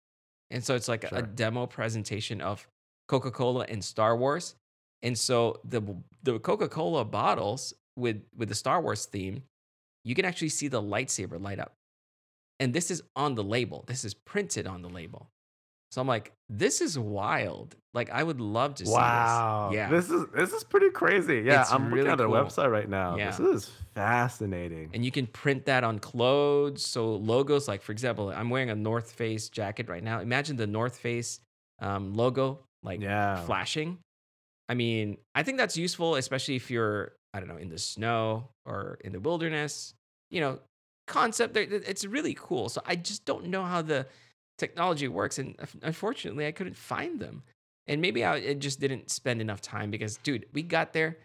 and 0.50 0.64
so 0.64 0.74
it's 0.74 0.88
like 0.88 1.04
a- 1.04 1.16
a 1.16 1.22
demo 1.22 1.66
presentation 1.66 2.40
of 2.40 2.66
coca-cola 3.08 3.66
and 3.68 3.84
star 3.84 4.16
wars. 4.16 4.54
And 5.02 5.18
so 5.18 5.60
the 5.64 5.82
the 6.22 6.38
coca-cola 6.38 7.04
bottles 7.04 7.74
with 7.96 8.22
with 8.36 8.48
the 8.48 8.54
star 8.54 8.80
wars 8.80 9.06
theme 9.06 9.42
you 10.04 10.14
can 10.14 10.24
actually 10.24 10.48
see 10.48 10.68
the 10.68 10.80
lightsaber 10.80 11.38
light 11.40 11.58
up. 11.58 11.74
And 12.58 12.72
this 12.72 12.90
is 12.90 13.02
on 13.16 13.34
the 13.34 13.44
label. 13.44 13.84
This 13.86 14.02
is 14.04 14.14
printed 14.14 14.66
on 14.66 14.80
the 14.82 14.88
label 14.88 15.30
so 15.90 16.00
i'm 16.00 16.07
like 16.07 16.33
this 16.48 16.81
is 16.81 16.98
wild 16.98 17.76
like 17.94 18.11
i 18.11 18.22
would 18.22 18.40
love 18.40 18.74
to 18.76 18.87
see 18.87 18.92
Wow. 18.92 19.68
this 19.70 19.76
yeah 19.76 19.88
This 19.88 20.11
is 20.11 20.26
this 20.35 20.53
is 20.53 20.64
pretty 20.64 20.90
crazy. 20.90 21.42
Yeah, 21.44 21.62
It's 21.62 21.72
I'm 21.72 21.90
looking 21.90 22.07
at 22.07 22.18
their 22.18 22.26
cool. 22.26 22.37
website 22.37 22.70
right 22.70 22.88
now. 22.88 23.16
Yeah. 23.16 23.31
This 23.31 23.40
is 23.40 23.70
fascinating. 23.94 24.90
and 24.94 25.05
you 25.05 25.11
can 25.11 25.26
print 25.26 25.66
that 25.66 25.83
on 25.85 25.98
clothes 25.98 26.85
so 26.85 27.16
logos 27.16 27.68
like 27.68 27.83
for 27.83 27.92
example 27.92 28.31
i'm 28.31 28.50
wearing 28.50 28.70
a 28.70 28.74
north 28.74 29.12
face 29.12 29.48
jacket 29.48 29.88
right 29.88 30.03
now 30.03 30.20
imagine 30.20 30.57
the 30.57 30.66
north 30.66 30.96
face 30.98 31.40
um, 31.81 32.14
logo 32.14 32.61
like 32.83 33.00
yeah. 33.00 33.37
flashing 33.44 33.98
i 34.68 34.74
mean 34.74 35.16
i 35.35 35.42
think 35.42 35.59
that's 35.59 35.76
useful 35.76 36.14
especially 36.16 36.57
if 36.57 36.70
you're 36.70 37.12
i 37.35 37.40
don't 37.40 37.48
know 37.48 37.57
in 37.57 37.68
the 37.68 37.79
snow 37.79 38.48
or 38.66 38.98
in 39.05 39.12
the 39.12 39.20
wilderness 39.20 39.94
you 40.31 40.40
know 40.40 40.59
concept 41.07 41.57
it's 41.57 42.05
really 42.05 42.35
cool 42.38 42.68
so 42.68 42.81
i 42.87 42.94
just 42.96 43.24
don't 43.24 43.46
know 43.46 43.64
how 43.64 43.83
the 43.83 44.07
technology 44.61 45.09
works 45.09 45.38
and 45.40 45.57
unfortunately 45.83 46.46
i 46.46 46.53
couldn't 46.53 46.77
find 46.77 47.18
them 47.18 47.42
and 47.88 48.01
maybe 48.01 48.25
i 48.25 48.55
just 48.55 48.79
didn't 48.79 49.11
spend 49.11 49.40
enough 49.40 49.61
time 49.61 49.90
because 49.90 50.18
dude 50.18 50.44
we 50.53 50.62
got 50.62 50.92
there 50.92 51.16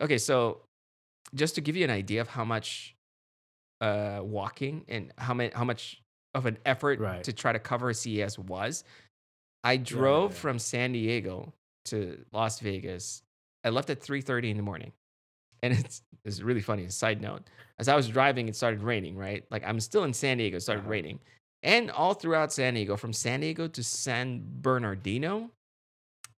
okay 0.00 0.16
so 0.18 0.60
just 1.34 1.54
to 1.56 1.60
give 1.60 1.76
you 1.76 1.84
an 1.84 1.90
idea 1.90 2.20
of 2.20 2.28
how 2.28 2.44
much 2.44 2.94
uh 3.80 4.20
walking 4.22 4.84
and 4.88 5.12
how 5.18 5.34
many 5.34 5.50
how 5.54 5.64
much 5.64 6.00
of 6.34 6.46
an 6.46 6.56
effort 6.64 6.98
Right. 7.00 7.24
to 7.24 7.32
try 7.32 7.52
to 7.52 7.58
cover 7.58 7.92
CES 7.92 8.38
was 8.38 8.84
I 9.64 9.76
drove 9.76 10.30
yeah. 10.32 10.38
from 10.38 10.58
San 10.58 10.92
Diego 10.92 11.52
to 11.86 12.24
Las 12.32 12.60
Vegas. 12.60 13.22
I 13.64 13.70
left 13.70 13.90
at 13.90 14.00
3:30 14.00 14.50
in 14.50 14.56
the 14.56 14.62
morning. 14.62 14.92
And 15.64 15.72
it's 15.72 16.02
it's 16.24 16.40
really 16.40 16.60
funny. 16.60 16.84
A 16.84 16.90
side 16.90 17.20
note. 17.20 17.42
As 17.80 17.88
I 17.88 17.96
was 17.96 18.06
driving, 18.08 18.48
it 18.48 18.54
started 18.56 18.82
raining, 18.82 19.16
right? 19.16 19.44
Like 19.50 19.64
I'm 19.66 19.80
still 19.80 20.04
in 20.04 20.12
San 20.12 20.38
Diego, 20.38 20.56
it 20.58 20.60
started 20.60 20.82
Uh-huh. 20.82 20.90
raining. 20.96 21.18
And 21.62 21.90
all 21.90 22.14
throughout 22.14 22.52
San 22.52 22.74
Diego, 22.74 22.96
from 22.96 23.12
San 23.12 23.40
Diego 23.40 23.66
to 23.68 23.82
San 23.82 24.42
Bernardino, 24.60 25.50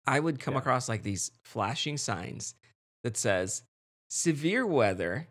I 0.08 0.20
would 0.20 0.40
come 0.40 0.54
Yeah. 0.54 0.60
across 0.62 0.88
like 0.90 1.04
these 1.04 1.32
flashing 1.44 1.98
signs 1.98 2.56
that 3.04 3.18
says 3.18 3.64
severe 4.10 4.66
weather. 4.66 5.28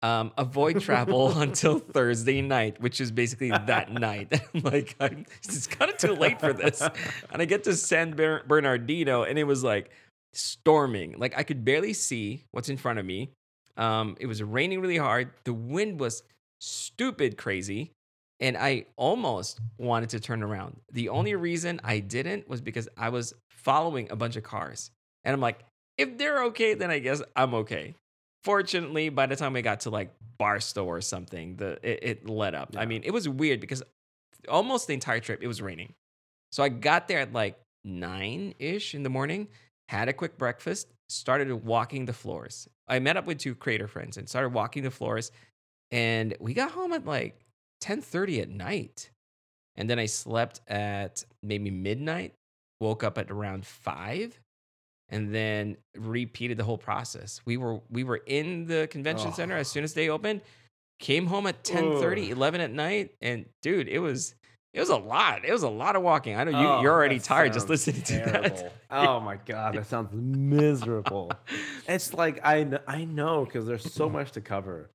Um, 0.00 0.30
avoid 0.38 0.80
travel 0.80 1.36
until 1.40 1.80
Thursday 1.80 2.40
night, 2.40 2.80
which 2.80 3.00
is 3.00 3.10
basically 3.10 3.50
that 3.50 3.92
night. 3.92 4.32
I'm 4.54 4.60
like, 4.62 4.94
I'm, 5.00 5.26
it's 5.42 5.66
kind 5.66 5.90
of 5.90 5.96
too 5.96 6.14
late 6.14 6.38
for 6.38 6.52
this. 6.52 6.80
And 7.32 7.42
I 7.42 7.44
get 7.46 7.64
to 7.64 7.74
San 7.74 8.12
Ber- 8.12 8.44
Bernardino, 8.46 9.24
and 9.24 9.36
it 9.40 9.44
was 9.44 9.64
like 9.64 9.90
storming. 10.34 11.16
Like 11.18 11.36
I 11.36 11.42
could 11.42 11.64
barely 11.64 11.92
see 11.94 12.44
what's 12.52 12.68
in 12.68 12.76
front 12.76 13.00
of 13.00 13.04
me. 13.06 13.30
Um, 13.76 14.16
it 14.20 14.26
was 14.26 14.40
raining 14.40 14.80
really 14.80 14.96
hard. 14.98 15.30
The 15.44 15.52
wind 15.52 15.98
was 15.98 16.22
stupid 16.60 17.36
crazy, 17.36 17.90
and 18.40 18.56
I 18.56 18.86
almost 18.96 19.60
wanted 19.78 20.10
to 20.10 20.20
turn 20.20 20.42
around. 20.42 20.76
The 20.92 21.08
only 21.08 21.34
reason 21.34 21.80
I 21.82 21.98
didn't 21.98 22.48
was 22.48 22.60
because 22.60 22.88
I 22.96 23.08
was 23.08 23.34
following 23.50 24.10
a 24.10 24.16
bunch 24.16 24.36
of 24.36 24.42
cars, 24.42 24.90
and 25.24 25.34
I'm 25.34 25.40
like, 25.40 25.60
if 25.96 26.16
they're 26.16 26.44
okay, 26.44 26.74
then 26.74 26.90
I 26.90 27.00
guess 27.00 27.20
I'm 27.34 27.54
okay. 27.54 27.94
Fortunately, 28.44 29.08
by 29.08 29.26
the 29.26 29.36
time 29.36 29.52
we 29.52 29.62
got 29.62 29.80
to 29.80 29.90
like 29.90 30.14
Barstow 30.38 30.84
or 30.84 31.00
something, 31.00 31.56
the 31.56 31.78
it, 31.82 31.98
it 32.02 32.28
let 32.28 32.54
up. 32.54 32.76
I 32.78 32.86
mean, 32.86 33.02
it 33.04 33.10
was 33.10 33.28
weird 33.28 33.60
because 33.60 33.82
almost 34.48 34.86
the 34.86 34.94
entire 34.94 35.20
trip 35.20 35.40
it 35.42 35.48
was 35.48 35.60
raining. 35.60 35.92
So 36.52 36.62
I 36.62 36.68
got 36.68 37.08
there 37.08 37.18
at 37.18 37.32
like 37.32 37.58
nine 37.84 38.54
ish 38.58 38.94
in 38.94 39.02
the 39.02 39.10
morning, 39.10 39.48
had 39.88 40.08
a 40.08 40.12
quick 40.12 40.38
breakfast, 40.38 40.86
started 41.08 41.52
walking 41.64 42.04
the 42.04 42.12
floors. 42.12 42.68
I 42.86 43.00
met 43.00 43.16
up 43.16 43.26
with 43.26 43.38
two 43.38 43.54
creator 43.54 43.88
friends 43.88 44.16
and 44.16 44.28
started 44.28 44.50
walking 44.50 44.84
the 44.84 44.90
floors, 44.90 45.32
and 45.90 46.34
we 46.38 46.54
got 46.54 46.70
home 46.70 46.92
at 46.92 47.04
like 47.04 47.40
ten 47.80 48.00
thirty 48.00 48.40
at 48.40 48.48
night, 48.48 49.10
and 49.76 49.88
then 49.88 49.98
I 49.98 50.06
slept 50.06 50.60
at 50.68 51.24
maybe 51.42 51.70
midnight. 51.70 52.34
Woke 52.80 53.02
up 53.02 53.18
at 53.18 53.30
around 53.30 53.66
five, 53.66 54.38
and 55.08 55.34
then 55.34 55.76
repeated 55.96 56.56
the 56.58 56.64
whole 56.64 56.78
process. 56.78 57.40
We 57.44 57.56
were 57.56 57.80
we 57.90 58.04
were 58.04 58.20
in 58.26 58.66
the 58.66 58.86
convention 58.88 59.32
center 59.32 59.56
as 59.56 59.68
Oh. 59.68 59.72
soon 59.72 59.84
as 59.84 59.94
they 59.94 60.08
opened. 60.08 60.42
Came 61.00 61.26
home 61.26 61.46
at 61.48 61.62
10:30, 61.64 62.30
11 62.30 62.60
at 62.60 62.70
night, 62.72 63.14
and 63.20 63.46
dude, 63.62 63.88
it 63.88 63.98
was 63.98 64.34
it 64.74 64.80
was 64.80 64.90
a 64.90 64.96
lot. 64.96 65.44
It 65.44 65.52
was 65.52 65.62
a 65.64 65.68
lot 65.68 65.96
of 65.96 66.02
walking. 66.02 66.36
I 66.36 66.44
know 66.44 66.50
you 66.52 66.56
Oh, 66.68 66.82
you're 66.82 66.92
already 66.92 67.18
tired 67.18 67.52
just 67.52 67.68
listening 67.68 68.02
to 68.02 68.14
that. 68.14 68.72
Oh 68.90 69.18
my 69.20 69.36
god, 69.36 69.74
that 69.74 69.86
sounds 69.86 70.12
miserable. 70.14 71.30
It's 71.88 72.14
like 72.14 72.40
I 72.44 72.78
I 72.86 73.04
know 73.04 73.44
because 73.44 73.66
there's 73.66 73.92
so 73.92 74.08
much 74.18 74.32
to 74.32 74.40
cover. 74.40 74.88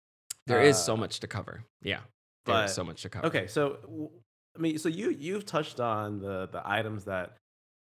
There 0.48 0.62
is 0.62 0.78
so 0.82 0.94
Uh, 0.94 0.98
much 0.98 1.20
to 1.22 1.28
cover. 1.28 1.64
Yeah, 1.82 2.00
but- 2.46 2.68
so 2.68 2.84
much 2.84 3.02
to 3.04 3.10
cover. 3.10 3.28
Okay, 3.28 3.48
so 3.48 3.78
I 4.58 4.60
mean, 4.60 4.78
so 4.78 4.90
you 4.90 5.10
you've 5.12 5.46
touched 5.46 5.80
on 5.80 6.20
the 6.20 6.48
the 6.52 6.62
items 6.64 7.06
that 7.06 7.38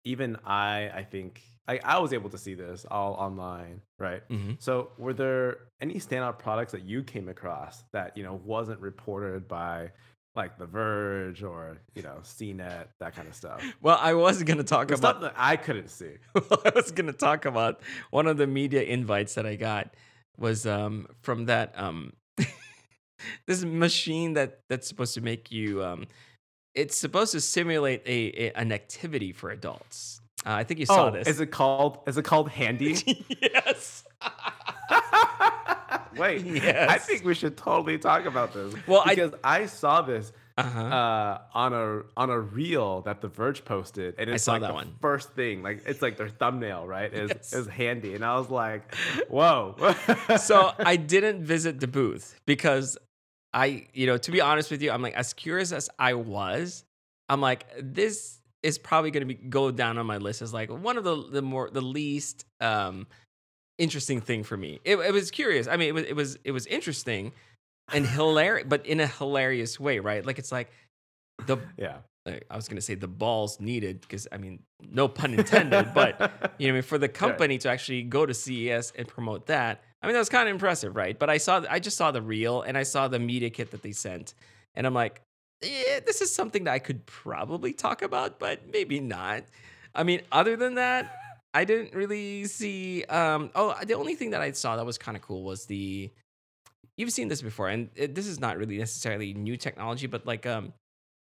even 0.05 0.37
I 0.47 0.91
I 0.95 1.03
think 1.11 1.43
I 1.69 1.81
I 1.85 1.99
was 1.99 2.13
able 2.13 2.31
to 2.31 2.39
see 2.39 2.55
this 2.55 2.87
all 2.91 3.15
online, 3.15 3.83
right? 3.99 4.23
hmm 4.29 4.53
So 4.59 4.91
were 4.99 5.13
there 5.13 5.59
any 5.81 5.95
standout 5.95 6.39
products 6.39 6.73
that 6.73 6.83
you 6.85 7.03
came 7.03 7.29
across 7.29 7.85
that 7.93 8.17
you 8.17 8.23
know 8.23 8.41
wasn't 8.45 8.81
reported 8.81 9.47
by 9.49 9.91
like 10.37 10.57
The 10.59 10.67
Verge 10.67 11.43
or 11.43 11.79
you 11.97 12.03
know 12.03 12.19
CNET 12.23 12.87
that 13.01 13.15
kind 13.17 13.27
of 13.29 13.35
stuff? 13.35 13.63
Well, 13.83 13.99
I 14.01 14.15
was 14.15 14.43
gonna 14.45 14.63
talk 14.63 14.89
The 14.89 14.95
about 14.95 15.17
stuff 15.19 15.23
that 15.23 15.35
I 15.37 15.57
couldn't 15.57 15.89
see. 15.91 16.13
I 16.37 16.73
was 16.75 16.93
gonna 16.93 17.13
talk 17.13 17.45
about 17.47 17.81
one 18.11 18.27
of 18.29 18.37
the 18.37 18.47
media 18.47 18.83
invites 18.83 19.35
that 19.35 19.45
I 19.45 19.57
got 19.57 19.95
was 20.39 20.67
um 20.67 21.09
from 21.23 21.47
that 21.47 21.75
um 21.77 22.13
this 23.47 23.63
machine 23.65 24.35
that 24.35 24.61
that's 24.69 24.87
supposed 24.89 25.15
to 25.15 25.21
make 25.21 25.51
you 25.51 25.85
um 25.85 26.07
it's 26.75 26.97
supposed 26.97 27.33
to 27.33 27.41
simulate 27.41 28.03
a, 28.07 28.33
a 28.45 28.53
an 28.55 28.73
activity 28.73 29.33
for 29.33 29.51
adults. 29.51 30.21
Uh, 30.47 30.53
I 30.55 30.65
think 30.65 30.81
you 30.81 30.87
saw 30.87 31.09
oh, 31.09 31.11
this. 31.11 31.27
is 31.29 31.41
it 31.41 31.51
called 31.51 31.99
is 32.07 32.17
it 32.17 32.25
called 32.25 32.49
Handy? 32.51 33.27
yes. 33.43 34.05
Wait, 36.17 36.45
Yes. 36.45 36.91
I 36.91 36.99
think 36.99 37.25
we 37.25 37.35
should 37.35 37.57
totally 37.57 37.99
talk 37.99 38.25
about 38.25 38.53
this. 38.53 38.75
Well, 38.87 39.03
I- 39.07 39.15
because 39.15 39.33
I, 39.45 39.67
saw 39.67 40.03
this 40.03 40.33
Uh-huh. 40.59 40.81
uh, 40.81 41.41
on 41.55 41.73
a 41.73 42.03
on 42.17 42.29
a 42.31 42.39
reel 42.39 43.01
that 43.03 43.21
The 43.23 43.29
Verge 43.29 43.65
posted, 43.65 44.15
and 44.19 44.29
it's 44.29 44.45
saw 44.45 44.53
like 44.53 44.63
that 44.63 44.69
the 44.69 44.75
one. 44.75 44.95
first 45.01 45.31
thing, 45.31 45.63
like 45.63 45.83
it's 45.87 46.03
like 46.03 46.17
their 46.19 46.29
thumbnail, 46.29 46.87
right? 46.87 47.13
Is 47.13 47.31
Yes. 47.31 47.53
is 47.55 47.67
handy, 47.69 48.15
and 48.15 48.25
I 48.25 48.37
was 48.39 48.51
like, 48.51 48.95
whoa. 49.29 49.77
so 50.37 50.73
I 50.79 50.97
didn't 50.97 51.45
visit 51.45 51.81
the 51.81 51.87
booth 51.87 52.39
because 52.47 52.99
I, 53.53 53.87
you 53.93 54.07
know, 54.07 54.17
to 54.17 54.31
be 54.31 54.41
honest 54.41 54.71
with 54.71 54.83
you, 54.83 54.91
I'm 54.91 55.03
like 55.03 55.15
as 55.15 55.33
curious 55.33 55.73
as 55.73 55.91
I 55.99 56.15
was, 56.15 56.85
I'm 57.29 57.41
like 57.41 57.67
this 57.81 58.41
is 58.63 58.79
probably 58.79 59.11
going 59.11 59.27
to 59.27 59.35
be 59.35 59.35
go 59.35 59.71
down 59.71 59.99
on 59.99 60.07
my 60.07 60.19
list 60.19 60.43
as 60.43 60.53
like 60.53 60.71
one 60.71 60.99
of 60.99 61.05
the 61.05 61.17
the 61.31 61.43
more 61.43 61.71
the 61.71 61.81
least 61.81 62.45
um 62.61 63.07
interesting 63.79 64.21
thing 64.21 64.45
for 64.45 64.57
me. 64.57 64.81
It, 64.85 64.97
it 64.97 65.13
was 65.13 65.31
curious. 65.31 65.67
I 65.67 65.77
mean, 65.77 65.89
it 65.89 65.95
was 65.95 66.05
it 66.05 66.15
was 66.15 66.39
it 66.45 66.53
was 66.53 66.67
interesting 66.67 67.33
and 67.93 68.07
hilarious, 68.07 68.67
but 68.69 68.87
in 68.87 69.01
a 69.01 69.07
hilarious 69.07 69.81
way, 69.81 69.99
right? 69.99 70.25
Like 70.25 70.39
it's 70.39 70.53
like 70.53 70.71
the 71.47 71.59
yeah. 71.77 71.99
like, 72.27 72.45
I 72.51 72.57
was 72.57 72.69
going 72.69 72.77
to 72.77 72.83
say 72.83 72.95
the 72.95 73.09
balls 73.09 73.59
needed 73.59 74.01
because 74.03 74.29
I 74.31 74.37
mean, 74.37 74.61
no 74.81 75.09
pun 75.09 75.35
intended, 75.35 75.93
but 75.95 76.21
you 76.59 76.69
know, 76.69 76.75
I 76.75 76.77
mean, 76.77 76.83
for 76.83 76.99
the 76.99 77.09
company 77.09 77.59
to 77.59 77.71
actually 77.71 78.03
go 78.03 78.27
to 78.27 78.35
CES 78.35 78.93
and 78.97 79.09
promote 79.09 79.47
that, 79.47 79.83
I 80.03 80.07
mean, 80.07 80.15
that 80.15 80.21
was 80.21 80.29
kind 80.29 80.49
of 80.49 80.55
impressive, 80.55 80.97
right? 80.97 81.19
But 81.19 81.29
I 81.29 81.37
saw, 81.37 81.63
I 81.69 81.79
just 81.79 81.97
saw 81.97 82.11
the 82.11 82.23
reel 82.23 82.63
and 82.63 82.77
I 82.79 82.85
saw 82.85 83.09
the 83.09 83.19
media 83.19 83.51
kit 83.51 83.71
that 83.73 83.83
they 83.83 83.93
sent, 83.93 84.35
and 84.75 84.87
I'm 84.87 84.95
like, 84.95 85.21
yeah, 85.63 86.01
this 86.05 86.21
is 86.23 86.35
something 86.35 86.65
that 86.65 86.73
I 86.73 86.79
could 86.79 87.05
probably 87.07 87.73
talk 87.73 88.03
about, 88.03 88.39
but 88.39 88.61
maybe 88.73 88.99
not. 89.01 89.45
I 89.95 90.05
mean, 90.05 90.23
other 90.33 90.57
than 90.57 90.77
that, 90.77 91.15
I 91.53 91.65
didn't 91.65 91.95
really 91.95 92.45
see. 92.47 93.05
Um, 93.05 93.51
oh, 93.55 93.75
the 93.85 93.95
only 93.95 94.15
thing 94.15 94.31
that 94.31 94.41
I 94.41 94.53
saw 94.53 94.77
that 94.77 94.87
was 94.87 94.99
kind 94.99 95.17
of 95.17 95.23
cool 95.23 95.43
was 95.43 95.67
the. 95.67 96.11
You've 96.97 97.13
seen 97.13 97.29
this 97.29 97.43
before, 97.43 97.69
and 97.69 97.89
it, 97.95 98.15
this 98.15 98.27
is 98.27 98.41
not 98.41 98.59
really 98.59 98.79
necessarily 98.79 99.35
new 99.35 99.57
technology, 99.57 100.07
but 100.07 100.27
like 100.27 100.47
um, 100.47 100.73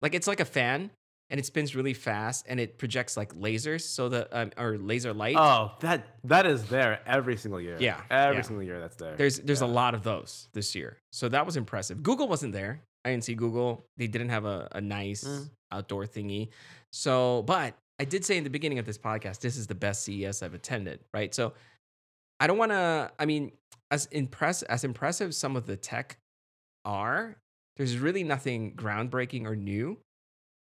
like 0.02 0.14
it's 0.14 0.28
like 0.28 0.40
a 0.40 0.46
fan, 0.46 0.92
and 1.30 1.40
it 1.40 1.46
spins 1.46 1.76
really 1.76 1.94
fast, 1.94 2.46
and 2.48 2.60
it 2.60 2.78
projects 2.78 3.18
like 3.18 3.34
lasers, 3.34 3.82
so 3.82 4.10
the 4.10 4.28
um, 4.38 4.52
or 4.58 4.78
laser 4.78 5.14
light. 5.14 5.36
Oh, 5.38 5.72
that 5.82 6.06
that 6.26 6.46
is 6.46 6.64
there 6.66 7.00
every 7.06 7.38
single 7.38 7.60
year. 7.60 7.78
Yeah, 7.80 8.02
every 8.10 8.38
yeah. 8.38 8.42
single 8.44 8.64
year 8.64 8.80
that's 8.80 8.96
there. 8.96 9.16
There's 9.16 9.40
there's 9.40 9.62
a 9.62 9.68
lot 9.68 9.94
of 9.96 10.04
those 10.04 10.48
this 10.54 10.76
year, 10.76 10.98
so 11.12 11.30
that 11.30 11.46
was 11.46 11.58
impressive. 11.58 12.04
Google 12.04 12.28
wasn't 12.28 12.54
there. 12.54 12.84
I 13.04 13.12
didn't 13.12 13.24
see 13.24 13.36
Google. 13.36 13.86
They 13.98 14.08
didn't 14.08 14.30
have 14.30 14.46
a, 14.46 14.68
a 14.72 14.82
nice 14.82 15.24
Mm. 15.24 15.50
outdoor 15.72 16.06
thingy. 16.08 16.50
So, 16.92 17.44
but 17.44 17.76
I 18.00 18.06
did 18.06 18.26
say 18.26 18.38
in 18.38 18.44
the 18.44 18.50
beginning 18.50 18.80
of 18.80 18.86
this 18.86 18.98
podcast, 18.98 19.40
this 19.42 19.58
is 19.58 19.68
the 19.68 19.76
best 19.76 20.04
CES 20.04 20.42
I've 20.42 20.54
attended, 20.56 21.00
right? 21.14 21.34
So, 21.34 21.54
I 22.40 22.48
don't 22.48 22.58
want 22.58 22.72
to. 22.72 23.12
I 23.20 23.26
mean, 23.26 23.52
as 23.92 24.08
impress 24.08 24.62
as 24.64 24.84
impressive 24.84 25.34
some 25.36 25.56
of 25.56 25.66
the 25.66 25.76
tech 25.78 26.18
are, 26.84 27.38
there's 27.78 27.98
really 27.98 28.24
nothing 28.24 28.76
groundbreaking 28.76 29.46
or 29.46 29.56
new. 29.56 29.98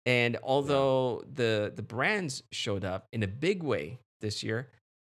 And 0.06 0.38
although 0.42 1.22
the 1.34 1.72
the 1.74 1.82
brands 1.82 2.42
showed 2.52 2.84
up 2.84 3.08
in 3.12 3.22
a 3.22 3.26
big 3.26 3.62
way 3.62 3.98
this 4.20 4.42
year, 4.42 4.70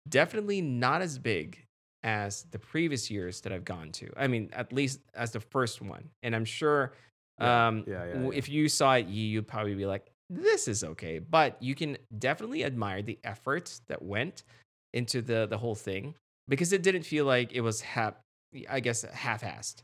definitely 0.08 0.62
not 0.62 1.02
as 1.02 1.18
big 1.18 1.66
as 2.04 2.44
the 2.52 2.60
previous 2.60 3.10
years 3.10 3.42
that 3.42 3.52
I've 3.54 3.66
gone 3.66 3.92
to. 3.94 4.12
I 4.18 4.28
mean, 4.28 4.50
at 4.54 4.72
least 4.74 5.00
as 5.16 5.32
the 5.32 5.40
first 5.40 5.82
one. 5.82 6.10
And 6.22 6.36
I'm 6.36 6.46
sure 6.46 6.94
Yeah, 7.40 7.68
um, 7.68 7.84
yeah, 7.88 8.06
yeah, 8.06 8.22
yeah. 8.22 8.30
if 8.34 8.50
you 8.50 8.70
saw 8.70 8.96
it, 8.96 9.08
you, 9.08 9.24
you'd 9.24 9.48
probably 9.48 9.74
be 9.74 9.86
like, 9.86 10.12
this 10.30 10.68
is 10.68 10.84
okay. 10.84 11.20
But 11.20 11.58
you 11.62 11.76
can 11.76 11.98
definitely 12.20 12.64
admire 12.64 13.02
the 13.02 13.18
effort 13.24 13.80
that 13.88 14.02
went 14.02 14.44
into 14.94 15.22
the, 15.22 15.48
the 15.50 15.58
whole 15.58 15.76
thing 15.76 16.16
because 16.48 16.74
it 16.74 16.84
didn't 16.84 17.04
feel 17.04 17.26
like 17.26 17.54
it 17.54 17.62
was 17.62 17.82
half, 17.82 18.16
I 18.70 18.80
guess, 18.82 19.04
half-assed. 19.04 19.82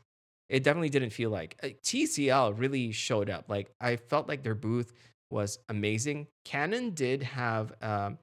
It 0.50 0.64
definitely 0.64 0.90
didn't 0.90 1.10
feel 1.10 1.30
like 1.30 1.56
uh, 1.62 1.68
TCL 1.82 2.58
really 2.58 2.92
showed 2.92 3.30
up. 3.30 3.46
Like 3.48 3.70
I 3.80 3.96
felt 3.96 4.28
like 4.28 4.42
their 4.42 4.54
booth 4.56 4.92
was 5.30 5.58
amazing. 5.68 6.26
Canon 6.44 6.90
did 6.90 7.22
have 7.22 7.72
um, 7.82 8.18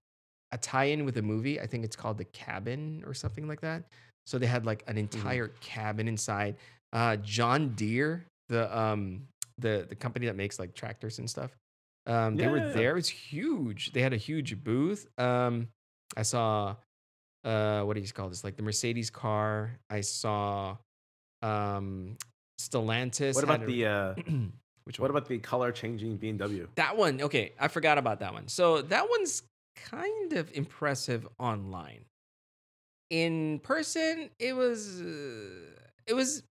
a 0.52 0.58
tie-in 0.58 1.06
with 1.06 1.18
a 1.18 1.22
movie. 1.22 1.60
I 1.60 1.68
think 1.68 1.86
it's 1.86 1.96
called 1.96 2.18
The 2.18 2.26
Cabin 2.26 3.04
or 3.08 3.14
something 3.14 3.48
like 3.48 3.62
that. 3.62 3.84
So 4.26 4.38
they 4.38 4.46
had 4.46 4.66
like 4.66 4.84
an 4.88 4.98
entire 4.98 5.50
cabin 5.62 6.08
inside. 6.10 6.58
Uh, 6.92 7.16
John 7.18 7.70
Deere, 7.76 8.26
the 8.50 8.78
um 8.78 9.28
the 9.58 9.86
the 9.88 9.96
company 9.96 10.26
that 10.28 10.36
makes 10.36 10.60
like 10.60 10.76
tractors 10.76 11.20
and 11.20 11.30
stuff, 11.30 11.52
um, 12.08 12.36
they 12.36 12.44
Yeah, 12.44 12.50
were 12.50 12.58
yeah, 12.58 12.68
yeah. 12.68 12.74
there. 12.74 12.92
It 12.92 12.96
was 12.96 13.10
huge. 13.10 13.94
They 13.94 14.02
had 14.02 14.14
a 14.14 14.18
huge 14.18 14.62
booth. 14.64 15.08
Um, 15.18 15.70
I 16.18 16.24
saw 16.24 16.76
uh 17.46 17.82
what 17.84 17.96
do 17.96 18.02
you 18.02 18.08
call 18.08 18.30
this? 18.30 18.44
Like 18.44 18.58
the 18.58 18.64
Mercedes 18.64 19.10
car. 19.10 19.80
I 19.90 20.02
saw 20.02 20.78
um 21.42 22.18
Stellantis. 22.60 23.36
What 23.36 23.44
about 23.44 23.64
a- 23.64 23.66
the 23.66 23.86
uh, 23.86 24.16
which 24.84 25.00
what 25.00 25.10
about 25.10 25.28
the 25.28 25.38
color 25.40 25.72
changing 25.72 26.18
BMW? 26.18 26.68
That 26.76 26.98
one, 26.98 27.22
okay, 27.22 27.54
I 27.60 27.68
forgot 27.68 27.98
about 27.98 28.20
that 28.22 28.34
one. 28.34 28.48
So 28.48 28.82
that 28.84 29.08
one's 29.10 29.44
kind 29.76 30.34
of 30.34 30.52
impressive 30.54 31.28
online. 31.40 32.06
In 33.10 33.60
person, 33.60 34.30
it 34.40 34.54
was 34.54 35.02
uh, 35.02 35.72
it 36.06 36.14
was 36.14 36.44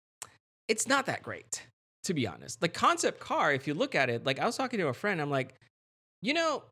it's 0.67 0.87
not 0.87 1.05
that 1.07 1.21
great, 1.23 1.65
to 2.05 2.13
be 2.13 2.27
honest. 2.27 2.61
The 2.61 2.69
concept 2.69 3.19
car, 3.19 3.51
if 3.53 3.67
you 3.67 3.73
look 3.73 3.93
at 3.95 4.09
it, 4.09 4.25
like 4.25 4.39
I 4.39 4.45
was 4.45 4.55
talking 4.55 4.79
to 4.79 4.87
a 4.87 4.93
friend, 4.93 5.19
I'm 5.21 5.29
like, 5.29 5.53
you 6.21 6.33
know, 6.33 6.63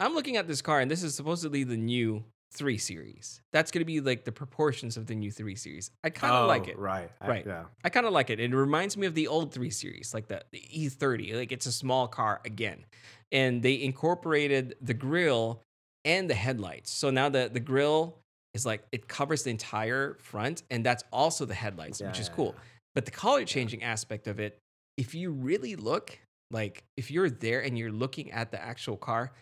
I'm 0.00 0.14
looking 0.14 0.36
at 0.36 0.48
this 0.48 0.60
car 0.60 0.80
and 0.80 0.90
this 0.90 1.02
is 1.02 1.14
supposedly 1.14 1.62
the 1.64 1.76
new 1.76 2.24
3 2.52 2.78
series. 2.78 3.40
That's 3.52 3.70
going 3.70 3.80
to 3.80 3.84
be 3.84 4.00
like 4.00 4.24
the 4.24 4.32
proportions 4.32 4.96
of 4.96 5.06
the 5.06 5.14
new 5.14 5.30
3 5.30 5.54
series. 5.54 5.90
I 6.02 6.10
kind 6.10 6.32
of 6.34 6.48
like 6.48 6.62
Oh, 6.66 6.70
it. 6.70 6.78
Right. 6.78 7.10
I- 7.20 7.28
Right. 7.28 7.46
yeah. 7.46 7.64
I 7.84 7.90
kind 7.90 8.06
of 8.06 8.12
like 8.12 8.30
it. 8.30 8.40
It 8.40 8.54
reminds 8.54 8.96
me 8.96 9.06
of 9.06 9.14
the 9.14 9.28
old 9.28 9.52
3 9.52 9.70
Series, 9.70 10.14
like 10.14 10.28
the, 10.28 10.42
the 10.50 10.60
E30. 10.60 11.34
Like 11.36 11.52
it's 11.52 11.66
a 11.66 11.72
small 11.72 12.08
car 12.08 12.40
again. 12.44 12.84
And 13.30 13.62
they 13.62 13.82
incorporated 13.82 14.76
the 14.80 14.94
grill 14.94 15.62
and 16.04 16.28
the 16.30 16.34
headlights. 16.34 16.90
So 16.90 17.10
now 17.10 17.28
the, 17.28 17.50
the 17.52 17.60
grill 17.60 18.16
is 18.54 18.64
like 18.64 18.82
it 18.92 19.06
covers 19.08 19.42
the 19.42 19.50
entire 19.50 20.16
front, 20.22 20.62
and 20.70 20.84
that's 20.84 21.04
also 21.12 21.44
the 21.44 21.54
headlights, 21.54 22.00
which 22.00 22.18
is 22.18 22.28
yeah, 22.28 22.34
cool. 22.34 22.54
yeah. 22.56 22.62
But 22.94 23.04
the 23.04 23.10
color 23.10 23.44
changing 23.44 23.82
aspect 23.82 24.26
of 24.26 24.40
it, 24.40 24.58
if 24.96 25.14
you 25.14 25.30
really 25.30 25.76
look, 25.76 26.18
like 26.50 26.82
if 26.96 27.10
you're 27.10 27.28
there 27.28 27.60
and 27.60 27.78
you're 27.78 27.92
looking 27.92 28.32
at 28.32 28.50
the 28.50 28.60
actual 28.60 28.96
car, 28.96 29.32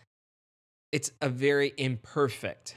it's 0.91 1.11
a 1.21 1.29
very 1.29 1.73
imperfect 1.77 2.75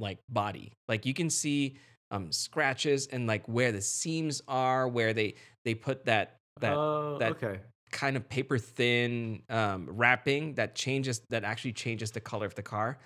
like 0.00 0.18
body. 0.28 0.72
Like 0.88 1.06
you 1.06 1.14
can 1.14 1.30
see 1.30 1.76
um 2.10 2.32
scratches 2.32 3.06
and 3.08 3.26
like 3.26 3.46
where 3.46 3.70
the 3.72 3.80
seams 3.82 4.42
are, 4.48 4.88
where 4.88 5.12
they 5.12 5.34
they 5.64 5.74
put 5.74 6.04
that 6.06 6.38
that 6.60 6.74
Oh, 6.74 7.16
that- 7.20 7.32
okay. 7.32 7.60
kind 7.92 8.16
of 8.16 8.28
paper 8.28 8.56
thin 8.56 9.42
um, 9.48 9.88
wrapping 9.90 10.54
that 10.54 10.76
changes 10.76 11.22
that 11.28 11.42
actually 11.42 11.72
changes 11.72 12.12
the 12.12 12.20
color 12.20 12.46
of 12.46 12.54
the 12.54 12.62
car. 12.62 12.98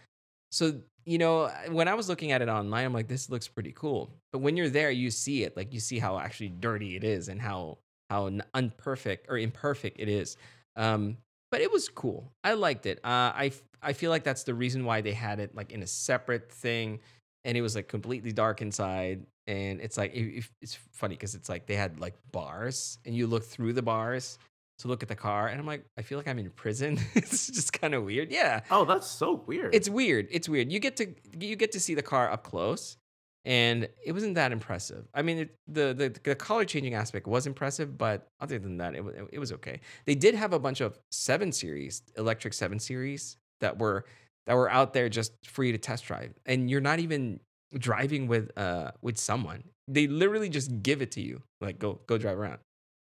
So 0.53 0.81
you 1.07 1.19
know, 1.19 1.51
when 1.71 1.87
I 1.89 1.95
was 1.95 2.09
looking 2.09 2.33
at 2.33 2.41
it 2.41 2.49
online, 2.49 2.85
I'm 2.87 2.93
like, 2.95 3.09
this 3.09 3.29
looks 3.29 3.47
pretty 3.49 3.73
cool. 3.73 4.11
But 4.33 4.39
when 4.41 4.57
you're 4.57 4.71
there, 4.71 4.91
you 4.91 5.11
see 5.11 5.43
it, 5.45 5.55
like 5.57 5.73
you 5.75 5.81
see 5.81 5.99
how 5.99 6.19
actually 6.19 6.49
dirty 6.51 6.97
it 6.97 7.05
is 7.05 7.29
and 7.29 7.41
how 7.41 7.79
how 8.11 8.29
unperfect 8.55 9.27
or 9.29 9.37
imperfect 9.39 9.99
it 10.01 10.09
is. 10.09 10.37
Um, 10.77 11.19
but 11.51 11.61
it 11.61 11.71
was 11.71 11.89
cool. 11.89 12.33
I 12.43 12.55
liked 12.55 12.87
it. 12.87 12.99
Uh, 13.05 13.33
I 13.35 13.53
I 13.85 13.93
feel 13.93 14.11
like 14.11 14.25
that's 14.25 14.45
the 14.45 14.55
reason 14.55 14.85
why 14.85 15.01
they 15.01 15.13
had 15.13 15.39
it 15.41 15.55
like 15.55 15.73
in 15.73 15.83
a 15.83 15.87
separate 15.87 16.51
thing, 16.51 17.01
and 17.45 17.57
it 17.57 17.63
was 17.63 17.75
like 17.77 17.89
completely 17.89 18.33
dark 18.33 18.63
inside. 18.63 19.27
And 19.47 19.81
it's 19.81 19.97
like 19.99 20.15
it, 20.15 20.39
it- 20.39 20.51
it's 20.63 20.75
funny 20.93 21.15
because 21.15 21.35
it's 21.35 21.49
like 21.49 21.67
they 21.67 21.77
had 21.77 22.01
like 22.01 22.15
bars, 22.33 22.99
and 23.05 23.15
you 23.15 23.27
look 23.27 23.45
through 23.45 23.75
the 23.75 23.83
bars 23.83 24.39
to 24.79 24.89
look 24.89 25.03
at 25.05 25.09
the 25.09 25.15
car, 25.15 25.47
and 25.49 25.61
I'm 25.61 25.67
like, 25.67 25.85
I 25.97 26.03
feel 26.03 26.19
like 26.19 26.27
I'm 26.27 26.39
in 26.39 26.51
prison. 26.51 26.99
it's 27.15 27.47
just 27.49 27.73
kind 27.73 27.95
of 27.95 28.05
weird. 28.05 28.33
Yeah, 28.33 28.61
Oh, 28.71 28.85
that's 28.85 29.07
so 29.07 29.45
weird. 29.47 29.75
it's 29.75 29.89
weird. 29.89 30.27
It's 30.33 30.49
weird. 30.49 30.73
You 30.73 30.81
get 30.81 30.97
to 30.97 31.15
you 31.39 31.55
get 31.57 31.73
to 31.73 31.81
see 31.81 31.95
the 31.95 32.03
car 32.03 32.31
up 32.31 32.43
close, 32.43 32.97
and 33.45 33.87
it 34.05 34.13
wasn't 34.13 34.35
that 34.37 34.51
impressive. 34.51 35.05
I 35.13 35.21
mean, 35.23 35.39
it, 35.41 35.55
the 35.69 35.93
the 35.95 36.15
the 36.25 36.35
color 36.35 36.65
changing 36.65 36.95
aspect 36.95 37.27
was 37.27 37.47
impressive, 37.47 37.99
but 37.99 38.27
other 38.41 38.59
than 38.59 38.79
that, 38.79 38.95
it 38.95 39.05
wa- 39.05 39.13
it 39.31 39.39
was 39.39 39.53
okay. 39.53 39.81
They 40.07 40.15
did 40.15 40.35
have 40.35 40.53
a 40.55 40.59
bunch 40.59 40.81
of 40.81 40.99
seven 41.13 41.53
series, 41.53 42.03
electric 42.17 42.55
seven 42.55 42.79
series 42.79 43.37
that 43.61 43.79
were 43.79 44.05
that 44.47 44.55
were 44.55 44.71
out 44.71 44.93
there 44.93 45.09
just 45.09 45.33
for 45.45 45.65
you 45.65 45.73
to 45.73 45.79
test 45.79 46.05
drive, 46.05 46.33
and 46.47 46.71
you're 46.71 46.81
not 46.81 46.99
even 46.99 47.41
driving 47.79 48.27
with 48.29 48.57
uh 48.59 48.91
with 49.03 49.19
someone. 49.19 49.65
They 49.89 50.07
literally 50.07 50.49
just 50.49 50.83
give 50.83 51.03
it 51.03 51.11
to 51.13 51.21
you, 51.21 51.43
like 51.61 51.79
go 51.79 52.01
go 52.07 52.19
drive 52.19 52.39
around. 52.39 52.59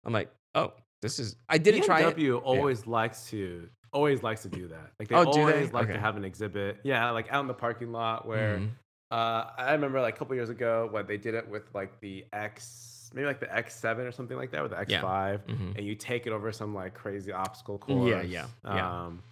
I'm 0.05 0.13
like, 0.13 0.31
oh, 0.55 0.73
this 1.03 1.19
is. 1.19 1.37
I 1.49 1.59
didn't 1.59 1.83
try 1.85 2.01
it. 2.03 2.17
BMW 2.17 2.41
always 2.43 2.87
likes 2.87 3.29
to 3.31 3.69
always 3.93 4.23
likes 4.23 4.43
to 4.43 4.49
do 4.49 4.69
that. 4.69 4.93
Like 4.99 5.09
they 5.09 5.17
Oh, 5.17 5.25
do 5.25 5.33
they? 5.33 5.53
always 5.53 5.73
like 5.73 5.85
Okay. 5.85 5.95
to 5.95 5.99
have 6.01 6.17
an 6.17 6.25
exhibit. 6.25 6.79
Yeah, 6.85 7.11
like 7.11 7.27
out 7.33 7.41
in 7.41 7.49
the 7.49 7.55
parking 7.55 7.91
lot 7.93 8.25
where 8.27 8.59
Mhm. 8.59 8.71
uh, 9.11 9.51
I 9.59 9.73
remember 9.73 10.01
like 10.01 10.15
a 10.15 10.19
couple 10.19 10.37
years 10.37 10.49
ago 10.51 10.89
when 10.93 11.07
they 11.07 11.17
did 11.17 11.35
it 11.35 11.49
with 11.49 11.65
like 11.75 11.99
the 12.01 12.25
X, 12.33 13.11
maybe 13.13 13.27
like 13.27 13.41
the 13.41 13.47
X7 13.47 14.07
or 14.07 14.13
something 14.13 14.37
like 14.37 14.53
that, 14.53 14.63
with 14.63 14.71
the 14.71 14.77
X5, 14.77 15.41
Mhm. 15.49 15.77
and 15.77 15.85
you 15.85 15.97
take 15.97 16.29
it 16.29 16.33
over 16.33 16.53
some 16.53 16.73
like 16.73 16.95
crazy 16.95 17.33
obstacle 17.33 17.81
Yeah, 17.89 17.95
course. 18.21 18.27
yeah, 18.29 18.47
yeah. 18.65 19.05
Um, 19.07 19.23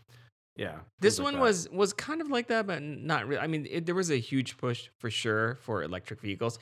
yeah. 0.59 0.81
This 1.01 1.17
things 1.17 1.25
like 1.25 1.33
one 1.35 1.41
was 1.41 1.69
was 1.71 1.93
kind 1.95 2.21
of 2.21 2.29
like 2.31 2.49
that, 2.49 2.67
but 2.67 2.83
not 2.83 3.27
really. 3.27 3.41
I 3.41 3.47
mean, 3.47 3.67
it, 3.71 3.87
there 3.87 3.95
was 3.95 4.11
a 4.11 4.17
huge 4.19 4.59
push 4.59 4.89
for 4.99 5.09
sure 5.11 5.55
for 5.63 5.83
electric 5.83 6.21
vehicles. 6.21 6.59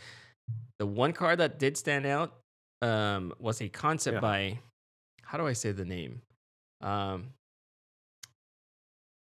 The 0.79 0.87
one 0.87 1.13
car 1.13 1.35
that 1.35 1.59
did 1.59 1.77
stand 1.77 2.07
out 2.07 2.35
um, 2.83 3.33
was 3.41 3.61
a 3.61 3.69
concept 3.69 4.17
Yeah. 4.17 4.21
by, 4.21 4.59
how 5.23 5.39
do 5.39 5.47
I 5.47 5.55
say 5.55 5.73
the 5.73 5.85
name? 5.85 6.21
Um, 6.83 7.31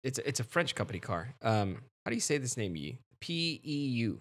it's 0.04 0.18
a, 0.18 0.28
it's 0.28 0.40
a 0.40 0.44
French 0.44 0.74
company 0.74 0.98
car. 1.00 1.34
Um, 1.42 1.78
how 2.04 2.10
do 2.10 2.14
you 2.14 2.20
say 2.20 2.38
this 2.38 2.56
name? 2.56 2.76
Yi 2.76 2.98
P 3.20 3.60
E 3.64 3.86
U 4.04 4.20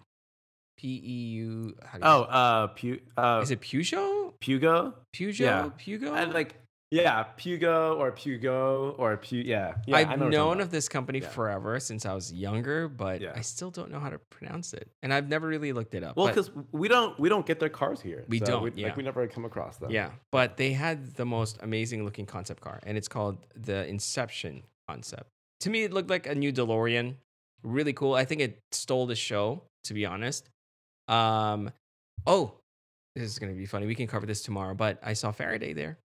P 0.76 0.88
E 1.04 1.12
U. 1.36 1.76
how 1.84 1.98
do 1.98 2.04
you 2.04 2.10
Oh, 2.10 2.22
uh, 2.22 2.66
Pu- 2.68 3.00
uh, 3.16 3.40
is 3.42 3.50
it 3.50 3.60
Peugeot? 3.60 4.32
Pugo? 4.40 4.94
Peugeot? 5.14 5.38
Yeah. 5.40 5.70
Pugo? 5.76 6.12
I 6.14 6.24
like, 6.24 6.54
yeah, 6.90 7.22
Pugo 7.36 7.96
or 7.98 8.12
Pugo 8.12 8.94
or 8.98 9.16
Pu. 9.18 9.36
Yeah, 9.36 9.74
yeah. 9.86 9.96
I've 9.96 10.06
know 10.08 10.10
what 10.10 10.18
you're 10.18 10.18
talking 10.18 10.30
known 10.30 10.60
of 10.60 10.70
this 10.70 10.88
company 10.88 11.18
Yeah. 11.20 11.28
forever 11.28 11.78
since 11.80 12.06
I 12.06 12.14
was 12.14 12.32
younger, 12.32 12.88
but 12.88 13.20
Yeah. 13.20 13.32
I 13.36 13.42
still 13.42 13.70
don't 13.70 13.90
know 13.90 14.00
how 14.00 14.08
to 14.08 14.18
pronounce 14.18 14.72
it, 14.72 14.90
and 15.02 15.12
I've 15.12 15.28
never 15.28 15.46
really 15.46 15.72
looked 15.72 15.94
it 15.94 16.02
up. 16.02 16.16
Well, 16.16 16.28
because 16.28 16.50
we 16.72 16.88
don't 16.88 17.18
we 17.20 17.28
don't 17.28 17.44
get 17.44 17.60
their 17.60 17.68
cars 17.68 18.00
here. 18.00 18.24
We 18.28 18.38
so 18.38 18.46
don't, 18.46 18.62
We, 18.62 18.72
yeah. 18.76 18.88
Like 18.88 18.96
we 18.96 19.02
never 19.02 19.26
come 19.26 19.44
across 19.44 19.76
them. 19.76 19.90
Yeah, 19.90 20.12
but 20.32 20.56
they 20.56 20.72
had 20.72 21.14
the 21.14 21.26
most 21.26 21.58
amazing 21.62 22.04
looking 22.04 22.24
concept 22.26 22.60
car, 22.62 22.80
and 22.84 22.96
it's 22.96 23.08
called 23.08 23.38
the 23.54 23.86
Inception 23.86 24.62
concept. 24.88 25.28
To 25.60 25.70
me, 25.70 25.82
it 25.82 25.92
looked 25.92 26.08
like 26.08 26.26
a 26.26 26.34
new 26.34 26.52
DeLorean. 26.52 27.16
Really 27.62 27.92
cool. 27.92 28.14
I 28.14 28.24
think 28.24 28.40
it 28.40 28.60
stole 28.72 29.06
the 29.06 29.16
show, 29.16 29.62
to 29.84 29.94
be 29.94 30.06
honest. 30.06 30.48
Um, 31.08 31.70
oh, 32.26 32.54
this 33.14 33.24
is 33.24 33.38
gonna 33.38 33.52
be 33.52 33.66
funny. 33.66 33.86
We 33.86 33.94
can 33.94 34.06
cover 34.06 34.24
this 34.24 34.42
tomorrow, 34.42 34.74
but 34.74 34.98
I 35.02 35.12
saw 35.14 35.32
Faraday 35.32 35.72
there. 35.72 35.98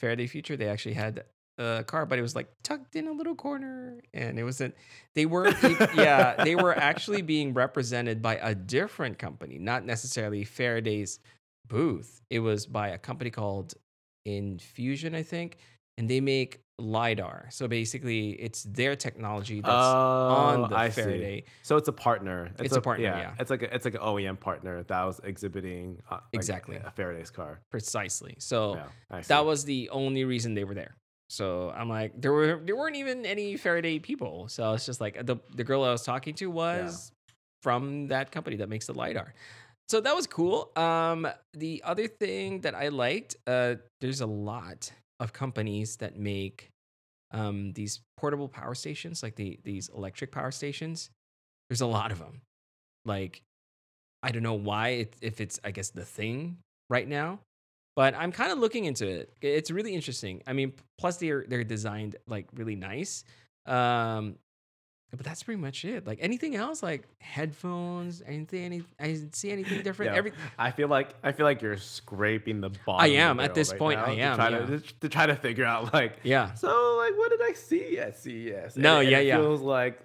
Faraday 0.00 0.26
Future. 0.26 0.56
They 0.56 0.68
actually 0.68 0.94
had 0.94 1.24
a 1.58 1.84
car, 1.84 2.06
but 2.06 2.18
it 2.18 2.22
was 2.22 2.36
like 2.36 2.48
tucked 2.62 2.94
in 2.96 3.08
a 3.08 3.12
little 3.12 3.34
corner, 3.34 4.00
and 4.14 4.38
it 4.38 4.44
wasn't. 4.44 4.74
They 5.14 5.26
were, 5.26 5.48
yeah, 5.94 6.42
they 6.44 6.54
were 6.54 6.76
actually 6.76 7.22
being 7.22 7.52
represented 7.54 8.22
by 8.22 8.36
a 8.36 8.54
different 8.54 9.18
company, 9.18 9.58
not 9.58 9.84
necessarily 9.84 10.44
Faraday's 10.44 11.18
booth. 11.66 12.22
It 12.30 12.40
was 12.40 12.66
by 12.66 12.88
a 12.88 12.98
company 12.98 13.30
called 13.30 13.74
Innovusion, 14.26 15.14
I 15.14 15.22
think, 15.22 15.58
and 15.96 16.08
they 16.08 16.20
make 16.20 16.60
lidar. 16.78 17.48
So 17.50 17.68
basically, 17.68 18.30
it's 18.30 18.62
their 18.62 18.96
technology 18.96 19.60
that's 19.60 19.72
Oh, 19.72 20.28
on 20.62 20.70
the 20.70 20.76
I 20.76 20.88
see. 20.90 21.02
Faraday. 21.02 21.44
So 21.62 21.76
it's 21.76 21.88
a 21.88 21.92
partner. 21.92 22.50
It's 22.58 22.76
a 22.76 22.80
partner, 22.80 23.04
yeah. 23.06 23.34
It's 23.38 23.50
like 23.50 23.62
a, 23.62 23.74
it's 23.74 23.84
like 23.84 23.94
an 23.94 24.00
OEM 24.00 24.38
partner 24.40 24.82
that 24.84 25.04
was 25.04 25.20
exhibiting 25.24 26.00
uh, 26.10 26.14
like 26.14 26.22
Exactly. 26.32 26.76
a 26.76 26.90
Faraday's 26.92 27.30
car. 27.30 27.60
Precisely. 27.70 28.36
So 28.38 28.76
yeah, 29.10 29.20
that 29.28 29.44
was 29.44 29.64
the 29.64 29.90
only 29.90 30.24
reason 30.24 30.54
they 30.54 30.64
were 30.64 30.74
there. 30.74 30.94
So 31.30 31.70
I'm 31.76 31.88
like, 31.88 32.18
there 32.20 32.32
were 32.32 32.60
there 32.64 32.76
weren't 32.76 32.96
even 32.96 33.26
any 33.26 33.56
Faraday 33.56 33.98
people. 33.98 34.48
So 34.48 34.72
it's 34.72 34.86
just 34.86 35.00
like 35.00 35.26
the 35.26 35.36
the 35.54 35.64
girl 35.64 35.84
I 35.84 35.90
was 35.90 36.02
talking 36.02 36.34
to 36.34 36.46
was 36.50 37.12
from 37.62 38.08
that 38.08 38.30
company 38.30 38.56
that 38.56 38.68
makes 38.68 38.86
the 38.86 38.94
lidar. 38.94 39.34
So 39.88 40.00
that 40.00 40.14
was 40.14 40.26
cool. 40.26 40.70
Um, 40.76 41.26
the 41.54 41.82
other 41.84 42.06
thing 42.08 42.60
that 42.60 42.74
I 42.74 42.88
liked, 42.88 43.36
uh, 43.46 43.76
there's 44.00 44.20
a 44.20 44.26
lot 44.26 44.92
of 45.20 45.32
companies 45.32 45.96
that 45.96 46.18
make 46.18 46.70
um 47.32 47.72
these 47.72 48.00
portable 48.16 48.48
power 48.48 48.74
stations, 48.74 49.22
like 49.22 49.36
the 49.36 49.58
these 49.64 49.88
electric 49.90 50.32
power 50.32 50.50
stations. 50.50 51.10
There's 51.68 51.82
a 51.82 51.86
lot 51.86 52.12
of 52.12 52.18
them. 52.18 52.40
Like, 53.04 53.42
I 54.22 54.30
don't 54.32 54.42
know 54.42 54.54
why 54.54 54.88
it, 54.88 55.16
if 55.20 55.40
it's 55.40 55.60
I 55.64 55.70
guess 55.70 55.90
the 55.90 56.04
thing 56.04 56.58
right 56.88 57.06
now, 57.06 57.40
but 57.96 58.14
I'm 58.14 58.32
kind 58.32 58.52
of 58.52 58.58
looking 58.58 58.84
into 58.84 59.06
it. 59.06 59.32
It's 59.42 59.70
really 59.70 59.94
interesting. 59.94 60.42
I 60.46 60.52
mean, 60.52 60.72
plus 60.98 61.16
they're 61.18 61.44
they're 61.48 61.64
designed 61.64 62.16
like 62.26 62.46
really 62.54 62.76
nice. 62.76 63.24
Um, 63.66 64.36
but 65.10 65.24
that's 65.24 65.42
pretty 65.42 65.60
much 65.60 65.84
it. 65.84 66.06
Like 66.06 66.18
anything 66.20 66.54
else, 66.54 66.82
like 66.82 67.08
headphones, 67.20 68.22
anything, 68.26 68.64
any, 68.64 68.82
I 69.00 69.06
didn't 69.08 69.34
see 69.34 69.50
anything 69.50 69.82
different. 69.82 70.12
Yeah, 70.12 70.18
Every 70.18 70.32
I 70.58 70.70
feel 70.70 70.88
like 70.88 71.14
I 71.22 71.32
feel 71.32 71.46
like 71.46 71.62
you're 71.62 71.76
scraping 71.78 72.60
the 72.60 72.70
bottom. 72.86 73.04
I 73.04 73.08
am, 73.16 73.40
at 73.40 73.54
this 73.54 73.70
right 73.70 73.78
point, 73.78 74.00
I 74.00 74.14
to 74.14 74.20
am, 74.20 74.36
Try 74.36 74.48
yeah. 74.50 74.66
to, 74.66 74.80
to 75.00 75.08
try 75.08 75.26
to 75.26 75.34
figure 75.36 75.64
out 75.64 75.92
like 75.94 76.18
yeah, 76.22 76.52
So 76.54 76.96
like, 76.98 77.16
what 77.16 77.30
did 77.30 77.40
I 77.42 77.52
see 77.54 77.98
at 77.98 78.18
CES? 78.18 78.74
And- 78.74 78.82
No, 78.82 79.00
and 79.00 79.08
yeah, 79.10 79.18
it 79.18 79.26
yeah. 79.26 79.36
Feels 79.38 79.60
like 79.62 79.98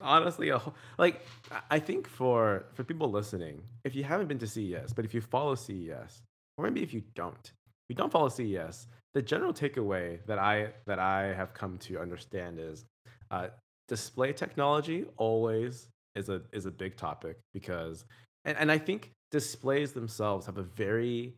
honestly, 0.00 0.48
a, 0.50 0.58
whole- 0.58 0.74
like 0.98 1.24
I- 1.52 1.76
I 1.76 1.78
think 1.78 2.08
for 2.08 2.64
for 2.74 2.84
people 2.84 3.10
listening, 3.10 3.62
if 3.84 3.94
you 3.94 4.04
haven't 4.04 4.26
been 4.28 4.38
to 4.38 4.46
CES, 4.46 4.92
but 4.92 5.04
if 5.04 5.14
you 5.14 5.20
follow 5.20 5.54
CES, 5.54 6.22
or 6.56 6.64
maybe 6.64 6.82
if 6.82 6.92
you 6.92 7.02
don't, 7.14 7.34
if 7.44 7.88
you 7.90 7.94
don't 7.94 8.10
follow 8.12 8.28
CES, 8.28 8.86
the 9.14 9.22
general 9.22 9.52
takeaway 9.52 10.18
that 10.26 10.38
I 10.38 10.68
that 10.86 10.98
I 10.98 11.32
have 11.34 11.54
come 11.54 11.78
to 11.78 11.98
understand 12.00 12.58
is 12.58 12.84
uh, 13.30 13.48
display 13.88 14.32
technology 14.32 15.06
always 15.16 15.88
is 16.14 16.28
a 16.28 16.42
is 16.52 16.66
a 16.66 16.70
big 16.70 16.96
topic 16.96 17.38
because 17.54 18.04
and, 18.44 18.56
and 18.58 18.70
I 18.70 18.78
think 18.78 19.10
displays 19.30 19.92
themselves 19.92 20.46
have 20.46 20.58
a 20.58 20.62
very 20.62 21.34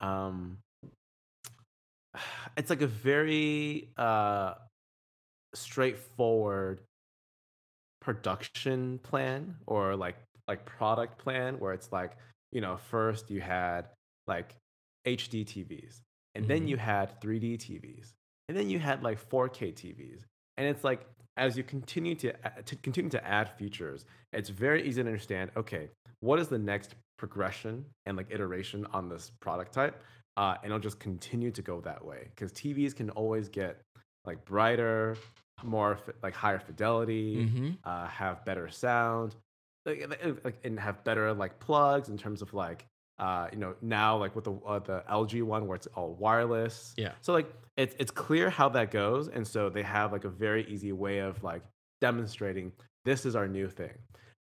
um 0.00 0.58
it's 2.56 2.70
like 2.70 2.82
a 2.82 2.86
very 2.86 3.90
uh 3.96 4.54
straightforward 5.54 6.82
production 8.00 8.98
plan 9.02 9.54
or 9.66 9.96
like 9.96 10.16
like 10.46 10.64
product 10.64 11.18
plan 11.18 11.58
where 11.58 11.72
it's 11.72 11.92
like 11.92 12.12
you 12.52 12.60
know 12.60 12.76
first 12.76 13.30
you 13.30 13.40
had 13.40 13.86
like 14.26 14.54
HD 15.06 15.44
TVs 15.44 16.00
and 16.34 16.46
then 16.46 16.62
Mhm. 16.62 16.68
you 16.68 16.76
had 16.76 17.20
3D 17.20 17.58
TVs 17.58 18.12
and 18.48 18.56
then 18.56 18.70
you 18.70 18.78
had 18.78 19.02
like 19.02 19.18
4K 19.18 19.72
TVs 19.72 20.24
and 20.56 20.66
it's 20.66 20.84
like 20.84 21.06
as 21.38 21.56
you 21.56 21.62
continue 21.64 22.14
to 22.14 22.32
to 22.64 22.76
continue 22.76 23.10
to 23.10 23.24
add 23.26 23.48
features 23.58 24.04
it's 24.32 24.48
very 24.48 24.80
easy 24.86 25.02
to 25.02 25.08
understand 25.08 25.50
okay 25.56 25.88
what 26.20 26.38
is 26.38 26.48
the 26.48 26.58
next 26.58 26.94
progression 27.16 27.84
and 28.06 28.16
like 28.16 28.26
iteration 28.30 28.86
on 28.92 29.08
this 29.08 29.30
product 29.40 29.72
type 29.72 30.02
uh, 30.36 30.54
and 30.62 30.66
it'll 30.66 30.78
just 30.78 31.00
continue 31.00 31.50
to 31.50 31.62
go 31.62 31.80
that 31.80 32.04
way. 32.04 32.28
Because 32.32 32.52
TVs 32.52 32.94
can 32.94 33.10
always 33.10 33.48
get 33.48 33.80
like 34.24 34.44
brighter, 34.44 35.16
more 35.64 35.98
like 36.22 36.32
higher 36.32 36.60
fidelity, 36.60 37.46
hmm 37.48 37.70
uh, 37.82 38.06
have 38.06 38.44
better 38.44 38.68
sound, 38.68 39.34
like- 39.84 40.08
like 40.44 40.56
and 40.62 40.78
have 40.78 41.02
better 41.02 41.32
like 41.34 41.58
plugs 41.58 42.08
in 42.08 42.16
terms 42.16 42.40
of 42.40 42.54
like 42.54 42.86
uh, 43.18 43.48
you 43.52 43.58
know 43.58 43.74
now 43.82 44.16
like 44.16 44.34
with 44.34 44.44
the 44.44 44.52
uh, 44.66 44.78
the 44.78 45.02
LG 45.10 45.42
one 45.42 45.66
where 45.66 45.76
it's 45.76 45.88
all 45.94 46.14
wireless. 46.14 46.94
Yeah. 46.96 47.12
So 47.20 47.32
like 47.32 47.52
it's 47.76 47.94
it's 47.98 48.10
clear 48.10 48.50
how 48.50 48.68
that 48.70 48.90
goes, 48.90 49.28
and 49.28 49.46
so 49.46 49.68
they 49.70 49.82
have 49.82 50.12
like 50.12 50.24
a 50.24 50.30
very 50.30 50.66
easy 50.66 50.92
way 50.92 51.18
of 51.18 51.42
like 51.42 51.62
demonstrating 52.00 52.72
this 53.04 53.26
is 53.26 53.34
our 53.34 53.48
new 53.48 53.68
thing. 53.68 53.92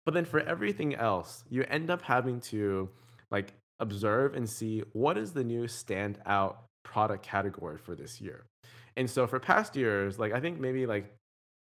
But 0.04 0.14
then 0.14 0.24
for 0.24 0.40
everything 0.40 0.94
else, 0.94 1.44
you 1.48 1.64
end 1.68 1.90
up 1.90 2.02
having 2.02 2.40
to 2.42 2.88
like 3.30 3.54
observe 3.80 4.34
and 4.34 4.48
see 4.48 4.82
what 4.92 5.18
is 5.18 5.32
the 5.32 5.44
new 5.44 5.64
standout 5.64 6.56
product 6.84 7.24
category 7.24 7.78
for 7.78 7.94
this 7.94 8.20
year. 8.20 8.46
And 8.96 9.10
so 9.10 9.26
for 9.26 9.38
past 9.38 9.76
years, 9.76 10.18
like 10.18 10.32
I 10.32 10.40
think 10.40 10.60
maybe 10.60 10.86
like 10.86 11.15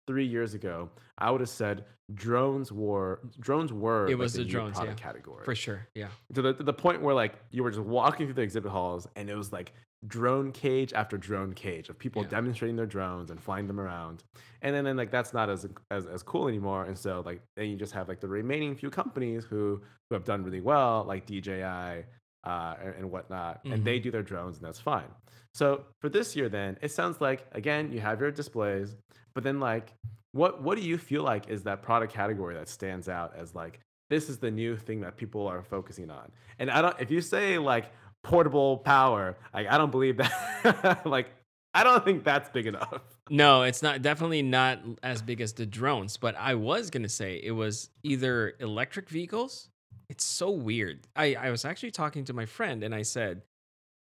three 0.07 0.25
years 0.25 0.53
ago, 0.53 0.89
I 1.17 1.31
would 1.31 1.41
have 1.41 1.49
said 1.49 1.85
drones 2.13 2.71
were 2.71 3.19
drones 3.39 3.73
were 3.73 4.05
It 4.05 4.11
like, 4.11 4.17
was 4.19 4.33
the 4.33 4.43
new 4.43 4.49
drones, 4.49 4.75
product 4.77 4.99
yeah. 4.99 5.05
category 5.05 5.43
for 5.43 5.55
sure. 5.55 5.87
Yeah, 5.95 6.07
to 6.33 6.41
the, 6.41 6.53
to 6.53 6.63
the 6.63 6.73
point 6.73 7.01
where 7.01 7.15
like 7.15 7.33
you 7.51 7.63
were 7.63 7.71
just 7.71 7.81
walking 7.83 8.27
through 8.27 8.35
the 8.35 8.41
exhibit 8.43 8.71
halls 8.71 9.07
and 9.15 9.29
it 9.29 9.35
was 9.35 9.51
like 9.51 9.73
drone 10.07 10.51
cage 10.51 10.93
after 10.93 11.17
drone 11.17 11.51
cage 11.53 11.89
of 11.89 11.97
people 11.97 12.21
Yeah. 12.21 12.27
demonstrating 12.29 12.75
their 12.75 12.85
drones 12.85 13.31
and 13.31 13.41
flying 13.41 13.65
them 13.65 13.79
around 13.79 14.23
and 14.61 14.75
then, 14.75 14.83
then 14.83 14.97
like 14.97 15.09
that's 15.09 15.33
not 15.33 15.49
as, 15.49 15.65
as 15.89 16.05
as 16.05 16.21
cool 16.21 16.47
anymore 16.47 16.83
and 16.85 16.95
so 16.95 17.23
like 17.25 17.41
then 17.57 17.69
you 17.69 17.75
just 17.75 17.93
have 17.93 18.07
like 18.07 18.19
the 18.19 18.27
remaining 18.27 18.75
few 18.75 18.91
companies 18.91 19.45
who 19.45 19.81
who 20.09 20.13
have 20.13 20.23
done 20.23 20.43
really 20.43 20.61
well 20.61 21.05
like 21.07 21.25
dji 21.25 22.03
uh, 22.45 22.75
and, 22.83 22.95
and 22.95 23.11
whatnot 23.11 23.61
and 23.65 23.83
they 23.83 23.99
do 23.99 24.11
their 24.11 24.23
drones 24.23 24.57
and 24.57 24.65
that's 24.65 24.79
fine 24.79 25.09
so 25.53 25.83
for 25.99 26.09
this 26.09 26.35
year 26.35 26.49
then 26.49 26.77
it 26.81 26.91
sounds 26.91 27.19
like 27.19 27.45
again 27.53 27.91
you 27.91 27.99
have 27.99 28.19
your 28.21 28.31
displays 28.31 28.95
but 29.33 29.43
then 29.43 29.59
like 29.59 29.93
what 30.31 30.61
what 30.61 30.77
do 30.77 30.83
you 30.83 30.97
feel 30.97 31.23
like 31.23 31.49
is 31.49 31.63
that 31.63 31.81
product 31.81 32.13
category 32.13 32.55
that 32.55 32.67
stands 32.67 33.07
out 33.07 33.33
as 33.37 33.55
like 33.55 33.79
this 34.09 34.29
is 34.29 34.37
the 34.37 34.51
new 34.51 34.77
thing 34.77 35.01
that 35.01 35.17
people 35.17 35.47
are 35.47 35.61
focusing 35.63 36.09
on. 36.09 36.31
And 36.59 36.69
I 36.69 36.81
don't 36.81 36.99
if 36.99 37.11
you 37.11 37.21
say 37.21 37.57
like 37.57 37.91
portable 38.23 38.77
power, 38.77 39.37
like 39.53 39.67
I 39.67 39.77
don't 39.77 39.91
believe 39.91 40.17
that 40.17 41.01
like 41.05 41.29
I 41.73 41.83
don't 41.83 42.05
think 42.05 42.23
that's 42.23 42.49
big 42.49 42.67
enough. 42.67 43.01
No, 43.29 43.63
it's 43.63 43.81
not 43.81 44.01
definitely 44.01 44.41
not 44.41 44.79
as 45.03 45.21
big 45.21 45.41
as 45.41 45.53
the 45.53 45.65
drones, 45.65 46.17
but 46.17 46.35
I 46.37 46.55
was 46.55 46.89
gonna 46.89 47.09
say 47.09 47.41
it 47.43 47.51
was 47.51 47.89
either 48.03 48.53
electric 48.59 49.09
vehicles. 49.09 49.69
It's 50.09 50.23
so 50.23 50.51
weird. 50.51 51.07
I, 51.15 51.35
I 51.35 51.49
was 51.51 51.65
actually 51.65 51.91
talking 51.91 52.25
to 52.25 52.33
my 52.33 52.45
friend 52.45 52.83
and 52.83 52.93
I 52.93 53.01
said, 53.01 53.43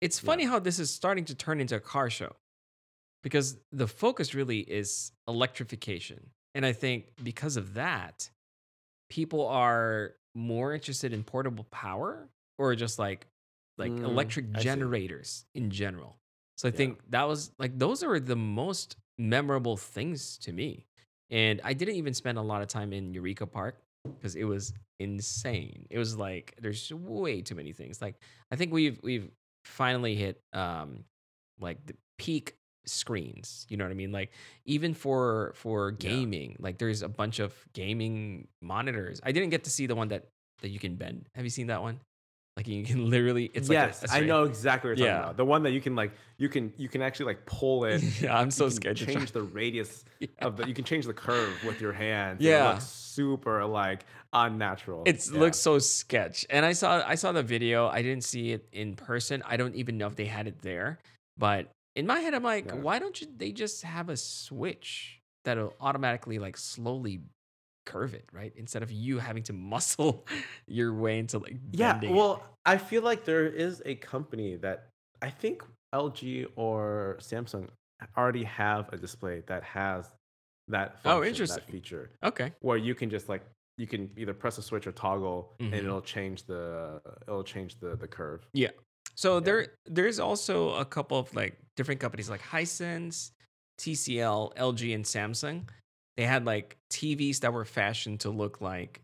it's 0.01 0.19
Yeah. 0.21 0.25
funny 0.27 0.45
how 0.45 0.59
this 0.59 0.79
is 0.79 0.91
starting 0.91 1.25
to 1.25 1.35
turn 1.35 1.59
into 1.59 1.75
a 1.75 1.79
car 1.79 2.09
show. 2.09 2.35
Because 3.23 3.57
the 3.71 3.87
focus 3.87 4.33
really 4.35 4.59
is 4.59 5.11
electrification. 5.27 6.29
And 6.55 6.65
I 6.65 6.71
think 6.73 7.13
because 7.23 7.57
of 7.57 7.73
that, 7.73 8.29
people 9.09 9.47
are 9.47 10.13
more 10.35 10.73
interested 10.73 11.13
in 11.13 11.23
portable 11.23 11.65
power 11.65 12.29
or 12.57 12.75
just 12.75 12.99
like 12.99 13.27
like 13.77 13.99
Mm, 13.99 14.03
electric 14.03 14.51
generators 14.53 15.45
in 15.55 15.69
general. 15.71 16.17
So 16.57 16.67
I 16.67 16.71
Yeah. 16.71 16.77
think 16.77 16.99
that 17.09 17.27
was 17.27 17.51
like 17.59 17.77
those 17.77 18.03
are 18.03 18.19
the 18.19 18.35
most 18.35 18.97
memorable 19.17 19.77
things 19.77 20.37
to 20.39 20.51
me. 20.53 20.85
And 21.29 21.59
I 21.63 21.73
didn't 21.73 21.95
even 21.95 22.13
spend 22.13 22.37
a 22.37 22.41
lot 22.41 22.61
of 22.61 22.67
time 22.67 22.93
in 22.93 23.13
Eureka 23.13 23.45
Park 23.47 23.81
because 24.07 24.35
it 24.35 24.45
was 24.45 24.73
insane. 24.99 25.85
It 25.89 25.97
was 25.97 26.15
like 26.17 26.55
there's 26.61 26.91
way 26.93 27.41
too 27.41 27.55
many 27.55 27.73
things. 27.73 28.01
Like 28.01 28.15
I 28.51 28.55
think 28.55 28.73
we've 28.73 28.99
we've 29.03 29.29
finally 29.65 30.15
hit 30.15 30.41
um 30.53 31.03
like 31.59 31.85
the 31.85 31.95
peak 32.17 32.55
screens. 32.85 33.65
You 33.69 33.77
know 33.77 33.83
what 33.85 33.91
I 33.91 33.95
mean? 33.95 34.11
Like 34.11 34.31
even 34.65 34.93
for 34.93 35.53
for 35.55 35.89
Yeah. 35.91 36.09
gaming, 36.09 36.55
like 36.59 36.77
there's 36.77 37.01
a 37.01 37.09
bunch 37.09 37.39
of 37.39 37.53
gaming 37.73 38.47
monitors. 38.61 39.19
I 39.23 39.31
didn't 39.31 39.49
get 39.49 39.63
to 39.65 39.69
see 39.69 39.87
the 39.87 39.95
one 39.95 40.07
that 40.09 40.27
that 40.61 40.69
you 40.69 40.79
can 40.79 40.95
bend. 40.95 41.27
Have 41.35 41.43
you 41.45 41.49
seen 41.51 41.67
that 41.67 41.81
one? 41.81 41.99
Like 42.57 42.67
you 42.67 42.83
can 42.83 43.09
literally 43.11 43.51
it's 43.53 43.69
yes, 43.69 44.01
like 44.01 44.11
a, 44.11 44.15
a 44.15 44.17
I 44.17 44.25
know 44.27 44.43
exactly 44.43 44.89
what 44.89 44.97
you're 44.97 45.07
Yeah. 45.07 45.13
talking 45.13 45.23
about. 45.25 45.37
The 45.37 45.45
one 45.45 45.61
that 45.63 45.71
you 45.71 45.79
can 45.79 45.95
like, 45.95 46.11
you 46.37 46.49
can 46.49 46.73
you 46.75 46.89
can 46.89 47.03
actually 47.03 47.27
like 47.27 47.45
pull 47.45 47.85
it. 47.85 48.01
Yeah, 48.21 48.35
I'm 48.37 48.49
so 48.49 48.65
you 48.65 48.71
can 48.71 48.75
scared 48.95 48.97
change 48.97 49.31
the 49.31 49.43
radius 49.43 50.03
Yeah. 50.19 50.27
of 50.41 50.57
the. 50.57 50.67
You 50.67 50.73
can 50.73 50.83
change 50.83 51.05
the 51.05 51.13
curve 51.13 51.53
with 51.63 51.79
your 51.79 51.93
hand. 51.93 52.41
Yeah. 52.41 52.69
it 52.69 52.73
looks 52.73 52.85
super 52.85 53.63
like 53.63 54.05
unnatural. 54.33 55.03
It 55.05 55.23
Yeah. 55.31 55.39
looks 55.39 55.59
so 55.59 55.77
sketch. 55.77 56.47
And 56.49 56.65
I 56.65 56.73
saw 56.73 57.03
I 57.05 57.13
saw 57.15 57.31
the 57.31 57.43
video. 57.43 57.87
I 57.87 58.01
didn't 58.01 58.23
see 58.23 58.51
it 58.51 58.67
in 58.71 58.95
person. 58.95 59.43
I 59.45 59.55
don't 59.55 59.75
even 59.75 59.97
know 59.99 60.07
if 60.07 60.15
they 60.15 60.25
had 60.25 60.47
it 60.47 60.59
there. 60.63 60.97
But 61.37 61.69
in 61.95 62.07
my 62.07 62.19
head, 62.21 62.33
I'm 62.33 62.43
like, 62.43 62.71
why 62.71 62.97
don't 62.97 63.21
you 63.21 63.27
they 63.37 63.51
just 63.51 63.83
have 63.83 64.09
a 64.09 64.17
switch 64.17 65.21
that'll 65.45 65.73
automatically 65.79 66.39
like 66.39 66.57
slowly 66.57 67.21
curve 67.87 68.13
it, 68.13 68.25
right? 68.31 68.53
Instead 68.55 68.83
of 68.83 68.91
you 68.91 69.13
having 69.19 69.43
to 69.49 69.53
muscle 69.73 70.13
your 70.67 70.93
way 70.93 71.19
into 71.19 71.37
like 71.39 71.55
Yeah, 71.71 71.93
bending 71.93 72.11
it. 72.11 72.17
well, 72.19 72.43
I 72.65 72.77
feel 72.77 73.01
like 73.09 73.23
there 73.31 73.47
is 73.47 73.81
a 73.85 73.95
company 73.95 74.57
that 74.57 74.77
I 75.21 75.29
think 75.41 75.63
LG 75.95 76.47
or 76.55 77.17
Samsung 77.19 77.69
already 78.15 78.43
have 78.43 78.83
a 78.93 78.97
display 78.97 79.43
that 79.47 79.63
has 79.63 80.13
that 80.67 80.97
Oh, 81.05 81.23
interesting. 81.23 81.57
that 81.63 81.71
feature 81.71 82.11
Okay. 82.23 82.49
where 82.61 82.77
you 82.77 82.93
can 82.93 83.09
just 83.09 83.27
like 83.29 83.43
you 83.77 83.87
can 83.87 84.09
either 84.17 84.33
press 84.33 84.57
a 84.57 84.61
switch 84.61 84.85
or 84.87 84.91
toggle 84.91 85.39
Mhm. 85.59 85.65
and 85.65 85.75
it'll 85.75 86.01
change 86.01 86.43
the 86.43 87.01
it'll 87.27 87.43
change 87.55 87.79
the 87.79 87.95
the 87.95 88.07
curve. 88.07 88.41
Yeah 88.53 88.71
so 89.15 89.35
Yeah. 89.35 89.39
there 89.47 89.67
there's 89.85 90.19
also 90.19 90.55
a 90.75 90.85
couple 90.85 91.17
of 91.17 91.33
like 91.33 91.53
different 91.77 91.99
companies 92.01 92.29
like 92.29 92.41
Hisense, 92.41 93.31
TCL, 93.79 94.53
LG, 94.57 94.93
and 94.93 95.05
Samsung. 95.05 95.57
They 96.17 96.25
had 96.25 96.45
like 96.45 96.77
TVs 96.89 97.41
that 97.41 97.53
were 97.53 97.65
fashioned 97.65 98.21
to 98.21 98.29
look 98.29 98.61
like 98.61 99.01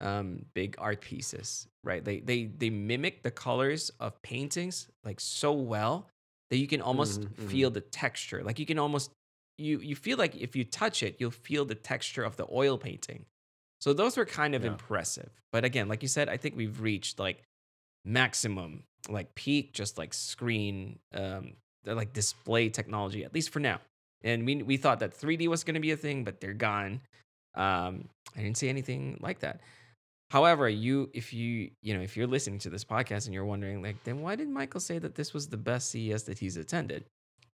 um, 0.00 0.46
big 0.54 0.76
art 0.78 1.00
pieces, 1.00 1.68
right? 1.84 2.04
They 2.04 2.20
they 2.20 2.44
they 2.46 2.70
mimic 2.70 3.22
the 3.22 3.30
colors 3.30 3.90
of 4.00 4.20
paintings 4.22 4.88
like 5.04 5.20
so 5.20 5.52
well 5.52 6.08
that 6.50 6.58
you 6.58 6.66
can 6.66 6.80
almost 6.82 7.26
Mhm, 7.26 7.34
feel 7.34 7.70
the 7.70 7.80
texture. 7.80 8.42
Like 8.42 8.58
you 8.58 8.66
can 8.66 8.78
almost 8.78 9.12
you 9.58 9.78
you 9.80 9.96
feel 9.96 10.18
like 10.18 10.36
if 10.36 10.56
you 10.56 10.64
touch 10.64 11.02
it, 11.02 11.16
you'll 11.18 11.30
feel 11.30 11.64
the 11.64 11.74
texture 11.74 12.24
of 12.24 12.36
the 12.36 12.46
oil 12.52 12.78
painting. 12.78 13.26
So 13.80 13.92
those 13.92 14.16
were 14.16 14.26
kind 14.26 14.54
of 14.54 14.64
Yeah. 14.64 14.66
impressive. 14.66 15.30
But 15.52 15.64
again, 15.64 15.88
like 15.88 16.02
you 16.02 16.08
said, 16.08 16.28
I 16.28 16.36
think 16.36 16.56
we've 16.56 16.80
reached 16.80 17.18
like 17.18 17.42
maximum 18.04 18.84
like 19.08 19.34
peak 19.34 19.72
just 19.72 19.98
like 19.98 20.14
screen 20.14 20.98
um 21.14 21.54
like 21.84 22.12
display 22.12 22.68
technology 22.68 23.24
at 23.24 23.34
least 23.34 23.50
for 23.50 23.60
now 23.60 23.80
and 24.22 24.44
we 24.46 24.62
we 24.62 24.76
thought 24.76 25.00
that 25.00 25.12
3d 25.18 25.48
was 25.48 25.64
going 25.64 25.74
to 25.74 25.80
be 25.80 25.90
a 25.92 25.96
thing 25.96 26.24
but 26.24 26.40
they're 26.40 26.54
gone. 26.54 27.00
Um 27.54 28.08
i 28.36 28.42
didn't 28.42 28.56
see 28.56 28.68
anything 28.68 29.18
like 29.20 29.40
that. 29.40 29.60
However 30.30 30.68
you 30.68 31.10
if 31.12 31.32
you 31.32 31.70
you 31.82 31.94
know 31.94 32.00
if 32.00 32.16
you're 32.16 32.26
listening 32.26 32.60
to 32.60 32.70
this 32.70 32.84
podcast 32.84 33.26
and 33.26 33.34
you're 33.34 33.44
wondering 33.44 33.82
like 33.82 34.02
then 34.04 34.20
why 34.22 34.36
did 34.36 34.48
michael 34.48 34.80
say 34.80 34.98
that 34.98 35.14
this 35.14 35.34
was 35.34 35.48
the 35.48 35.56
best 35.56 35.90
ces 35.90 36.22
that 36.24 36.38
he's 36.38 36.56
attended? 36.56 37.04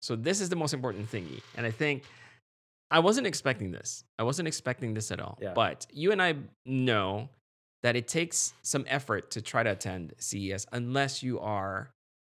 So 0.00 0.16
this 0.16 0.40
is 0.40 0.48
the 0.48 0.56
most 0.56 0.72
important 0.74 1.10
thingy 1.10 1.40
and 1.56 1.64
i 1.66 1.70
think 1.70 2.04
i 2.90 2.98
wasn't 2.98 3.26
expecting 3.26 3.70
this. 3.70 4.04
I 4.18 4.22
wasn't 4.22 4.48
expecting 4.48 4.94
this 4.94 5.10
at 5.12 5.20
all. 5.20 5.38
Yeah. 5.40 5.52
but 5.54 5.86
you 5.92 6.12
and 6.12 6.22
i 6.22 6.34
know 6.66 7.28
that 7.82 7.96
it 7.96 8.06
takes 8.08 8.54
some 8.62 8.84
effort 8.88 9.30
to 9.32 9.42
try 9.42 9.62
to 9.62 9.70
attend 9.70 10.14
CES 10.18 10.66
unless 10.72 11.22
you 11.22 11.40
are 11.40 11.90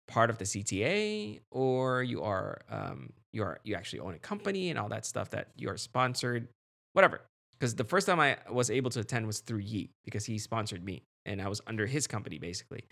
part 0.07 0.29
of 0.29 0.37
the 0.37 0.45
CTA 0.45 1.39
or 1.51 2.03
you 2.03 2.21
are 2.23 2.61
um, 2.69 3.11
you 3.33 3.43
are 3.43 3.59
you 3.63 3.75
actually 3.75 3.99
own 3.99 4.13
a 4.13 4.19
company 4.19 4.69
and 4.69 4.79
all 4.79 4.89
that 4.89 5.05
stuff 5.05 5.29
that 5.31 5.49
you 5.55 5.69
are 5.69 5.77
sponsored, 5.77 6.47
whatever. 6.93 7.21
Because 7.53 7.75
the 7.75 7.83
first 7.83 8.05
time 8.07 8.19
I 8.19 8.37
was 8.51 8.69
able 8.69 8.91
to 8.91 8.99
attend 8.99 9.25
was 9.25 9.39
through 9.39 9.59
Yi 9.59 9.89
because 10.05 10.25
he 10.25 10.37
sponsored 10.37 10.83
me 10.83 11.01
and 11.25 11.41
I 11.41 11.47
was 11.47 11.61
under 11.67 11.85
his 11.85 12.07
company 12.07 12.37
basically. 12.37 12.83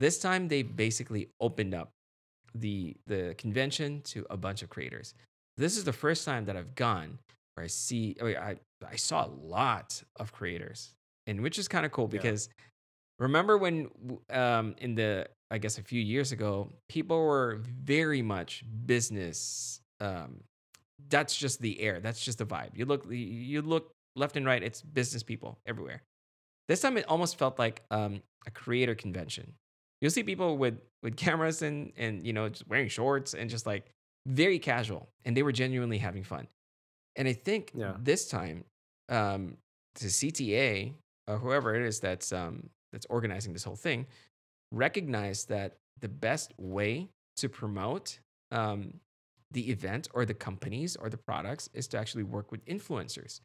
This 0.00 0.18
time 0.18 0.48
they 0.48 0.62
basically 0.62 1.28
opened 1.40 1.74
up 1.74 1.90
the 2.54 2.96
the 3.06 3.34
convention 3.36 4.00
to 4.02 4.26
a 4.30 4.36
bunch 4.36 4.62
of 4.62 4.70
creators. 4.70 5.14
This 5.56 5.76
is 5.76 5.84
the 5.84 5.92
first 5.92 6.24
time 6.24 6.44
that 6.46 6.56
I've 6.56 6.74
gone 6.74 7.18
where 7.54 7.64
I 7.64 7.68
see 7.68 8.16
I 8.20 8.24
mean, 8.24 8.36
I 8.36 8.56
I 8.86 8.96
saw 8.96 9.26
a 9.26 9.30
lot 9.30 10.02
of 10.16 10.32
creators 10.32 10.94
and 11.26 11.40
which 11.40 11.58
is 11.58 11.68
kind 11.68 11.84
of 11.84 11.92
cool 11.92 12.04
Yeah. 12.10 12.18
because 12.20 12.48
remember 13.18 13.58
when 13.58 13.90
um 14.30 14.74
in 14.78 14.94
the 14.94 15.26
I 15.50 15.58
guess 15.58 15.78
a 15.78 15.82
few 15.82 16.00
years 16.00 16.32
ago 16.32 16.72
people 16.88 17.18
were 17.24 17.60
very 17.62 18.22
much 18.22 18.64
business 18.86 19.80
um 20.00 20.40
that's 21.08 21.36
just 21.36 21.60
the 21.60 21.80
air 21.80 22.00
that's 22.00 22.24
just 22.24 22.38
the 22.38 22.46
vibe. 22.46 22.70
You 22.74 22.84
look 22.86 23.06
you 23.10 23.62
look 23.62 23.92
left 24.16 24.36
and 24.36 24.46
right 24.46 24.62
it's 24.62 24.82
business 24.82 25.22
people 25.22 25.58
everywhere. 25.66 26.02
This 26.68 26.80
time 26.80 26.96
it 26.96 27.04
almost 27.08 27.38
felt 27.38 27.58
like 27.58 27.82
um 27.90 28.22
a 28.46 28.50
creator 28.50 28.94
convention. 28.94 29.52
You'll 30.00 30.10
see 30.10 30.22
people 30.24 30.56
with 30.58 30.78
with 31.02 31.16
cameras 31.16 31.62
and 31.62 31.92
and 31.96 32.26
you 32.26 32.32
know 32.32 32.48
just 32.48 32.66
wearing 32.68 32.88
shorts 32.88 33.34
and 33.34 33.48
just 33.50 33.66
like 33.66 33.86
very 34.26 34.58
casual 34.58 35.08
and 35.24 35.36
they 35.36 35.42
were 35.44 35.52
genuinely 35.52 35.98
having 35.98 36.24
fun. 36.24 36.48
And 37.14 37.28
i 37.28 37.32
think 37.32 37.72
Yeah. 37.74 37.94
this 38.02 38.28
time 38.28 38.64
um 39.08 39.56
the 39.94 40.08
cta 40.08 40.92
or 41.28 41.38
whoever 41.38 41.74
it 41.74 41.82
is 41.86 42.00
that's 42.00 42.32
um 42.32 42.68
that's 42.92 43.06
organizing 43.08 43.52
this 43.52 43.64
whole 43.64 43.76
thing 43.76 44.06
recognized 44.76 45.48
that 45.48 45.76
the 46.00 46.08
best 46.08 46.52
way 46.58 47.08
to 47.36 47.48
promote 47.48 48.18
um 48.50 49.00
the 49.50 49.70
event 49.70 50.08
or 50.12 50.24
the 50.24 50.34
companies 50.34 50.96
or 50.96 51.08
the 51.08 51.16
products 51.16 51.68
is 51.72 51.86
to 51.88 51.98
actually 51.98 52.24
work 52.24 52.50
with 52.50 52.64
influencers. 52.66 53.40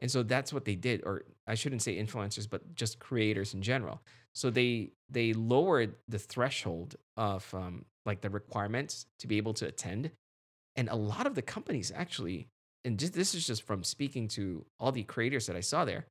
And 0.00 0.10
so 0.10 0.22
that's 0.22 0.52
what 0.52 0.64
they 0.64 0.74
did 0.74 1.02
or 1.04 1.24
i 1.46 1.54
shouldn't 1.54 1.82
say 1.82 1.96
influencers 1.96 2.48
but 2.48 2.74
just 2.74 2.98
creators 2.98 3.54
in 3.54 3.62
general. 3.62 4.02
So 4.34 4.50
they 4.50 4.92
they 5.10 5.32
lowered 5.32 5.94
the 6.08 6.18
threshold 6.18 6.96
of 7.16 7.52
um, 7.54 7.84
like 8.06 8.20
the 8.22 8.30
requirements 8.30 9.06
to 9.20 9.28
be 9.28 9.36
able 9.36 9.54
to 9.54 9.66
attend. 9.66 10.10
And 10.74 10.88
a 10.88 10.96
lot 10.96 11.26
of 11.26 11.34
the 11.34 11.42
companies 11.42 11.92
actually 11.94 12.48
and 12.84 12.98
just, 12.98 13.12
this 13.12 13.34
is 13.34 13.46
just 13.46 13.62
from 13.62 13.84
speaking 13.84 14.26
to 14.28 14.64
all 14.80 14.90
the 14.90 15.04
creators 15.04 15.46
that 15.46 15.54
i 15.54 15.60
saw 15.60 15.84
there 15.84 16.06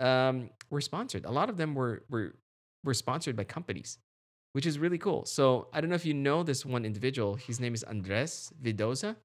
um, 0.00 0.50
were 0.70 0.80
sponsored. 0.80 1.24
A 1.24 1.30
lot 1.30 1.48
of 1.48 1.56
them 1.56 1.74
were 1.74 2.04
were 2.10 2.34
were 2.84 2.94
sponsored 2.94 3.36
by 3.36 3.44
companies 3.44 3.98
which 4.52 4.66
is 4.66 4.78
really 4.78 4.98
cool 4.98 5.24
so 5.24 5.68
i 5.72 5.80
don't 5.80 5.90
know 5.90 5.96
if 5.96 6.06
you 6.06 6.14
know 6.14 6.42
this 6.42 6.64
one 6.64 6.84
individual 6.84 7.34
his 7.34 7.58
name 7.60 7.74
is 7.74 7.82
andres 7.84 8.52
vidoza 8.62 9.16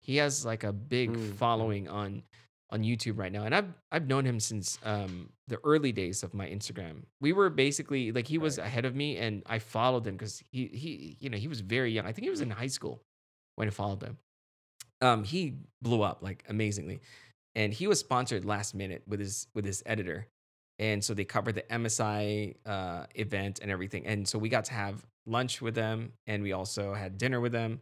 he 0.00 0.16
has 0.16 0.44
like 0.44 0.62
a 0.64 0.72
big 0.72 1.10
Mm, 1.10 1.34
following 1.34 1.88
on 1.88 2.22
on 2.70 2.82
YouTube 2.82 3.16
right 3.16 3.30
now, 3.30 3.44
and 3.44 3.54
I've 3.54 3.72
I've 3.92 4.08
known 4.08 4.24
him 4.24 4.40
since 4.40 4.76
um, 4.84 5.30
the 5.46 5.58
early 5.62 5.92
days 5.92 6.24
of 6.24 6.34
my 6.34 6.46
Instagram. 6.48 7.02
We 7.20 7.32
were 7.32 7.48
basically 7.48 8.10
like 8.10 8.26
he 8.26 8.38
was 8.38 8.58
Right. 8.58 8.66
ahead 8.66 8.84
of 8.84 8.94
me, 8.94 9.16
and 9.18 9.42
I 9.46 9.60
followed 9.60 10.04
him 10.06 10.16
because 10.16 10.42
he 10.50 10.66
he 10.66 11.16
you 11.20 11.30
know 11.30 11.38
he 11.38 11.46
was 11.48 11.60
very 11.60 11.92
young. 11.92 12.06
I 12.06 12.12
think 12.12 12.24
he 12.24 12.30
was 12.30 12.40
in 12.40 12.50
high 12.50 12.66
school 12.66 13.00
when 13.54 13.68
I 13.68 13.70
followed 13.70 14.02
him. 14.02 14.18
Um, 15.00 15.24
he 15.24 15.54
blew 15.82 16.02
up 16.02 16.22
like 16.22 16.44
amazingly, 16.48 17.00
and 17.54 17.72
he 17.72 17.86
was 17.86 18.00
sponsored 18.00 18.44
last 18.44 18.74
minute 18.74 19.02
with 19.06 19.20
his 19.20 19.46
with 19.54 19.64
his 19.64 19.82
editor, 19.86 20.26
and 20.78 21.02
so 21.02 21.14
they 21.14 21.24
covered 21.24 21.54
the 21.54 21.62
MSI 21.62 22.56
uh, 22.66 23.06
event 23.14 23.60
and 23.60 23.70
everything, 23.70 24.06
and 24.06 24.26
so 24.26 24.38
we 24.38 24.48
got 24.48 24.64
to 24.66 24.74
have 24.74 25.04
lunch 25.26 25.60
with 25.60 25.74
them, 25.74 26.12
and 26.26 26.42
we 26.42 26.52
also 26.52 26.94
had 26.94 27.18
dinner 27.18 27.40
with 27.40 27.52
them. 27.52 27.80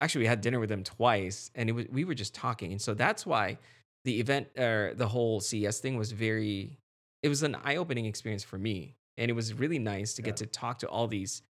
Actually, 0.00 0.22
we 0.22 0.28
had 0.28 0.40
dinner 0.40 0.60
with 0.60 0.68
them 0.68 0.84
twice, 0.84 1.50
and 1.54 1.68
it 1.68 1.72
was 1.72 1.86
we 1.90 2.04
were 2.04 2.14
just 2.14 2.34
talking, 2.34 2.72
and 2.72 2.80
so 2.80 2.94
that's 2.94 3.26
why 3.26 3.58
the 4.04 4.20
event 4.20 4.48
or 4.56 4.94
the 4.96 5.06
whole 5.06 5.40
CES 5.40 5.80
thing 5.80 5.96
was 5.96 6.12
very 6.12 6.78
it 7.22 7.28
was 7.28 7.42
an 7.42 7.56
eye-opening 7.64 8.06
experience 8.06 8.44
for 8.44 8.58
me 8.58 8.94
and 9.16 9.30
it 9.30 9.34
was 9.34 9.52
really 9.52 9.78
nice 9.78 10.14
to 10.14 10.22
get 10.22 10.36
to 10.36 10.46
talk 10.46 10.78
to 10.78 10.88
all 10.88 11.06
these 11.06 11.42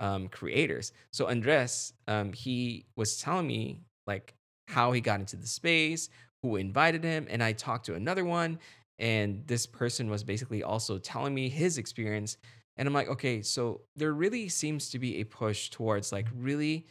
um, 0.00 0.28
creators 0.28 0.92
so 1.10 1.26
andres 1.26 1.94
um, 2.06 2.32
he 2.32 2.84
was 2.96 3.16
telling 3.16 3.46
me 3.46 3.80
like 4.06 4.34
how 4.68 4.92
he 4.92 5.00
got 5.00 5.20
into 5.20 5.36
the 5.36 5.46
space 5.46 6.08
who 6.42 6.56
invited 6.56 7.02
him 7.02 7.26
and 7.30 7.42
i 7.42 7.52
talked 7.52 7.86
to 7.86 7.94
another 7.94 8.24
one 8.24 8.58
and 8.98 9.46
this 9.46 9.66
person 9.66 10.08
was 10.08 10.24
basically 10.24 10.62
also 10.62 10.98
telling 10.98 11.34
me 11.34 11.48
his 11.48 11.78
experience 11.78 12.36
and 12.76 12.88
i'm 12.88 12.94
like 12.94 13.08
okay 13.08 13.42
so 13.42 13.80
there 13.96 14.12
really 14.12 14.48
seems 14.48 14.90
to 14.90 14.98
be 14.98 15.20
a 15.20 15.24
push 15.24 15.70
towards 15.70 16.12
like 16.12 16.26
really 16.34 16.86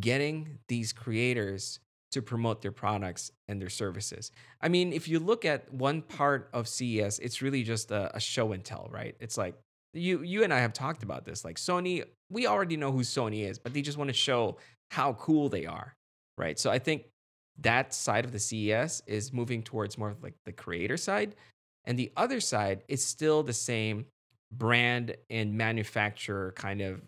getting 0.00 0.58
these 0.68 0.92
creators 0.92 1.80
to 2.10 2.22
promote 2.22 2.62
their 2.62 2.72
products 2.72 3.30
and 3.48 3.60
their 3.60 3.68
services. 3.68 4.30
I 4.62 4.68
mean, 4.68 4.92
if 4.92 5.08
you 5.08 5.18
look 5.18 5.44
at 5.44 5.72
one 5.72 6.02
part 6.02 6.48
of 6.52 6.66
CES, 6.66 7.18
it's 7.18 7.42
really 7.42 7.62
just 7.62 7.90
a, 7.90 8.14
a 8.16 8.20
show 8.20 8.52
and 8.52 8.64
tell, 8.64 8.88
right? 8.90 9.14
It's 9.20 9.36
like 9.36 9.54
you 9.92 10.22
you 10.22 10.44
and 10.44 10.52
I 10.52 10.60
have 10.60 10.72
talked 10.72 11.02
about 11.02 11.24
this. 11.24 11.44
Like 11.44 11.56
Sony, 11.56 12.04
we 12.30 12.46
already 12.46 12.76
know 12.76 12.92
who 12.92 13.00
Sony 13.00 13.48
is, 13.48 13.58
but 13.58 13.74
they 13.74 13.82
just 13.82 13.98
want 13.98 14.08
to 14.08 14.14
show 14.14 14.56
how 14.90 15.14
cool 15.14 15.48
they 15.48 15.66
are, 15.66 15.94
right? 16.38 16.58
So 16.58 16.70
I 16.70 16.78
think 16.78 17.04
that 17.60 17.92
side 17.92 18.24
of 18.24 18.32
the 18.32 18.38
CES 18.38 19.02
is 19.06 19.32
moving 19.32 19.62
towards 19.62 19.98
more 19.98 20.10
of 20.10 20.22
like 20.22 20.34
the 20.44 20.52
creator 20.52 20.96
side, 20.96 21.34
and 21.84 21.98
the 21.98 22.12
other 22.16 22.40
side 22.40 22.82
is 22.88 23.04
still 23.04 23.42
the 23.42 23.52
same 23.52 24.06
brand 24.52 25.16
and 25.30 25.56
manufacturer 25.56 26.52
kind 26.56 26.80
of 26.80 27.02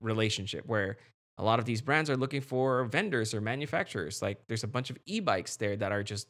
relationship 0.00 0.66
where 0.66 0.96
a 1.38 1.44
lot 1.44 1.58
of 1.58 1.64
these 1.64 1.80
brands 1.80 2.10
are 2.10 2.16
looking 2.16 2.40
for 2.40 2.84
vendors 2.84 3.34
or 3.34 3.40
manufacturers. 3.40 4.20
Like 4.20 4.40
there's 4.48 4.64
a 4.64 4.68
bunch 4.68 4.90
of 4.90 4.98
e-bikes 5.06 5.56
there 5.56 5.76
that 5.76 5.92
are 5.92 6.02
just, 6.02 6.28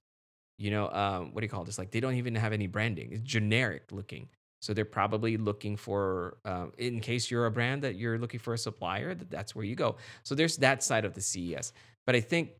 you 0.58 0.70
know, 0.70 0.88
um, 0.90 1.32
what 1.32 1.40
do 1.40 1.44
you 1.44 1.50
call 1.50 1.64
this? 1.64 1.78
Like 1.78 1.90
they 1.90 2.00
don't 2.00 2.14
even 2.14 2.34
have 2.34 2.52
any 2.52 2.66
branding. 2.66 3.10
It's 3.12 3.22
generic 3.22 3.84
looking. 3.90 4.28
So 4.60 4.72
they're 4.72 4.84
probably 4.84 5.36
looking 5.36 5.76
for, 5.76 6.38
uh, 6.44 6.66
in 6.78 7.00
case 7.00 7.30
you're 7.30 7.46
a 7.46 7.50
brand 7.50 7.82
that 7.82 7.96
you're 7.96 8.16
looking 8.16 8.38
for 8.38 8.54
a 8.54 8.58
supplier, 8.58 9.12
that 9.12 9.28
that's 9.28 9.56
where 9.56 9.64
you 9.64 9.74
go. 9.74 9.96
So 10.22 10.36
there's 10.36 10.56
that 10.58 10.84
side 10.84 11.04
of 11.04 11.14
the 11.14 11.20
CES. 11.20 11.72
But 12.06 12.14
I 12.14 12.20
think 12.20 12.50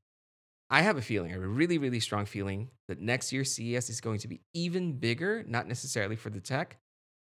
I 0.72 0.80
have 0.80 0.96
a 0.96 1.02
feeling, 1.02 1.30
I 1.30 1.34
have 1.34 1.42
a 1.42 1.46
really, 1.46 1.76
really 1.76 2.00
strong 2.00 2.24
feeling 2.24 2.70
that 2.88 2.98
next 2.98 3.30
year 3.30 3.44
CES 3.44 3.90
is 3.90 4.00
going 4.00 4.20
to 4.20 4.28
be 4.28 4.40
even 4.54 4.94
bigger, 4.94 5.44
not 5.46 5.68
necessarily 5.68 6.16
for 6.16 6.30
the 6.30 6.40
tech, 6.40 6.78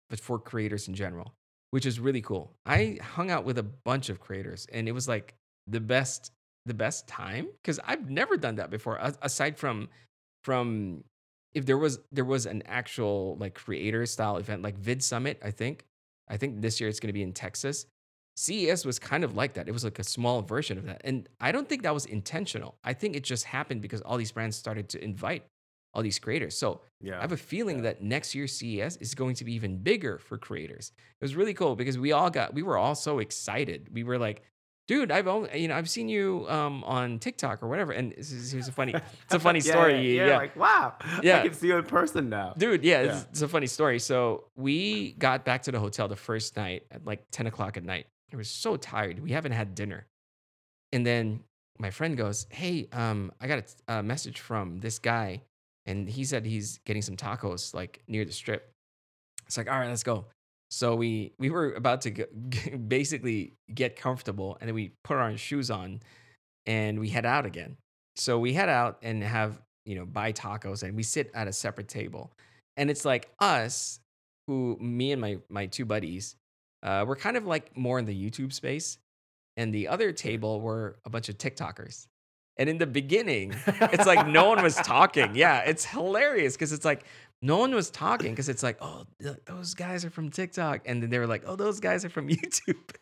but 0.10 0.20
for 0.20 0.40
creators 0.40 0.88
in 0.88 0.96
general, 0.96 1.36
which 1.70 1.86
is 1.86 2.00
really 2.00 2.22
cool. 2.22 2.56
I 2.66 2.98
hung 3.00 3.30
out 3.30 3.46
with 3.46 3.60
a 3.60 3.64
bunch 3.64 4.10
of 4.10 4.20
creators 4.20 4.66
and 4.74 4.88
it 4.88 4.92
was 4.92 5.08
like 5.08 5.36
the 5.68 5.80
best, 5.80 6.32
the 6.66 6.74
best 6.74 7.08
time 7.08 7.48
because 7.62 7.80
I've 7.86 8.10
never 8.10 8.38
done 8.38 8.56
that 8.56 8.72
before, 8.72 8.98
aside 9.22 9.60
from 9.60 9.90
from 10.44 11.04
if 11.54 11.68
there 11.68 11.78
was 11.78 12.00
there 12.12 12.26
was 12.26 12.48
an 12.48 12.64
actual 12.66 13.38
like 13.40 13.54
creator 13.54 14.08
style 14.08 14.38
event 14.38 14.64
like 14.64 14.82
VidSummit, 14.82 15.38
I 15.44 15.52
think. 15.52 15.86
I 16.28 16.38
think 16.38 16.62
this 16.62 16.82
year 16.82 16.90
it's 16.90 17.00
going 17.00 17.10
to 17.10 17.14
be 17.14 17.24
in 17.24 17.34
Texas. 17.34 17.86
CES 18.38 18.86
was 18.86 19.00
kind 19.00 19.24
of 19.24 19.36
like 19.36 19.56
that. 19.56 19.68
It 19.68 19.72
was 19.72 19.84
like 19.84 19.98
a 19.98 20.04
small 20.04 20.44
version 20.44 20.78
of 20.78 20.86
that. 20.86 21.02
And 21.04 21.28
I 21.42 21.52
don't 21.52 21.68
think 21.68 21.82
that 21.82 21.94
was 21.94 22.06
intentional. 22.06 22.76
I 22.84 22.94
think 22.94 23.16
it 23.16 23.24
just 23.24 23.46
happened 23.46 23.82
because 23.82 24.02
all 24.02 24.16
these 24.16 24.32
brands 24.32 24.56
started 24.56 24.90
to 24.90 25.04
invite 25.04 25.44
all 25.94 26.04
these 26.04 26.20
creators. 26.20 26.56
So 26.56 26.82
Yeah. 27.02 27.18
I 27.18 27.22
have 27.22 27.32
a 27.32 27.38
feeling 27.38 27.78
yeah. 27.78 27.84
that 27.84 28.04
next 28.04 28.36
year's 28.36 28.54
CES 28.54 28.98
is 28.98 29.16
going 29.16 29.34
to 29.36 29.44
be 29.44 29.54
even 29.56 29.78
bigger 29.80 30.20
for 30.20 30.38
creators. 30.38 30.92
It 31.20 31.24
was 31.24 31.36
really 31.36 31.56
cool 31.56 31.76
because 31.76 31.98
we 31.98 32.12
all 32.12 32.30
got 32.30 32.54
we 32.54 32.62
were 32.62 32.78
all 32.78 32.94
so 32.94 33.18
excited. 33.18 33.88
We 33.92 34.04
were 34.04 34.20
like, 34.20 34.44
dude, 34.88 35.10
I've 35.12 35.28
only 35.28 35.60
you 35.60 35.68
know 35.68 35.76
I've 35.76 35.90
seen 35.90 36.08
you 36.08 36.46
um, 36.48 36.84
on 36.84 37.18
TikTok 37.18 37.64
or 37.64 37.68
whatever, 37.68 37.92
and 37.92 38.14
it's, 38.14 38.32
it's 38.54 38.68
a 38.68 38.72
funny 38.72 38.94
it's 39.26 39.34
a 39.34 39.40
funny 39.40 39.62
Yeah, 39.62 39.72
story. 39.72 40.16
Yeah, 40.16 40.28
yeah. 40.28 40.38
Like 40.38 40.56
wow. 40.56 40.94
Yeah. 41.24 41.40
I 41.40 41.42
can 41.48 41.54
see 41.56 41.68
you 41.68 41.78
in 41.78 41.86
person 41.86 42.30
now. 42.30 42.54
Dude, 42.56 42.84
yeah, 42.84 43.02
Yeah. 43.02 43.12
It's, 43.14 43.24
it's 43.32 43.42
a 43.42 43.48
funny 43.48 43.68
story. 43.68 43.98
So 43.98 44.44
we 44.56 45.14
got 45.14 45.44
back 45.44 45.64
to 45.64 45.72
the 45.72 45.80
hotel 45.80 46.08
the 46.08 46.16
first 46.16 46.56
night 46.56 46.84
at 46.92 47.04
like 47.04 47.26
10 47.32 47.48
o'clock 47.48 47.78
at 47.78 47.84
night. 47.84 48.06
We 48.32 48.38
were 48.38 48.44
so 48.44 48.78
tired. 48.78 49.20
We 49.20 49.32
haven't 49.32 49.54
had 49.54 49.76
dinner. 49.76 50.06
And 50.92 51.06
then 51.06 51.42
my 51.80 51.92
friend 51.92 52.18
goes, 52.18 52.48
Hey, 52.50 52.88
um, 52.92 53.32
I 53.40 53.48
got 53.48 53.60
a, 53.88 53.94
a 53.96 54.04
message 54.04 54.40
from 54.40 54.80
this 54.80 55.00
guy. 55.00 55.42
And 55.86 56.10
he 56.10 56.26
said 56.26 56.46
he's 56.46 56.80
getting 56.86 57.02
some 57.02 57.16
tacos 57.16 57.74
like 57.74 58.04
near 58.08 58.26
the 58.26 58.34
strip. 58.34 58.72
It's 59.46 59.58
like, 59.58 59.72
all 59.72 59.80
right, 59.80 59.88
let's 59.88 60.04
go. 60.04 60.26
So 60.70 60.96
we 60.96 61.34
we 61.40 61.50
were 61.50 61.74
about 61.74 62.02
to 62.02 62.12
go, 62.12 62.26
basically 62.88 63.54
get 63.74 63.96
comfortable, 63.96 64.58
and 64.60 64.68
then 64.68 64.76
we 64.76 64.92
put 65.04 65.18
our 65.18 65.36
shoes 65.38 65.72
on, 65.72 66.02
and 66.66 67.00
we 67.00 67.10
head 67.10 67.26
out 67.26 67.46
again. 67.46 67.78
So 68.16 68.38
we 68.40 68.54
head 68.54 68.70
out 68.70 68.98
and 69.02 69.24
have 69.24 69.62
you 69.86 69.96
know 69.96 70.06
buy 70.06 70.34
tacos, 70.34 70.84
and 70.84 70.96
we 70.96 71.04
sit 71.04 71.32
at 71.34 71.48
a 71.48 71.54
separate 71.54 71.88
table, 71.88 72.32
and 72.76 72.90
it's 72.90 73.06
like 73.06 73.30
us, 73.40 74.00
who 74.48 74.78
me 74.82 75.14
and 75.14 75.22
my 75.22 75.38
my 75.50 75.68
two 75.68 75.86
buddies, 75.86 76.36
uh, 76.88 77.04
we're 77.06 77.16
kind 77.18 77.36
of 77.38 77.46
like 77.46 77.76
more 77.76 78.00
in 78.00 78.06
the 78.06 78.16
YouTube 78.16 78.54
space, 78.54 78.98
and 79.58 79.74
the 79.74 79.88
other 79.90 80.12
table 80.12 80.62
were 80.62 80.98
a 81.06 81.10
bunch 81.10 81.28
of 81.30 81.38
TikTokers. 81.38 82.08
And 82.60 82.70
in 82.70 82.78
the 82.80 82.88
beginning, 82.88 83.54
it's 83.68 84.08
like 84.08 84.28
no 84.28 84.48
one 84.50 84.64
was 84.64 84.76
talking. 84.96 85.36
Yeah, 85.36 85.60
it's 85.60 85.86
hilarious 85.86 86.54
because 86.56 86.72
it's 86.72 86.86
like 86.86 87.04
no 87.42 87.58
one 87.58 87.76
was 87.76 87.90
talking 87.92 88.32
because 88.32 88.50
it's 88.50 88.64
like, 88.64 88.78
oh, 88.82 89.06
th- 89.22 89.38
those 89.46 89.74
guys 89.76 90.04
are 90.06 90.10
from 90.10 90.32
TikTok. 90.32 90.82
And 90.86 91.04
then 91.04 91.10
they 91.10 91.20
were 91.20 91.28
like, 91.28 91.44
oh, 91.46 91.56
those 91.56 91.80
guys 91.80 92.04
are 92.04 92.10
from 92.10 92.28
YouTube. 92.30 92.96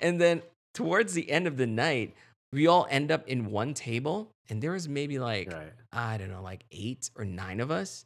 And 0.00 0.20
then 0.20 0.42
towards 0.74 1.14
the 1.14 1.28
end 1.30 1.46
of 1.46 1.56
the 1.56 1.66
night, 1.66 2.14
we 2.52 2.66
all 2.68 2.86
end 2.90 3.10
up 3.10 3.26
in 3.26 3.50
one 3.50 3.74
table. 3.74 4.30
And 4.48 4.62
there 4.62 4.72
was 4.72 4.88
maybe 4.88 5.18
like, 5.18 5.50
Right. 5.50 5.72
I 5.92 6.16
don't 6.16 6.30
know, 6.30 6.42
like 6.42 6.64
eight 6.70 7.10
or 7.16 7.24
nine 7.24 7.58
of 7.60 7.70
us. 7.70 8.04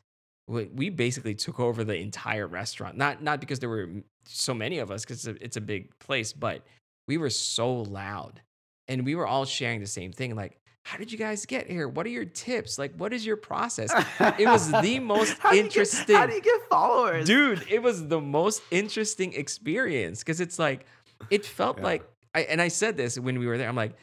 We 0.49 0.91
basically 0.91 1.35
took 1.35 1.59
over 1.59 1.83
the 1.83 1.97
entire 1.97 2.47
restaurant. 2.47 2.97
Not 2.97 3.21
not 3.21 3.41
because 3.41 3.59
there 3.59 3.69
were 3.69 3.89
so 4.27 4.55
many 4.55 4.79
of 4.79 4.91
us, 4.91 5.05
because 5.05 5.27
it's 5.27 5.41
a, 5.41 5.45
it's 5.45 5.57
a 5.57 5.61
big 5.61 5.97
place, 5.99 6.33
but 6.33 6.63
we 7.09 7.17
were 7.19 7.31
so 7.31 7.73
loud, 7.83 8.41
and 8.89 9.05
we 9.05 9.15
were 9.15 9.27
all 9.27 9.45
sharing 9.45 9.81
the 9.81 9.87
same 9.87 10.13
thing. 10.13 10.35
Like, 10.35 10.59
how 10.83 10.97
did 10.99 11.11
you 11.11 11.19
guys 11.19 11.47
get 11.47 11.69
here? 11.69 11.89
What 11.89 12.07
are 12.07 12.11
your 12.11 12.25
tips? 12.25 12.79
Like, 12.79 12.95
what 12.97 13.13
is 13.13 13.27
your 13.27 13.37
process? 13.37 13.91
It 14.39 14.47
was 14.47 14.71
the 14.71 15.01
most 15.15 15.37
How 15.39 15.51
do 15.51 15.57
get- 15.57 15.65
interesting 15.65 16.17
how 16.17 16.27
do 16.27 16.35
you 16.35 16.41
get 16.41 16.61
followers? 16.71 17.27
dude 17.27 17.65
it 17.69 17.83
was 17.83 18.07
the 18.07 18.21
most 18.21 18.63
interesting 18.71 19.33
experience 19.35 20.21
because 20.21 20.41
it's 20.41 20.59
like 20.59 20.87
it 21.31 21.45
felt 21.45 21.79
Yeah. 21.79 21.85
like 21.85 22.03
I, 22.35 22.41
and 22.43 22.61
i 22.63 22.69
said 22.69 22.97
this 22.97 23.19
when 23.19 23.39
we 23.39 23.47
were 23.47 23.57
there 23.59 23.69
i'm 23.69 23.75
like 23.77 23.95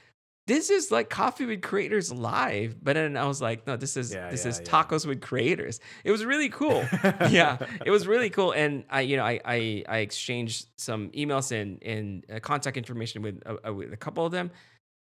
this 0.45 0.69
is 0.69 0.91
like 0.91 1.09
coffee 1.09 1.45
with 1.45 1.61
creators 1.61 2.11
live. 2.11 2.75
But 2.83 2.93
then 2.93 3.15
i 3.17 3.25
was 3.25 3.41
like 3.41 3.65
no 3.65 3.77
this 3.77 3.95
is 3.97 4.13
Yeah, 4.13 4.29
this 4.29 4.43
yeah, 4.43 4.49
is 4.51 4.59
yeah. 4.59 4.65
tacos 4.71 5.05
with 5.05 5.21
creators. 5.21 5.79
It 6.03 6.11
was 6.11 6.25
really 6.25 6.49
cool. 6.49 6.83
Yeah 7.29 7.57
it 7.85 7.91
was 7.91 8.07
really 8.07 8.29
cool. 8.29 8.51
And 8.51 8.83
i 8.89 9.01
you 9.01 9.15
know 9.17 9.23
i 9.25 9.39
i, 9.45 9.83
I 9.87 9.97
exchanged 9.99 10.67
some 10.77 11.09
emails 11.11 11.51
and 11.51 11.81
and 11.83 12.25
uh, 12.33 12.39
contact 12.39 12.75
information 12.77 13.21
with 13.21 13.41
a, 13.45 13.69
a- 13.69 13.73
with 13.73 13.93
a 13.93 13.97
couple 13.97 14.25
of 14.25 14.31
them. 14.31 14.51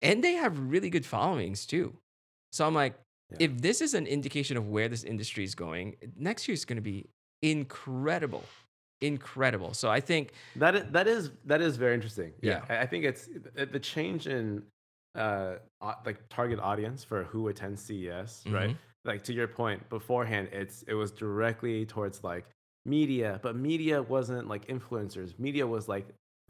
And 0.01 0.23
they 0.23 0.33
have 0.33 0.57
really 0.59 0.89
good 0.89 1.05
followings 1.05 1.65
too. 1.65 1.97
So 2.51 2.65
i'm 2.67 2.73
like 2.75 2.93
if 3.39 3.51
this 3.59 3.81
is 3.81 3.93
an 3.95 4.05
indication 4.07 4.55
of 4.55 4.67
where 4.69 4.88
this 4.88 5.03
industry 5.03 5.43
is 5.43 5.55
going 5.55 5.95
next 6.15 6.47
year 6.47 6.53
is 6.53 6.63
going 6.63 6.77
to 6.77 6.81
be 6.93 7.07
incredible. 7.41 8.43
Incredible. 9.01 9.73
So 9.73 9.89
i 9.89 9.99
think 9.99 10.31
That 10.55 10.75
is, 10.75 10.83
that 10.91 11.07
is 11.07 11.31
that 11.45 11.61
is 11.61 11.75
very 11.77 11.93
interesting. 11.95 12.31
Yeah. 12.41 12.63
I 12.69 12.86
think 12.86 13.03
it's 13.03 13.27
the 13.73 13.79
change 13.79 14.27
in 14.27 14.63
uh 15.16 15.55
like 16.05 16.20
target 16.30 16.59
audience 16.59 17.03
for 17.03 17.24
who 17.24 17.47
attends 17.47 17.82
CES, 17.82 18.43
right? 18.47 18.70
Mhm. 18.72 18.78
Like 19.05 19.24
to 19.26 19.34
your 19.34 19.47
point, 19.47 19.88
beforehand, 19.89 20.49
it's 20.51 20.84
it 20.84 20.93
was 20.93 21.11
directly 21.11 21.86
towards 21.86 22.24
like 22.24 22.45
media, 22.86 23.39
but 23.43 23.55
media 23.55 24.01
wasn't 24.01 24.47
like 24.47 24.68
influencers. 24.68 25.38
Media 25.39 25.66
was 25.66 25.88
like 25.88 26.07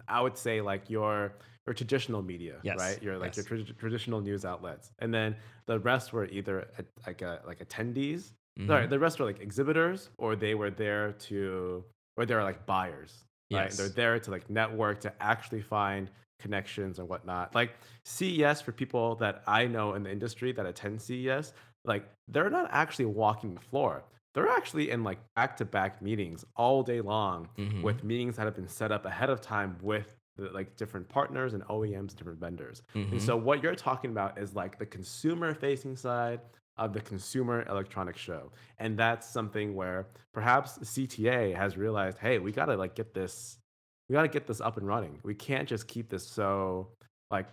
I 0.07 0.22
would 0.22 0.38
say 0.38 0.61
like 0.61 0.89
your 0.89 1.34
your 1.66 1.74
traditional 1.74 2.22
media, 2.22 2.59
Yes, 2.63 2.78
right? 2.78 3.01
Your 3.03 3.18
like 3.18 3.36
yes. 3.36 3.49
your 3.49 3.57
trad- 3.57 3.78
traditional 3.78 4.22
news 4.22 4.45
outlets, 4.45 4.91
and 4.99 5.13
then 5.13 5.36
the 5.66 5.80
rest 5.80 6.13
were 6.13 6.26
either 6.28 6.68
a, 6.80 6.84
like 7.07 7.22
a, 7.22 7.41
like 7.45 7.59
attendees. 7.68 8.34
Sorry, 8.68 8.86
Mhm. 8.88 8.89
the 8.89 8.99
rest 8.99 9.20
were 9.20 9.26
like 9.26 9.41
exhibitors, 9.41 10.09
or 10.18 10.36
they 10.38 10.55
were 10.55 10.70
there 10.72 11.11
to, 11.28 11.84
or 12.16 12.26
they 12.26 12.36
were 12.36 12.43
like 12.43 12.66
buyers 12.66 13.26
right? 13.51 13.72
They're 13.72 13.89
there 13.89 14.20
to 14.20 14.32
like 14.32 14.49
network 14.49 14.99
to 15.01 15.13
actually 15.22 15.61
find 15.61 16.09
connections 16.39 16.99
and 16.99 17.07
whatnot. 17.07 17.53
Like 17.55 17.75
CES 18.03 18.61
for 18.61 18.71
people 18.71 19.15
that 19.15 19.43
I 19.47 19.67
know 19.67 19.93
in 19.93 20.03
the 20.03 20.11
industry 20.11 20.51
that 20.53 20.65
attend 20.65 21.01
CES, 21.01 21.53
like 21.86 22.09
they're 22.27 22.49
not 22.49 22.67
actually 22.71 23.05
walking 23.05 23.53
the 23.53 23.61
floor. 23.61 24.03
They're 24.33 24.49
actually 24.49 24.91
in 24.91 25.03
like 25.03 25.19
back-to-back 25.36 26.01
meetings 26.01 26.43
all 26.55 26.83
day 26.83 26.99
long 27.01 27.47
Mhm. 27.57 27.81
with 27.83 28.03
meetings 28.03 28.36
that 28.36 28.43
have 28.45 28.55
been 28.55 28.67
set 28.67 28.91
up 28.91 29.05
ahead 29.05 29.29
of 29.29 29.39
time 29.39 29.77
with 29.81 30.17
the, 30.36 30.49
like 30.49 30.75
different 30.75 31.07
partners 31.07 31.53
and 31.53 31.63
OEMs, 31.69 32.13
different 32.13 32.39
vendors. 32.39 32.83
Mhm. 32.93 33.13
And 33.13 33.21
so 33.21 33.38
what 33.38 33.63
you're 33.63 33.75
talking 33.75 34.11
about 34.11 34.38
is 34.38 34.53
like 34.53 34.77
the 34.77 34.86
consumer-facing 34.86 35.95
side 35.95 36.41
of 36.77 36.91
the 36.91 36.99
consumer 36.99 37.63
electronics 37.69 38.19
show, 38.19 38.51
and 38.79 38.99
that's 38.99 39.25
something 39.25 39.73
where 39.75 40.07
perhaps 40.33 40.77
CTA 40.79 41.53
has 41.53 41.77
realized, 41.77 42.17
hey, 42.17 42.38
we 42.38 42.51
gotta 42.51 42.75
like 42.75 42.95
get 42.95 43.13
this, 43.13 43.59
we 44.09 44.13
gotta 44.13 44.27
get 44.27 44.45
this 44.47 44.61
up 44.61 44.77
and 44.77 44.87
running. 44.87 45.19
We 45.23 45.33
can't 45.35 45.67
just 45.67 45.87
keep 45.87 46.09
this 46.09 46.25
so 46.27 46.89
like 47.31 47.47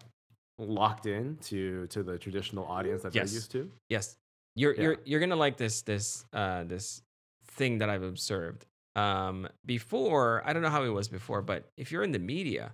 locked 0.58 1.06
in 1.06 1.36
to 1.38 1.86
to 1.88 2.02
the 2.02 2.18
traditional 2.18 2.64
audience 2.66 3.02
that 3.02 3.14
Yes. 3.14 3.30
they're 3.30 3.34
used 3.34 3.50
to. 3.52 3.70
yes 3.88 4.16
you're 4.54 4.74
Yeah. 4.74 4.82
you're 4.82 4.96
you're 5.04 5.20
gonna 5.20 5.34
like 5.34 5.56
this 5.56 5.82
this 5.82 6.24
uh 6.34 6.62
this 6.64 7.02
thing 7.46 7.78
that 7.78 7.88
i've 7.88 8.02
observed 8.02 8.66
um 8.94 9.48
before 9.64 10.42
i 10.44 10.52
don't 10.52 10.62
know 10.62 10.68
how 10.68 10.84
it 10.84 10.90
was 10.90 11.08
before 11.08 11.40
but 11.42 11.64
if 11.78 11.90
you're 11.90 12.02
in 12.04 12.12
the 12.12 12.18
media 12.18 12.72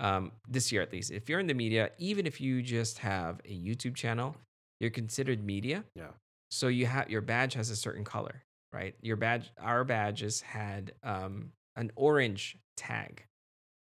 um 0.00 0.30
this 0.46 0.70
year 0.70 0.82
at 0.82 0.92
least 0.92 1.10
if 1.10 1.28
you're 1.28 1.40
in 1.40 1.46
the 1.46 1.54
media 1.54 1.90
even 1.98 2.26
if 2.26 2.40
you 2.40 2.60
just 2.62 2.98
have 2.98 3.40
a 3.46 3.58
youtube 3.58 3.94
channel 3.96 4.36
you're 4.80 4.90
considered 4.90 5.42
media 5.42 5.82
Yeah. 5.96 6.08
so 6.50 6.68
you 6.68 6.84
have 6.86 7.08
your 7.10 7.22
badge 7.22 7.54
has 7.54 7.70
a 7.70 7.76
certain 7.76 8.04
color 8.04 8.42
right 8.72 8.94
your 9.00 9.16
badge 9.16 9.50
our 9.60 9.82
badges 9.82 10.42
had 10.42 10.92
um 11.02 11.50
an 11.78 11.90
orange 11.96 12.56
tag 12.76 13.24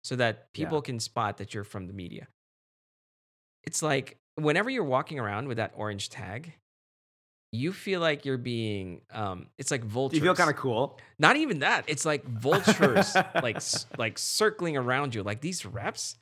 so 0.03 0.15
that 0.15 0.35
Yeah. 0.53 0.65
people 0.65 0.81
can 0.81 0.99
spot 0.99 1.37
that 1.37 1.53
you're 1.53 1.63
from 1.63 1.87
the 1.87 1.93
media 1.93 2.27
it's 3.63 3.81
like 3.81 4.17
whenever 4.35 4.69
you're 4.69 4.83
walking 4.83 5.19
around 5.19 5.47
with 5.47 5.57
that 5.57 5.71
orange 5.75 6.09
tag 6.09 6.53
you 7.51 7.71
feel 7.71 8.01
like 8.01 8.25
you're 8.25 8.37
being 8.37 9.01
um 9.11 9.47
it's 9.57 9.71
like 9.71 9.83
vultures 9.83 10.17
you 10.19 10.23
feel 10.23 10.35
kind 10.35 10.49
of 10.49 10.55
cool? 10.57 10.99
not 11.17 11.37
even 11.37 11.59
that 11.59 11.85
it's 11.87 12.05
like 12.05 12.25
vultures 12.25 13.15
like 13.41 13.61
like 13.97 14.17
circling 14.17 14.75
around 14.77 15.15
you 15.15 15.23
like 15.23 15.41
these 15.41 15.65
reps 15.65 16.17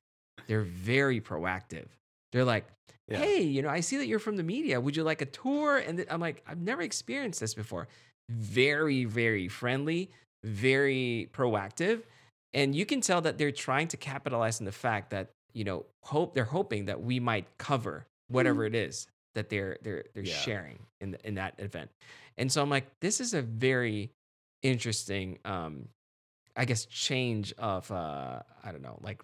they're 0.47 0.61
very 0.61 1.19
proactive 1.19 1.88
they're 2.32 2.45
like 2.45 2.65
Yeah. 3.07 3.17
hey 3.17 3.41
you 3.41 3.61
know 3.63 3.69
i 3.69 3.80
see 3.80 3.97
that 3.97 4.05
you're 4.07 4.19
from 4.19 4.38
the 4.38 4.43
media 4.43 4.80
would 4.80 4.95
you 4.95 5.03
like 5.03 5.21
a 5.21 5.26
tour 5.26 5.78
and 5.78 6.05
i'm 6.09 6.21
like 6.21 6.43
i've 6.47 6.61
never 6.61 6.82
experienced 6.84 7.39
this 7.39 7.53
before 7.55 7.88
very 8.30 9.03
very 9.05 9.47
friendly 9.47 10.11
very 10.43 11.29
proactive 11.33 12.03
and 12.53 12.75
you 12.75 12.85
can 12.85 13.01
tell 13.01 13.21
that 13.21 13.37
they're 13.37 13.51
trying 13.51 13.87
to 13.89 13.97
capitalize 13.97 14.59
on 14.59 14.65
the 14.65 14.71
fact 14.71 15.09
that 15.11 15.29
you 15.53 15.63
know, 15.63 15.85
hope 16.03 16.33
they're 16.33 16.43
hoping 16.45 16.85
that 16.85 17.01
we 17.01 17.19
might 17.19 17.45
cover 17.57 18.07
whatever 18.27 18.65
it 18.65 18.73
is 18.73 19.07
that 19.35 19.49
they're 19.49 19.77
they're 19.83 20.03
they're 20.13 20.23
Yeah. 20.23 20.33
sharing 20.33 20.79
in 20.99 21.11
the, 21.11 21.27
in 21.27 21.35
that 21.35 21.55
event. 21.59 21.91
And 22.37 22.51
so 22.51 22.61
I'm 22.61 22.69
like, 22.69 22.85
this 23.01 23.21
is 23.21 23.33
a 23.35 23.41
very 23.43 24.09
interesting, 24.63 25.37
um, 25.45 25.89
I 26.55 26.65
guess, 26.65 26.85
change 26.85 27.53
of 27.57 27.91
uh, 27.91 28.39
I 28.63 28.71
don't 28.71 28.81
know, 28.81 28.97
like 29.01 29.21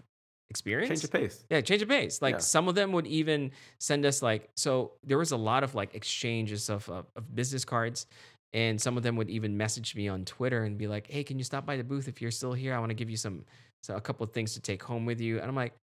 experience. 0.51 0.89
Change 0.89 1.03
of 1.05 1.11
pace. 1.11 1.45
Yeah, 1.49 1.61
change 1.61 1.82
of 1.82 1.89
pace. 1.89 2.22
Like 2.22 2.36
Yeah. 2.36 2.39
some 2.39 2.67
of 2.67 2.76
them 2.76 2.91
would 2.91 3.07
even 3.07 3.51
send 3.80 4.05
us 4.05 4.22
like 4.22 4.49
so 4.55 4.91
there 5.03 5.17
was 5.17 5.32
a 5.32 5.38
lot 5.38 5.63
of 5.63 5.74
like 5.74 5.95
exchanges 5.95 6.70
of, 6.70 6.88
of 6.89 7.05
of 7.15 7.36
business 7.36 7.65
cards 7.65 8.05
and 8.54 8.82
some 8.82 8.97
of 8.97 9.04
them 9.04 9.16
would 9.16 9.30
even 9.30 9.58
message 9.58 9.95
me 9.95 10.08
on 10.08 10.26
Twitter 10.26 10.64
and 10.64 10.78
be 10.78 10.88
like, 10.88 11.08
"Hey, 11.08 11.24
can 11.24 11.38
you 11.38 11.43
stop 11.43 11.66
by 11.66 11.78
the 11.78 11.84
booth 11.84 12.08
if 12.08 12.22
you're 12.22 12.32
still 12.32 12.54
here? 12.54 12.74
I 12.74 12.80
want 12.80 12.89
to 12.91 12.95
give 12.95 13.10
you 13.10 13.18
some 13.18 13.45
so 13.82 13.95
a 13.95 14.02
couple 14.02 14.24
of 14.24 14.34
things 14.34 14.54
to 14.54 14.62
take 14.62 14.84
home 14.84 15.06
with 15.06 15.22
you." 15.22 15.39
And 15.39 15.47
I'm 15.47 15.56
like, 15.56 15.74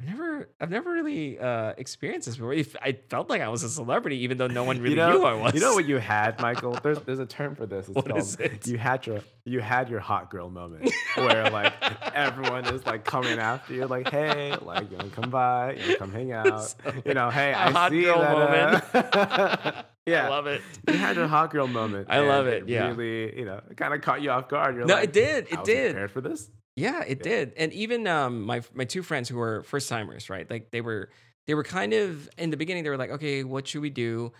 I've 0.00 0.06
never, 0.06 0.48
I've 0.60 0.70
never 0.70 0.90
really 0.92 1.38
uh, 1.38 1.74
experienced 1.76 2.26
this 2.26 2.36
before. 2.36 2.54
I 2.80 2.92
felt 3.10 3.28
like 3.28 3.42
I 3.42 3.48
was 3.48 3.62
a 3.62 3.68
celebrity, 3.68 4.18
even 4.24 4.38
though 4.38 4.46
no 4.46 4.64
one 4.64 4.78
really 4.78 4.90
you 4.92 4.96
know, 4.96 5.10
knew 5.12 5.18
who 5.18 5.24
I 5.26 5.34
was. 5.34 5.52
You 5.52 5.60
know 5.60 5.74
what 5.74 5.84
you 5.86 5.98
had, 5.98 6.40
Michael? 6.40 6.72
There's 6.82 7.00
there's 7.00 7.18
a 7.18 7.26
term 7.26 7.54
for 7.54 7.66
this. 7.66 7.86
It's 7.86 7.94
What 7.94 8.06
called 8.06 8.18
is 8.18 8.36
it? 8.36 8.66
you 8.66 8.78
had 8.78 9.06
your 9.06 9.20
you 9.44 9.60
had 9.60 9.90
your 9.90 10.00
hot 10.00 10.30
girl 10.30 10.48
moment 10.48 10.90
where 11.16 11.50
like 11.50 11.74
everyone 12.14 12.64
is 12.66 12.86
like 12.86 13.04
coming 13.04 13.38
after 13.38 13.74
you, 13.74 13.86
like, 13.86 14.08
hey, 14.08 14.56
like 14.62 14.90
you 14.90 14.96
wanna 14.96 15.10
come 15.10 15.28
by, 15.28 15.74
you 15.74 15.96
come 15.96 16.12
hang 16.12 16.32
out. 16.32 16.74
You 17.04 17.14
know, 17.14 17.28
hey, 17.30 17.52
I 17.52 17.70
hot 17.70 17.90
see 17.90 18.02
girl 18.02 18.20
that. 18.20 18.94
uh, 18.94 19.82
yeah. 20.06 20.26
I 20.26 20.28
love 20.28 20.46
it. 20.46 20.60
You 20.88 20.94
had 20.94 21.16
your 21.16 21.26
hot 21.26 21.50
girl 21.50 21.66
moment. 21.66 22.06
I 22.10 22.20
love 22.20 22.46
and 22.46 22.54
it, 22.56 22.68
yeah. 22.68 22.88
Really, 22.88 23.38
you 23.38 23.44
know, 23.44 23.60
kind 23.76 23.92
of 23.94 24.00
caught 24.02 24.22
you 24.22 24.30
off 24.30 24.48
guard. 24.48 24.76
You're 24.76 24.86
No, 24.86 24.94
like, 24.94 25.04
it 25.04 25.12
did. 25.12 25.46
It 25.50 25.64
did. 25.64 25.92
Prepared 25.92 26.10
for 26.10 26.20
this? 26.20 26.48
Yeah, 26.76 27.02
it 27.06 27.22
Yeah. 27.22 27.26
did. 27.28 27.52
And 27.56 27.72
even 27.72 28.06
um 28.06 28.42
my 28.42 28.62
my 28.74 28.84
two 28.84 29.02
friends 29.02 29.28
who 29.28 29.36
were 29.36 29.62
first 29.64 29.88
timers, 29.88 30.30
right? 30.30 30.48
Like 30.48 30.70
they 30.70 30.80
were 30.80 31.10
they 31.46 31.54
were 31.54 31.64
kind 31.64 31.92
of 31.92 32.28
in 32.38 32.50
the 32.50 32.56
beginning 32.56 32.84
they 32.84 32.90
were 32.90 32.96
like, 32.96 33.10
"Okay, 33.10 33.44
what 33.44 33.66
should 33.68 33.82
we 33.82 33.90
do?" 33.90 34.32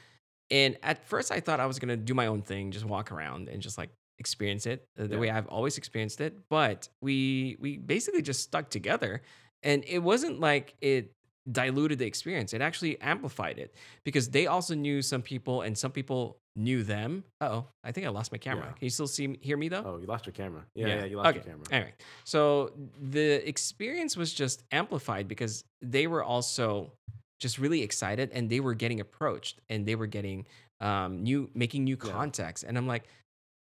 And 0.51 0.79
at 0.83 1.05
first 1.09 1.33
I 1.33 1.41
thought 1.41 1.61
I 1.61 1.67
was 1.67 1.79
going 1.79 1.91
to 1.91 1.97
do 1.97 2.15
my 2.15 2.27
own 2.27 2.43
thing, 2.43 2.71
just 2.73 2.85
walk 2.85 3.13
around 3.13 3.49
and 3.49 3.63
just 3.63 3.79
like 3.79 3.91
experience 4.19 4.67
it 4.67 4.89
uh, 4.99 5.07
the 5.09 5.17
Yeah. 5.17 5.19
way 5.19 5.31
I've 5.31 5.49
always 5.49 5.79
experienced 5.79 6.21
it, 6.21 6.49
but 6.51 6.89
we 7.03 7.57
we 7.61 7.79
basically 7.79 8.23
just 8.23 8.43
stuck 8.43 8.71
together 8.71 9.23
and 9.63 9.85
it 9.87 10.01
wasn't 10.01 10.41
like 10.41 10.77
it 10.81 11.15
diluted 11.53 11.99
the 11.99 12.07
experience. 12.07 12.53
It 12.53 12.61
actually 12.61 13.01
amplified 13.01 13.59
it 13.59 13.75
because 14.05 14.29
they 14.29 14.47
also 14.47 14.75
knew 14.75 15.03
some 15.03 15.23
people 15.23 15.63
and 15.63 15.77
some 15.77 15.91
people 15.91 16.37
knew 16.57 16.83
them. 16.83 17.25
Uh-oh, 17.41 17.65
I 17.85 17.93
think 17.93 18.07
I 18.07 18.11
lost 18.11 18.33
my 18.33 18.39
camera. 18.39 18.67
Yeah. 18.67 18.73
Can 18.73 18.85
you 18.85 18.91
still 18.91 19.07
see 19.07 19.27
me, 19.29 19.39
hear 19.41 19.57
me 19.57 19.69
though? 19.69 19.83
Oh, 19.85 19.99
you 19.99 20.07
lost 20.07 20.27
your 20.27 20.33
camera. 20.33 20.63
Yeah, 20.75 20.89
yeah, 20.89 21.05
you 21.05 21.17
lost 21.17 21.29
okay. 21.29 21.37
your 21.39 21.45
camera. 21.45 21.67
Anyway, 21.71 21.95
so 22.25 22.73
the 23.01 23.47
experience 23.49 24.17
was 24.17 24.33
just 24.33 24.63
amplified 24.73 25.29
because 25.29 25.65
they 25.81 26.07
were 26.07 26.23
also 26.23 26.93
just 27.39 27.59
really 27.59 27.83
excited 27.83 28.31
and 28.33 28.51
they 28.51 28.61
were 28.61 28.75
getting 28.75 29.01
approached 29.01 29.61
and 29.69 29.87
they 29.87 29.95
were 29.95 30.07
getting 30.07 30.47
um, 30.81 31.23
new, 31.23 31.51
making 31.55 31.85
new 31.85 31.97
Yeah. 32.03 32.13
contacts. 32.13 32.63
And 32.63 32.77
I'm 32.77 32.87
like, 32.87 33.05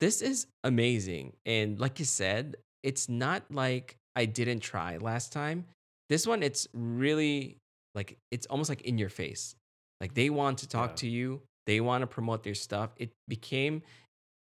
this 0.01 0.23
is 0.23 0.47
amazing. 0.63 1.33
And 1.47 1.81
like 1.81 1.99
you 1.99 2.05
said, 2.05 2.57
it's 2.83 3.09
not 3.09 3.43
like 3.51 3.97
I 4.15 4.27
didn't 4.27 4.61
try 4.61 4.99
last 4.99 5.33
time. 5.33 5.65
This 6.09 6.27
one, 6.27 6.43
it's 6.43 6.69
really 6.75 7.57
like, 7.95 8.19
it's 8.31 8.47
almost 8.47 8.69
like 8.69 8.83
in 8.83 8.99
your 8.99 9.09
face. 9.09 9.55
Like 10.01 10.15
they 10.15 10.31
want 10.31 10.59
to 10.59 10.69
talk 10.69 10.91
Yeah. 10.91 10.97
to 10.97 11.09
you, 11.09 11.43
they 11.67 11.81
want 11.81 12.03
to 12.03 12.07
promote 12.07 12.43
their 12.43 12.55
stuff. 12.55 12.91
It 12.97 13.13
became, 13.29 13.83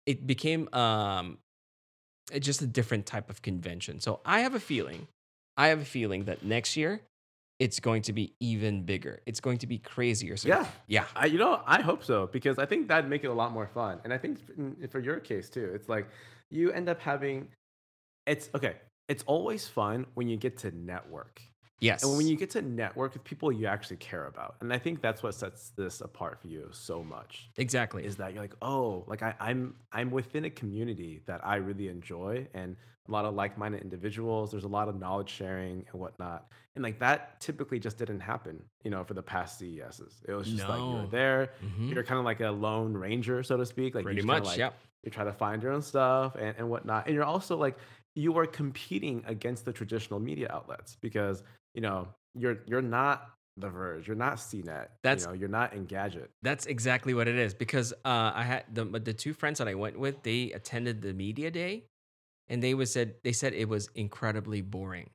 it 0.06 0.26
became 0.26 0.72
um, 0.74 1.38
it's 2.32 2.46
just 2.46 2.62
a 2.62 2.66
different 2.66 3.06
type 3.06 3.30
of 3.30 3.42
convention. 3.42 4.00
So 4.00 4.20
I 4.24 4.40
have 4.40 4.54
a 4.54 4.60
feeling, 4.60 5.08
I 5.56 5.68
have 5.68 5.80
a 5.80 5.84
feeling 5.84 6.24
that 6.24 6.44
next 6.44 6.76
year 6.76 7.00
it's 7.58 7.78
going 7.80 8.00
to 8.02 8.12
be 8.14 8.32
even 8.40 8.84
bigger. 8.84 9.20
It's 9.26 9.40
going 9.40 9.58
to 9.58 9.66
be 9.66 9.76
crazier. 9.78 10.36
So 10.36 10.48
Yeah. 10.48 10.66
yeah, 10.86 11.04
I, 11.14 11.26
you 11.26 11.38
know, 11.38 11.60
I 11.66 11.82
hope 11.82 12.04
so 12.04 12.26
because 12.26 12.58
I 12.58 12.64
think 12.66 12.88
that'd 12.88 13.10
make 13.10 13.24
it 13.24 13.26
a 13.28 13.34
lot 13.34 13.52
more 13.52 13.66
fun. 13.66 14.00
And 14.04 14.14
I 14.14 14.18
think 14.18 14.38
for 14.90 14.98
your 15.00 15.20
case 15.20 15.50
too, 15.50 15.70
it's 15.74 15.88
like 15.88 16.08
you 16.50 16.70
end 16.72 16.88
up 16.88 17.00
having. 17.00 17.48
It's 18.26 18.48
okay. 18.54 18.76
It's 19.08 19.24
always 19.26 19.66
fun 19.66 20.06
when 20.14 20.28
you 20.28 20.36
get 20.36 20.58
to 20.58 20.70
network, 20.70 21.42
yes, 21.80 22.02
and 22.02 22.16
when 22.16 22.26
you 22.26 22.36
get 22.36 22.50
to 22.50 22.62
network 22.62 23.12
with 23.14 23.24
people 23.24 23.50
you 23.52 23.66
actually 23.66 23.96
care 23.98 24.26
about. 24.26 24.56
And 24.60 24.72
I 24.72 24.78
think 24.78 25.00
that's 25.00 25.22
what 25.22 25.34
sets 25.34 25.70
this 25.70 26.00
apart 26.00 26.40
for 26.40 26.48
you 26.48 26.68
so 26.72 27.02
much. 27.02 27.50
exactly. 27.56 28.04
Is 28.04 28.16
that 28.16 28.32
you're 28.32 28.42
like, 28.42 28.54
oh, 28.62 29.04
like 29.06 29.22
I, 29.22 29.34
I'm 29.40 29.76
I'm 29.92 30.10
within 30.10 30.44
a 30.44 30.50
community 30.50 31.20
that 31.26 31.44
I 31.44 31.56
really 31.56 31.88
enjoy, 31.88 32.48
and 32.54 32.76
a 33.08 33.10
lot 33.10 33.24
of 33.24 33.34
like-minded 33.34 33.82
individuals. 33.82 34.50
There's 34.50 34.64
a 34.64 34.68
lot 34.68 34.88
of 34.88 34.98
knowledge 34.98 35.28
sharing 35.30 35.84
and 35.90 36.00
whatnot, 36.00 36.50
and 36.74 36.82
like 36.84 36.98
that 37.00 37.40
typically 37.40 37.78
just 37.80 37.98
didn't 37.98 38.20
happen, 38.20 38.64
you 38.84 38.90
know, 38.90 39.04
for 39.04 39.14
the 39.14 39.22
past 39.22 39.58
CESs. 39.58 40.22
It 40.28 40.32
was 40.32 40.50
just 40.50 40.68
like 40.68 40.86
you 40.86 40.96
No. 40.96 41.00
were 41.00 41.06
there, 41.06 41.52
Mhm. 41.62 41.94
you're 41.94 42.04
kind 42.04 42.18
of 42.18 42.24
like 42.24 42.40
a 42.40 42.50
lone 42.50 42.94
ranger, 42.94 43.42
so 43.42 43.56
to 43.56 43.66
speak. 43.66 43.94
Like 43.94 44.04
you 44.04 44.06
Pretty 44.06 44.22
much, 44.22 44.44
like, 44.44 44.58
yep. 44.58 44.74
You 45.02 45.10
try 45.10 45.24
to 45.24 45.32
find 45.32 45.62
your 45.62 45.72
own 45.72 45.80
stuff 45.82 46.34
and, 46.36 46.54
and 46.58 46.68
whatnot, 46.70 47.06
and 47.06 47.14
you're 47.14 47.24
also 47.24 47.56
like 47.56 47.78
you 48.14 48.36
are 48.38 48.46
competing 48.46 49.22
against 49.26 49.64
the 49.64 49.72
traditional 49.72 50.20
media 50.20 50.48
outlets 50.50 50.96
because 51.00 51.42
you 51.74 51.80
know 51.80 52.08
you're 52.34 52.58
you're 52.66 52.82
not 52.82 53.30
The 53.56 53.68
Verge, 53.68 54.06
you're 54.06 54.16
not 54.16 54.36
CNET, 54.36 54.88
That's- 55.02 55.22
you 55.22 55.28
know, 55.28 55.32
you're 55.34 55.48
not 55.48 55.72
Engadget. 55.72 56.28
That's 56.42 56.66
exactly 56.66 57.12
what 57.14 57.28
it 57.28 57.36
is 57.36 57.52
because 57.54 57.92
uh, 58.04 58.32
I 58.34 58.42
had 58.42 58.64
the 58.72 58.84
the 58.84 59.12
two 59.12 59.32
friends 59.34 59.58
that 59.58 59.68
I 59.68 59.74
went 59.74 59.98
with. 59.98 60.22
They 60.22 60.52
attended 60.52 61.02
the 61.02 61.12
media 61.12 61.50
day, 61.50 61.84
and 62.48 62.62
they 62.62 62.74
was 62.74 62.92
said 62.92 63.14
they 63.24 63.32
said 63.32 63.52
it 63.54 63.68
was 63.68 63.88
incredibly 63.94 64.62
boring 64.62 65.10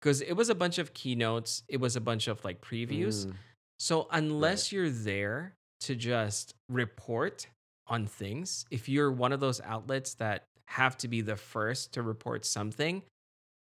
because 0.00 0.20
it 0.20 0.34
was 0.34 0.48
a 0.48 0.54
bunch 0.54 0.78
of 0.78 0.94
keynotes. 0.94 1.62
It 1.68 1.80
was 1.80 1.96
a 1.96 2.00
bunch 2.00 2.28
of 2.28 2.44
like 2.44 2.60
previews. 2.60 3.26
Mm, 3.26 3.34
So 3.78 4.06
unless 4.10 4.72
you're 4.72 4.90
there 4.90 5.56
to 5.80 5.94
just 5.94 6.54
report 6.68 7.48
on 7.86 8.06
things, 8.06 8.64
if 8.70 8.88
you're 8.88 9.10
one 9.12 9.32
of 9.32 9.40
those 9.40 9.60
outlets 9.60 10.14
that 10.14 10.44
have 10.68 10.96
to 10.98 11.08
be 11.08 11.20
the 11.20 11.36
first 11.36 11.92
to 11.94 12.02
report 12.02 12.46
something, 12.46 13.02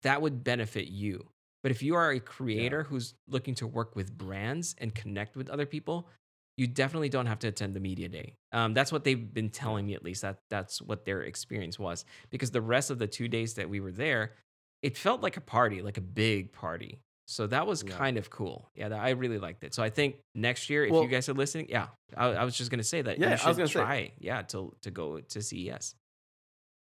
that 0.01 0.21
would 0.21 0.43
benefit 0.43 0.87
you. 0.87 1.27
But 1.63 1.71
if 1.71 1.81
you 1.83 1.95
are 1.95 2.11
a 2.11 2.19
creator 2.19 2.83
who's 2.83 3.13
looking 3.27 3.55
to 3.55 3.67
work 3.67 3.95
with 3.95 4.15
brands 4.17 4.75
and 4.77 4.93
connect 4.93 5.35
with 5.35 5.49
other 5.49 5.65
people, 5.65 6.07
you 6.55 6.65
definitely 6.67 7.09
don't 7.09 7.25
have 7.27 7.39
to 7.39 7.47
attend 7.47 7.75
the 7.75 7.79
media 7.79 8.09
day. 8.09 8.33
Um, 8.51 8.73
that's 8.73 8.91
what 8.91 9.03
they've 9.03 9.31
been 9.33 9.49
telling 9.49 9.85
me 9.85 9.93
at 9.93 10.03
least. 10.03 10.21
That 10.21 10.37
that's 10.49 10.81
what 10.81 11.05
their 11.05 11.21
experience 11.21 11.77
was. 11.77 12.05
Because 12.29 12.51
the 12.51 12.61
rest 12.61 12.89
of 12.89 12.99
the 12.99 13.07
two 13.07 13.27
days 13.27 13.55
that 13.55 13.69
we 13.69 13.79
were 13.79 13.91
there, 13.91 14.33
it 14.81 14.97
felt 14.97 15.21
like 15.21 15.37
a 15.37 15.41
party, 15.41 15.81
like 15.81 15.97
a 15.97 16.01
big 16.01 16.51
party. 16.53 16.99
So 17.27 17.45
that 17.47 17.67
was 17.67 17.83
Yeah. 17.85 17.95
kind 17.97 18.17
of 18.17 18.29
cool. 18.29 18.69
Yeah, 18.73 18.89
that, 18.89 18.99
I 18.99 19.09
really 19.09 19.37
liked 19.37 19.63
it. 19.65 19.73
So 19.73 19.83
I 19.83 19.89
think 19.89 20.15
next 20.33 20.69
year, 20.69 20.85
if 20.85 20.91
Well- 20.91 21.03
you 21.03 21.09
guys 21.09 21.27
are 21.27 21.33
listening, 21.33 21.67
yeah, 21.69 21.87
I, 22.15 22.27
I 22.27 22.43
was 22.45 22.55
just 22.57 22.71
gonna 22.71 22.83
say 22.83 23.01
that 23.01 23.19
Yeah, 23.19 23.25
I 23.25 23.29
you 23.29 23.31
was 23.33 23.41
should 23.41 23.57
gonna 23.57 23.67
say- 23.67 23.73
try, 23.73 24.11
yeah, 24.19 24.41
to 24.43 24.73
to 24.81 24.91
go 24.91 25.19
to 25.19 25.41
CES. 25.41 25.95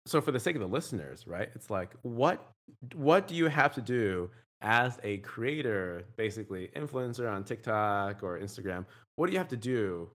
so 0.06 0.20
for 0.20 0.32
the 0.32 0.40
sake 0.40 0.54
of 0.56 0.60
the 0.62 0.68
listeners, 0.68 1.26
right? 1.26 1.50
It's 1.54 1.68
like 1.70 1.94
what 2.02 2.46
what 2.94 3.26
do 3.28 3.34
you 3.34 3.46
have 3.48 3.74
to 3.74 3.82
do 3.82 4.30
as 4.62 4.98
a 5.02 5.18
creator, 5.18 6.04
basically 6.16 6.70
influencer 6.76 7.30
on 7.30 7.44
TikTok 7.44 8.22
or 8.22 8.38
Instagram? 8.38 8.84
What 9.16 9.26
do 9.26 9.32
you 9.32 9.38
have 9.38 9.48
to 9.48 9.56
do 9.56 10.10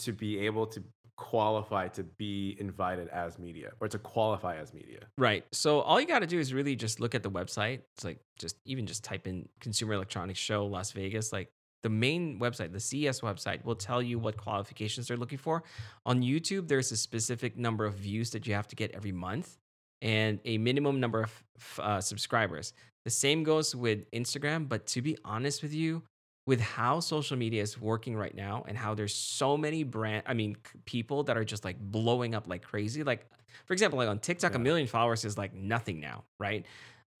to 0.00 0.12
be 0.12 0.38
able 0.40 0.66
to 0.66 0.82
qualify 1.16 1.88
to 1.88 2.02
be 2.02 2.56
invited 2.58 3.08
as 3.08 3.38
media 3.38 3.70
or 3.80 3.88
to 3.88 3.98
qualify 3.98 4.56
as 4.56 4.74
media? 4.74 5.06
Right. 5.16 5.44
So 5.52 5.80
all 5.80 6.00
you 6.00 6.06
got 6.06 6.20
to 6.20 6.26
do 6.26 6.38
is 6.38 6.52
really 6.52 6.76
just 6.76 7.00
look 7.00 7.14
at 7.14 7.22
the 7.22 7.30
website. 7.30 7.80
It's 7.96 8.04
like 8.04 8.18
just 8.38 8.56
even 8.64 8.86
just 8.86 9.04
type 9.04 9.26
in 9.26 9.48
Consumer 9.60 9.94
Electronics 9.94 10.38
Show 10.38 10.66
Las 10.66 10.92
Vegas. 10.92 11.32
Like 11.32 11.48
the 11.82 11.90
main 11.90 12.38
website, 12.40 12.72
the 12.72 12.80
CES 12.80 13.20
website, 13.20 13.64
will 13.64 13.74
tell 13.74 14.02
you 14.02 14.18
what 14.18 14.36
qualifications 14.36 15.08
they're 15.08 15.16
looking 15.16 15.38
for. 15.38 15.62
On 16.06 16.22
YouTube, 16.22 16.68
there's 16.68 16.92
a 16.92 16.96
specific 16.96 17.56
number 17.56 17.84
of 17.84 17.94
views 17.94 18.30
that 18.30 18.46
you 18.46 18.54
have 18.54 18.68
to 18.68 18.76
get 18.76 18.92
every 18.92 19.12
month 19.12 19.58
and 20.02 20.40
a 20.44 20.58
minimum 20.58 21.00
number 21.00 21.22
of 21.22 21.80
uh, 21.80 22.00
subscribers. 22.00 22.74
The 23.04 23.10
same 23.10 23.44
goes 23.44 23.74
with 23.74 24.10
Instagram. 24.10 24.68
But 24.68 24.86
to 24.88 25.00
be 25.00 25.16
honest 25.24 25.62
with 25.62 25.72
you, 25.72 26.02
with 26.46 26.60
how 26.60 27.00
social 27.00 27.36
media 27.36 27.62
is 27.62 27.80
working 27.80 28.16
right 28.16 28.34
now 28.34 28.64
and 28.66 28.76
how 28.76 28.94
there's 28.94 29.14
so 29.14 29.56
many 29.56 29.84
brand 29.84 30.22
i 30.26 30.34
mean 30.34 30.56
people 30.84 31.22
that 31.22 31.36
are 31.36 31.44
just 31.44 31.64
like 31.64 31.78
blowing 31.78 32.34
up 32.34 32.48
like 32.48 32.62
crazy 32.62 33.04
like 33.04 33.26
for 33.64 33.72
example 33.72 33.96
like 33.96 34.08
on 34.08 34.18
tiktok 34.18 34.54
a 34.54 34.58
million 34.58 34.86
followers 34.86 35.24
is 35.24 35.38
like 35.38 35.54
nothing 35.54 36.00
now 36.00 36.24
right 36.40 36.66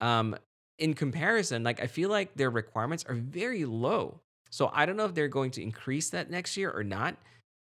um 0.00 0.34
in 0.78 0.94
comparison 0.94 1.62
like 1.62 1.80
i 1.80 1.86
feel 1.86 2.10
like 2.10 2.34
their 2.34 2.50
requirements 2.50 3.04
are 3.08 3.14
very 3.14 3.64
low 3.64 4.18
so 4.50 4.70
i 4.74 4.84
don't 4.84 4.96
know 4.96 5.04
if 5.04 5.14
they're 5.14 5.28
going 5.28 5.50
to 5.50 5.62
increase 5.62 6.10
that 6.10 6.30
next 6.30 6.56
year 6.56 6.72
or 6.72 6.82
not 6.82 7.16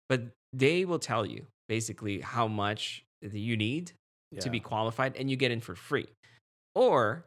but 0.07 0.21
they 0.53 0.85
will 0.85 0.99
tell 0.99 1.25
you 1.25 1.45
basically 1.67 2.21
how 2.21 2.47
much 2.47 3.03
you 3.21 3.57
need 3.57 3.91
to 4.39 4.49
be 4.49 4.59
qualified 4.59 5.15
and 5.17 5.29
you 5.29 5.35
get 5.35 5.51
in 5.51 5.59
for 5.61 5.75
free. 5.75 6.07
Or 6.75 7.25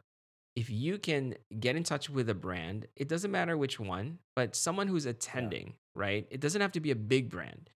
if 0.55 0.69
you 0.69 0.97
can 0.97 1.35
get 1.59 1.75
in 1.75 1.83
touch 1.83 2.09
with 2.09 2.29
a 2.29 2.33
brand, 2.33 2.87
it 2.95 3.07
doesn't 3.07 3.31
matter 3.31 3.57
which 3.57 3.79
one, 3.79 4.19
but 4.35 4.55
someone 4.55 4.87
who's 4.87 5.05
attending, 5.05 5.73
right? 5.95 6.27
It 6.29 6.39
doesn't 6.39 6.61
have 6.61 6.71
to 6.73 6.79
be 6.79 6.91
a 6.91 6.95
big 6.95 7.29
brand. 7.29 7.69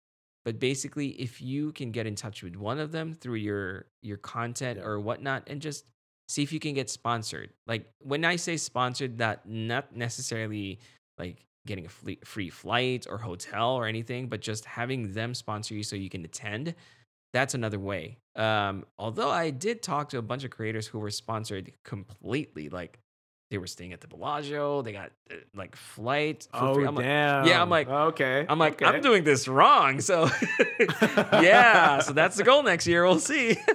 But 0.46 0.60
basically, 0.60 1.08
if 1.10 1.42
you 1.42 1.74
can 1.74 1.92
get 1.92 2.08
in 2.08 2.16
touch 2.16 2.42
with 2.42 2.56
one 2.56 2.80
of 2.80 2.92
them 2.94 3.14
through 3.14 3.36
your 3.36 3.88
your 4.02 4.18
content 4.18 4.78
Yeah. 4.80 4.86
or 4.86 5.00
whatnot 5.00 5.44
and 5.48 5.62
just 5.62 5.84
see 6.30 6.44
if 6.44 6.54
you 6.54 6.60
can 6.60 6.74
get 6.74 6.90
sponsored. 6.90 7.50
Like 7.68 7.90
when 8.00 8.24
I 8.24 8.36
say 8.38 8.56
sponsored, 8.58 9.18
that 9.18 9.48
not 9.48 9.96
necessarily 9.96 10.80
like 11.18 11.46
getting 11.66 11.86
a 11.86 11.90
free 12.26 12.50
flight 12.50 13.08
or 13.10 13.18
hotel 13.18 13.72
or 13.72 13.88
anything, 13.88 14.28
but 14.30 14.40
just 14.40 14.64
having 14.64 15.12
them 15.14 15.34
sponsor 15.34 15.74
you 15.74 15.84
so 15.84 15.96
you 15.98 16.10
can 16.10 16.24
attend. 16.24 16.76
That's 17.34 17.54
another 17.54 17.80
way. 17.80 18.18
Um, 18.36 18.86
although 18.98 19.30
I 19.32 19.50
did 19.50 19.82
talk 19.82 20.10
to 20.10 20.18
a 20.18 20.22
bunch 20.22 20.44
of 20.44 20.52
creators 20.52 20.88
who 20.88 21.00
were 21.00 21.12
sponsored 21.12 21.72
completely, 21.84 22.70
like 22.70 23.00
they 23.50 23.58
were 23.58 23.68
staying 23.68 23.94
at 23.94 24.02
the 24.02 24.08
Bellagio, 24.08 24.82
they 24.82 24.92
got 24.92 25.12
uh, 25.32 25.36
like 25.56 25.76
flight. 25.76 26.48
For 26.52 26.60
Oh 26.60 26.74
free. 26.76 26.86
I'm 26.86 26.96
like, 26.96 27.06
damn. 27.06 27.48
yeah, 27.48 27.62
I'm 27.62 27.70
like- 27.70 27.88
okay. 27.90 28.46
I'm 28.48 28.60
like, 28.60 28.82
okay. 28.82 28.86
I'm 28.86 29.02
doing 29.02 29.24
this 29.24 29.48
wrong. 29.48 30.02
So 30.02 30.30
yeah, 31.34 32.00
so 32.00 32.14
that's 32.14 32.38
the 32.38 32.44
goal 32.44 32.64
next 32.64 32.88
year. 32.88 33.06
We'll 33.06 33.20
see. 33.20 33.58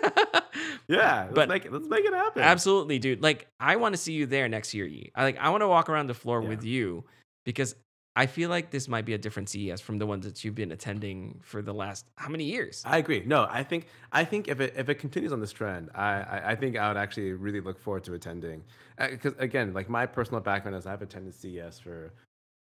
Yeah, 0.89 1.23
let's 1.23 1.35
but- 1.35 1.49
make 1.49 1.65
it. 1.65 1.73
Let's 1.73 1.89
make 1.89 2.05
it 2.05 2.13
happen. 2.13 2.43
Absolutely, 2.43 2.99
dude. 2.99 3.23
Like, 3.23 3.47
I 3.61 3.77
want 3.77 3.95
to 3.95 3.97
see 3.97 4.13
you 4.13 4.27
there 4.27 4.49
next 4.49 4.75
year. 4.75 4.85
Yi. 4.85 5.13
I 5.15 5.23
like. 5.23 5.39
I 5.39 5.49
want 5.51 5.63
to 5.63 5.69
walk 5.69 5.89
around 5.89 6.09
the 6.09 6.15
floor 6.15 6.43
Yeah. 6.43 6.49
with 6.51 6.65
you 6.65 7.05
because 7.47 7.75
I 8.15 8.27
feel 8.27 8.51
like 8.51 8.71
this 8.71 8.89
might 8.89 9.07
be 9.07 9.15
a 9.15 9.19
different 9.19 9.49
CES 9.49 9.81
from 9.81 9.99
the 9.99 10.07
ones 10.07 10.27
that 10.27 10.45
you've 10.45 10.55
been 10.55 10.71
attending 10.73 11.41
for 11.43 11.63
the 11.63 11.73
last 11.73 12.05
how 12.17 12.29
many 12.29 12.45
years? 12.45 12.83
I 12.85 12.99
agree. 12.99 13.23
No, 13.25 13.47
I 13.49 13.63
think 13.63 13.87
I 14.13 14.25
think 14.25 14.49
if 14.49 14.61
it 14.61 14.75
if 14.77 14.89
it 14.89 14.97
continues 14.97 15.33
on 15.33 15.41
this 15.41 15.53
trend, 15.53 15.91
I 15.95 16.21
I, 16.21 16.51
I 16.51 16.55
think 16.57 16.77
I 16.77 16.89
would 16.89 16.99
actually 16.99 17.33
really 17.33 17.61
look 17.61 17.79
forward 17.79 18.05
to 18.05 18.15
attending. 18.15 18.65
Because 18.99 19.35
again, 19.39 19.73
like 19.73 19.89
my 19.89 20.05
personal 20.05 20.41
background 20.41 20.77
is 20.77 20.87
I've 20.87 21.01
attended 21.03 21.35
CES 21.35 21.79
for 21.79 22.13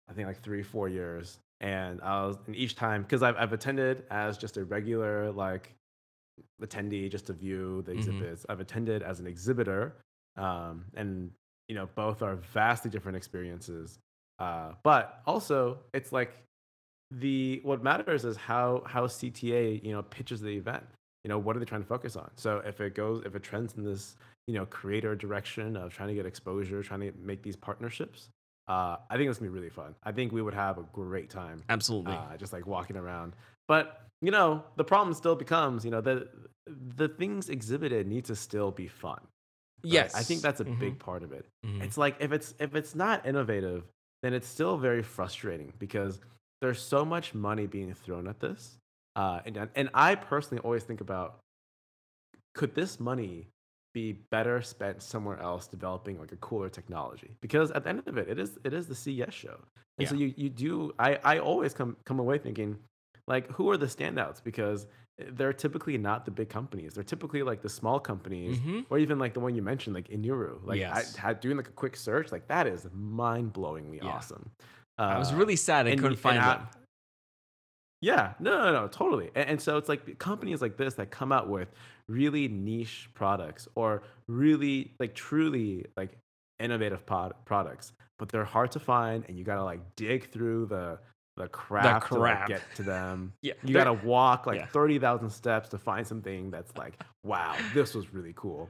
I 0.10 0.14
think 0.14 0.28
like 0.28 0.42
three 0.42 0.64
four 0.64 0.90
years, 0.90 1.40
and 1.62 2.02
I 2.02 2.26
was 2.26 2.38
and 2.48 2.56
each 2.56 2.76
time 2.76 3.04
because 3.04 3.24
I've 3.24 3.38
I've 3.38 3.54
attended 3.54 4.06
as 4.12 4.38
just 4.38 4.58
a 4.58 4.66
regular 4.66 5.32
like 5.32 5.74
attendee 6.62 7.10
just 7.10 7.28
to 7.28 7.34
view 7.34 7.82
the 7.84 7.94
Mhm. 7.94 7.98
exhibits. 7.98 8.46
I've 8.50 8.60
attended 8.60 9.04
as 9.04 9.20
an 9.20 9.28
exhibitor, 9.28 9.96
um, 10.36 10.86
and 10.96 11.32
you 11.68 11.76
know 11.76 11.88
both 11.96 12.22
are 12.22 12.36
vastly 12.36 12.92
different 12.92 13.16
experiences. 13.16 14.00
Uh, 14.40 14.74
but 14.84 15.22
also, 15.28 15.80
it's 15.94 16.12
like 16.12 16.34
the 17.12 17.60
what 17.64 17.84
matters 17.84 18.24
is 18.26 18.38
how 18.38 18.84
how 18.86 19.08
CTA 19.08 19.84
you 19.84 19.92
know 19.92 20.04
pitches 20.04 20.42
the 20.42 20.50
event. 20.56 20.86
You 21.24 21.30
know 21.30 21.38
what 21.38 21.56
are 21.56 21.60
they 21.60 21.66
trying 21.66 21.82
to 21.82 21.88
focus 21.88 22.16
on? 22.16 22.30
So 22.36 22.60
if 22.66 22.80
it 22.82 22.96
goes 22.96 23.24
if 23.26 23.36
it 23.36 23.44
trends 23.44 23.76
in 23.76 23.84
this 23.84 24.16
you 24.48 24.54
know 24.54 24.66
creator 24.66 25.16
direction 25.16 25.76
of 25.76 25.94
trying 25.94 26.10
to 26.10 26.16
get 26.16 26.26
exposure, 26.26 26.82
trying 26.84 27.02
to 27.02 27.12
make 27.22 27.42
these 27.42 27.56
partnerships, 27.56 28.30
uh, 28.68 28.98
I 29.10 29.18
think 29.18 29.30
it's 29.30 29.40
gonna 29.40 29.52
be 29.52 29.56
really 29.58 29.70
fun. 29.70 29.96
I 30.04 30.12
think 30.12 30.32
we 30.32 30.42
would 30.42 30.54
have 30.54 30.78
a 30.78 30.84
great 30.94 31.30
time 31.30 31.62
Absolutely. 31.70 32.14
uh, 32.14 32.38
just 32.38 32.54
like 32.54 32.66
walking 32.68 32.96
around. 32.96 33.34
But 33.68 34.06
you 34.22 34.32
know, 34.32 34.64
the 34.76 34.84
problem 34.84 35.14
still 35.14 35.36
becomes, 35.36 35.84
you 35.84 35.92
know, 35.92 36.02
the 36.02 36.30
the 36.96 37.08
things 37.10 37.50
exhibited 37.50 38.08
need 38.08 38.26
to 38.26 38.36
still 38.36 38.72
be 38.72 38.88
fun. 38.88 39.20
right? 39.84 39.92
yes, 39.92 40.16
I 40.16 40.24
think 40.24 40.42
that's 40.42 40.60
a 40.62 40.66
Mhm, 40.66 40.80
big 40.80 41.00
part 41.00 41.24
of 41.24 41.32
it. 41.32 41.46
mhm. 41.66 41.84
It's 41.84 41.98
like 41.98 42.18
if 42.20 42.32
it's 42.32 42.54
if 42.60 42.76
it's 42.76 42.96
not 42.96 43.26
innovative, 43.26 43.84
then 44.22 44.34
it's 44.34 44.48
still 44.48 44.78
very 44.78 45.04
frustrating 45.04 45.74
because 45.80 46.20
there's 46.62 46.82
so 46.82 47.06
much 47.06 47.34
money 47.34 47.68
being 47.68 47.94
thrown 47.94 48.28
at 48.28 48.40
this. 48.40 48.78
Uh, 49.16 49.40
and 49.46 49.70
and 49.76 49.90
I 49.94 50.16
personally 50.16 50.62
always 50.64 50.84
think 50.84 51.02
about 51.02 51.40
could 52.54 52.76
this 52.76 53.00
money 53.00 53.48
be 53.94 54.14
better 54.32 54.62
spent 54.62 55.02
somewhere 55.02 55.40
else 55.40 55.68
developing 55.68 56.20
like 56.20 56.32
a 56.32 56.38
cooler 56.38 56.70
technology? 56.70 57.32
Because 57.42 57.72
at 57.72 57.84
the 57.84 57.90
end 57.90 58.04
of 58.06 58.18
it, 58.18 58.28
it 58.30 58.40
is 58.40 58.58
it 58.64 58.74
is 58.74 58.88
the 58.88 58.96
CES 58.96 59.34
show. 59.34 59.60
And 59.98 60.08
so 60.08 60.16
you 60.16 60.34
you 60.38 60.50
do 60.50 60.94
I 61.00 61.20
I 61.24 61.40
always 61.40 61.74
come 61.74 61.98
come 62.06 62.20
away 62.20 62.38
thinking 62.38 62.78
like 63.28 63.50
who 63.52 63.70
are 63.70 63.78
the 63.78 63.88
standouts 63.88 64.44
because 64.44 64.88
they're 65.32 65.54
typically 65.54 65.98
not 65.98 66.26
the 66.26 66.32
big 66.32 66.50
companies. 66.50 66.94
They're 66.94 67.04
typically 67.04 67.44
like 67.44 67.62
the 67.62 67.70
small 67.70 68.00
companies 68.00 68.58
Mhm. 68.60 68.86
or 68.90 69.00
even 69.00 69.20
like 69.20 69.34
the 69.34 69.40
one 69.42 69.56
you 69.56 69.62
mentioned 69.62 69.94
like 69.96 70.08
Inuru. 70.08 70.64
Like 70.66 70.80
Yes. 70.80 71.18
I 71.18 71.22
had 71.22 71.40
doing 71.42 71.58
like 71.58 71.68
a 71.68 71.72
quick 71.74 71.96
search 71.96 72.32
like 72.32 72.48
that 72.48 72.68
is 72.68 72.88
mind-blowingly 72.94 73.98
Yeah. 74.02 74.08
awesome. 74.10 74.50
I 74.98 75.18
was 75.18 75.32
Uh, 75.34 75.38
really 75.38 75.56
sad 75.56 75.88
I 75.88 75.92
and 75.92 76.00
couldn't 76.02 76.18
find 76.18 76.40
I- 76.40 76.58
them. 76.58 76.68
yeah, 78.02 78.34
no, 78.40 78.58
no, 78.64 78.72
no, 78.72 78.88
totally. 78.88 79.30
And, 79.36 79.50
and 79.52 79.62
so 79.62 79.78
it's 79.78 79.90
like 79.90 80.18
companies 80.20 80.62
like 80.62 80.78
this 80.78 80.94
that 80.96 81.12
come 81.12 81.32
out 81.32 81.50
with 81.50 81.70
really 82.08 82.48
niche 82.48 83.10
products 83.14 83.68
or 83.76 84.04
really 84.28 84.94
like 85.00 85.14
truly 85.16 85.86
like 85.98 86.18
innovative 86.60 87.06
pod- 87.06 87.34
products, 87.46 87.94
but 88.18 88.30
they're 88.30 88.46
hard 88.46 88.72
to 88.72 88.80
find, 88.80 89.26
and 89.28 89.38
you 89.38 89.44
gotta 89.44 89.64
like 89.64 89.82
dig 89.96 90.30
through 90.32 90.66
the 90.68 91.00
the 91.40 91.48
crap, 91.48 92.08
to 92.10 92.16
like, 92.20 92.48
get 92.48 92.62
to 92.76 92.84
them. 92.84 93.34
Yeah, 93.42 93.54
You 93.64 93.74
gotta 93.74 93.94
walk 93.94 94.46
like 94.46 94.60
yeah. 94.60 94.66
thirty 94.68 95.00
thousand 95.00 95.30
steps 95.32 95.70
to 95.70 95.78
find 95.78 96.06
something 96.06 96.52
that's 96.52 96.76
like, 96.78 96.94
wow, 97.24 97.56
this 97.74 97.96
was 97.96 98.14
really 98.14 98.34
cool. 98.36 98.70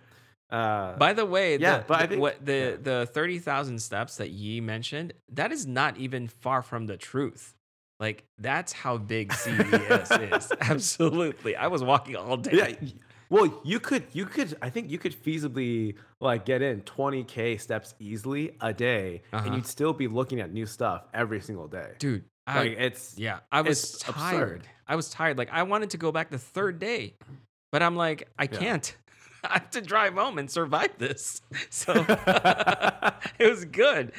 Uh, 0.52 0.96
By 0.98 1.14
the 1.14 1.26
way, 1.26 1.58
yeah, 1.58 1.80
the, 1.80 1.86
but 1.88 2.02
I 2.02 2.08
think- 2.08 2.22
what 2.22 2.44
the 2.46 2.54
yeah. 2.54 2.76
the 2.82 3.06
thirty 3.12 3.40
thousand 3.40 3.80
steps 3.80 4.18
that 4.18 4.30
Yi 4.32 4.62
mentioned, 4.62 5.14
that 5.34 5.52
is 5.52 5.68
not 5.68 5.98
even 5.98 6.28
far 6.28 6.62
from 6.64 6.86
the 6.88 6.98
truth. 6.98 7.54
Like 8.00 8.24
that's 8.38 8.72
how 8.72 8.98
big 8.98 9.34
CES 9.44 10.12
is. 10.12 10.52
Absolutely, 10.62 11.56
I 11.56 11.68
was 11.68 11.84
walking 11.84 12.16
all 12.16 12.38
day. 12.38 12.52
yeah 12.82 12.90
well 13.32 13.62
you 13.64 13.80
could 13.80 14.04
you 14.12 14.26
could 14.26 14.58
i 14.60 14.72
think 14.72 14.90
you 14.90 14.98
could 14.98 15.14
feasibly 15.14 15.94
like 16.20 16.46
get 16.46 16.64
in 16.64 16.82
20k 16.82 17.62
steps 17.62 17.94
easily 18.00 18.56
a 18.60 18.74
day 18.74 19.22
Uh-huh. 19.32 19.44
and 19.46 19.54
you'd 19.54 19.68
still 19.68 19.94
be 19.94 20.08
looking 20.08 20.40
at 20.40 20.52
new 20.52 20.66
stuff 20.66 21.04
every 21.14 21.40
single 21.40 21.68
day 21.68 21.92
dude. 22.00 22.24
I, 22.50 22.60
like 22.60 22.78
it's 22.80 23.18
yeah, 23.18 23.40
I 23.52 23.62
was 23.62 23.98
tired. 24.00 24.16
absurd. 24.16 24.68
I 24.88 24.96
was 24.96 25.10
tired. 25.10 25.38
Like 25.38 25.50
I 25.52 25.64
wanted 25.64 25.92
to 25.92 25.98
go 25.98 26.12
back 26.12 26.30
the 26.32 26.38
third 26.40 26.80
day, 26.80 27.14
but 27.72 27.82
I'm 27.84 27.96
like, 27.96 28.28
I 28.38 28.44
Yeah. 28.44 28.58
can't. 28.60 28.98
I 29.44 29.54
have 29.54 29.70
to 29.72 29.82
drive 29.82 30.16
home 30.16 30.38
and 30.38 30.50
survive 30.52 30.98
this. 30.98 31.42
So 31.70 31.94
it 33.40 33.50
was 33.50 33.66
good, 33.66 34.12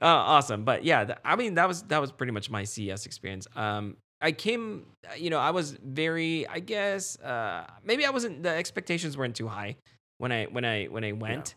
uh, 0.00 0.06
awesome. 0.06 0.64
But 0.64 0.84
yeah, 0.84 1.04
th- 1.04 1.18
I 1.24 1.36
mean 1.36 1.54
that 1.54 1.66
was 1.68 1.82
that 1.84 2.00
was 2.00 2.12
pretty 2.12 2.32
much 2.32 2.50
my 2.50 2.64
CES 2.64 3.06
experience. 3.06 3.46
Um, 3.56 3.96
I 4.20 4.32
came, 4.32 4.86
uh, 5.08 5.14
you 5.14 5.30
know, 5.30 5.38
I 5.38 5.50
was 5.52 5.72
very, 5.84 6.46
I 6.48 6.58
guess, 6.58 7.18
uh, 7.20 7.64
maybe 7.84 8.04
I 8.04 8.10
wasn't. 8.10 8.42
The 8.42 8.50
expectations 8.50 9.16
weren't 9.16 9.36
too 9.36 9.48
high 9.48 9.76
when 10.18 10.32
I 10.32 10.44
when 10.46 10.64
I 10.64 10.86
when 10.86 11.04
I 11.04 11.12
went, 11.12 11.54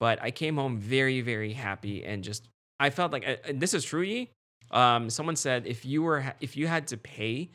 but 0.00 0.20
I 0.22 0.30
came 0.30 0.56
home 0.56 0.78
very 0.78 1.20
very 1.20 1.52
happy 1.52 2.04
and 2.04 2.24
just 2.24 2.48
I 2.80 2.90
felt 2.90 3.12
like 3.12 3.24
and 3.46 3.60
this 3.60 3.74
is 3.74 3.84
true. 3.84 4.26
Um, 4.70 5.10
someone 5.10 5.36
said 5.36 5.66
if 5.66 5.84
you 5.84 6.02
were 6.02 6.34
if 6.40 6.56
you 6.56 6.66
had 6.66 6.88
to 6.88 6.96
pay 6.96 7.50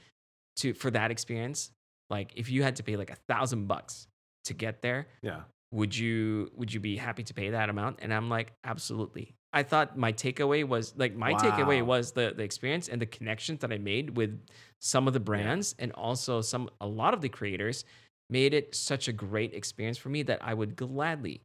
to 0.57 0.74
for 0.74 0.91
that 0.91 1.11
experience, 1.11 1.72
like 2.09 2.32
if 2.36 2.49
you 2.49 2.64
had 2.64 2.78
to 2.78 2.84
pay 2.84 2.95
like 2.95 3.11
a 3.11 3.18
thousand 3.28 3.68
bucks 3.68 4.07
to 4.45 4.53
get 4.53 4.82
there, 4.82 5.07
yeah. 5.22 5.41
would 5.72 5.95
you 5.95 6.51
would 6.55 6.74
you 6.74 6.80
be 6.80 6.95
happy 6.97 7.24
to 7.24 7.34
pay 7.34 7.51
that 7.51 7.70
amount? 7.70 7.99
And 8.01 8.14
i'm 8.14 8.30
like 8.30 8.53
absolutely. 8.64 9.36
I 9.55 9.61
thought 9.61 9.95
my 9.95 10.11
takeaway 10.11 10.68
was 10.68 10.95
like 10.97 11.16
my 11.16 11.34
takeaway 11.36 11.86
was 11.86 12.11
the 12.11 12.34
the 12.36 12.43
experience 12.43 12.89
and 12.89 12.99
the 12.99 13.05
connections 13.05 13.59
that 13.59 13.72
i 13.72 13.78
made 13.78 14.18
with 14.18 14.39
some 14.80 15.07
of 15.07 15.14
the 15.14 15.20
brands 15.20 15.76
and 15.78 15.91
also 15.91 16.41
some 16.41 16.70
a 16.82 16.88
lot 16.88 17.14
of 17.14 17.22
the 17.22 17.30
creators 17.30 17.86
made 18.32 18.55
it 18.55 18.74
such 18.74 19.07
a 19.07 19.14
great 19.14 19.53
experience 19.53 19.97
for 19.97 20.09
me 20.09 20.24
that 20.24 20.39
i 20.41 20.55
would 20.55 20.76
gladly 20.76 21.41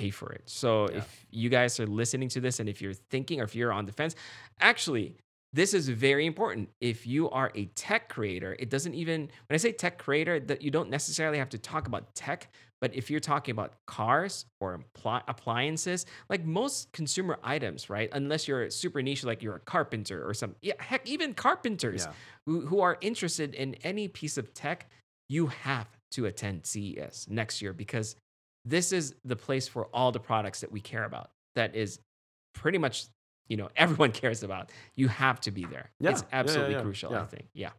pay 0.00 0.10
for 0.10 0.28
it 0.32 0.42
so 0.46 0.70
Yeah. 0.90 0.98
if 0.98 1.26
you 1.30 1.48
guys 1.58 1.72
are 1.82 1.86
listening 2.02 2.28
to 2.30 2.40
this 2.40 2.60
and 2.60 2.68
if 2.68 2.78
you're 2.82 2.98
thinking 3.14 3.40
or 3.40 3.44
if 3.44 3.54
you're 3.58 3.72
on 3.78 3.84
the 3.86 3.92
fence 4.00 4.14
actually 4.60 5.16
this 5.54 5.72
is 5.72 5.88
very 5.88 6.26
important. 6.26 6.68
If 6.80 7.06
you 7.06 7.30
are 7.30 7.52
a 7.54 7.66
tech 7.76 8.08
creator, 8.08 8.56
it 8.58 8.70
doesn't 8.70 8.92
even, 8.94 9.20
when 9.20 9.54
I 9.54 9.56
say 9.56 9.70
tech 9.70 9.98
creator, 9.98 10.40
that 10.40 10.62
you 10.62 10.72
don't 10.72 10.90
necessarily 10.90 11.38
have 11.38 11.50
to 11.50 11.58
talk 11.58 11.86
about 11.86 12.12
tech, 12.16 12.48
but 12.80 12.92
if 12.92 13.08
you're 13.08 13.20
talking 13.20 13.52
about 13.52 13.74
cars 13.86 14.46
or 14.60 14.80
appliances, 15.28 16.06
like 16.28 16.44
most 16.44 16.90
consumer 16.90 17.38
items, 17.44 17.88
right? 17.88 18.08
Unless 18.12 18.48
you're 18.48 18.68
super 18.68 19.00
niche, 19.00 19.22
like 19.22 19.44
you're 19.44 19.54
a 19.54 19.60
carpenter 19.60 20.28
or 20.28 20.34
some, 20.34 20.56
yeah, 20.60 20.74
heck, 20.80 21.08
even 21.08 21.32
carpenters 21.34 22.04
yeah 22.04 22.12
who, 22.46 22.66
who 22.66 22.80
are 22.80 22.98
interested 23.00 23.54
in 23.54 23.74
any 23.84 24.08
piece 24.08 24.36
of 24.36 24.52
tech, 24.54 24.90
you 25.28 25.46
have 25.46 25.86
to 26.10 26.26
attend 26.26 26.66
CES 26.66 27.26
next 27.30 27.62
year 27.62 27.72
because 27.72 28.16
this 28.64 28.92
is 28.92 29.14
the 29.24 29.36
place 29.36 29.68
for 29.68 29.86
all 29.86 30.12
the 30.12 30.20
products 30.20 30.60
that 30.60 30.72
we 30.72 30.80
care 30.80 31.04
about. 31.04 31.30
That 31.54 31.74
is 31.74 31.98
pretty 32.54 32.78
much, 32.78 33.06
you 33.48 33.56
know, 33.56 33.68
everyone 33.76 34.12
cares 34.12 34.42
about. 34.42 34.70
You 34.94 35.08
have 35.08 35.40
to 35.42 35.50
be 35.50 35.64
there. 35.64 35.90
Yeah, 36.00 36.10
It's 36.10 36.22
yeah, 36.22 36.28
yeah, 36.32 36.40
absolutely 36.40 36.74
yeah, 36.74 36.82
crucial, 36.82 37.14
I 37.14 37.24
think. 37.26 37.48
Yeah. 37.54 37.70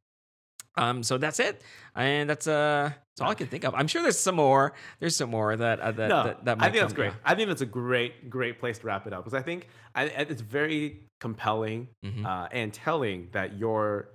Um, 0.78 1.04
so 1.04 1.18
that's 1.18 1.40
it, 1.40 1.62
and 1.96 2.30
that's 2.30 2.48
uh, 2.48 2.90
that's 2.92 3.22
all 3.22 3.30
I 3.30 3.34
can 3.36 3.48
think 3.48 3.64
of. 3.64 3.74
I'm 3.76 3.88
sure 3.88 4.02
there's 4.02 4.20
some 4.20 4.36
more. 4.36 4.74
There's 5.00 5.16
some 5.16 5.30
more 5.30 5.56
that 5.56 5.80
uh, 5.80 5.92
that, 5.94 6.08
no, 6.10 6.24
that, 6.26 6.44
that 6.44 6.58
I 6.60 6.70
think 6.70 6.82
that's 6.82 6.92
great. 6.92 7.14
I 7.24 7.34
think 7.34 7.48
that's 7.48 7.62
a 7.62 7.66
great, 7.66 8.30
great 8.30 8.60
place 8.60 8.80
to 8.80 8.88
wrap 8.88 9.08
it 9.08 9.14
up 9.14 9.24
because 9.24 9.34
I 9.34 9.42
think 9.42 9.70
I, 9.96 10.04
it's 10.04 10.42
very 10.42 11.08
compelling 11.22 11.88
Mhm. 12.06 12.26
uh, 12.26 12.50
and 12.52 12.74
telling 12.74 13.30
that 13.32 13.58
your 13.58 14.10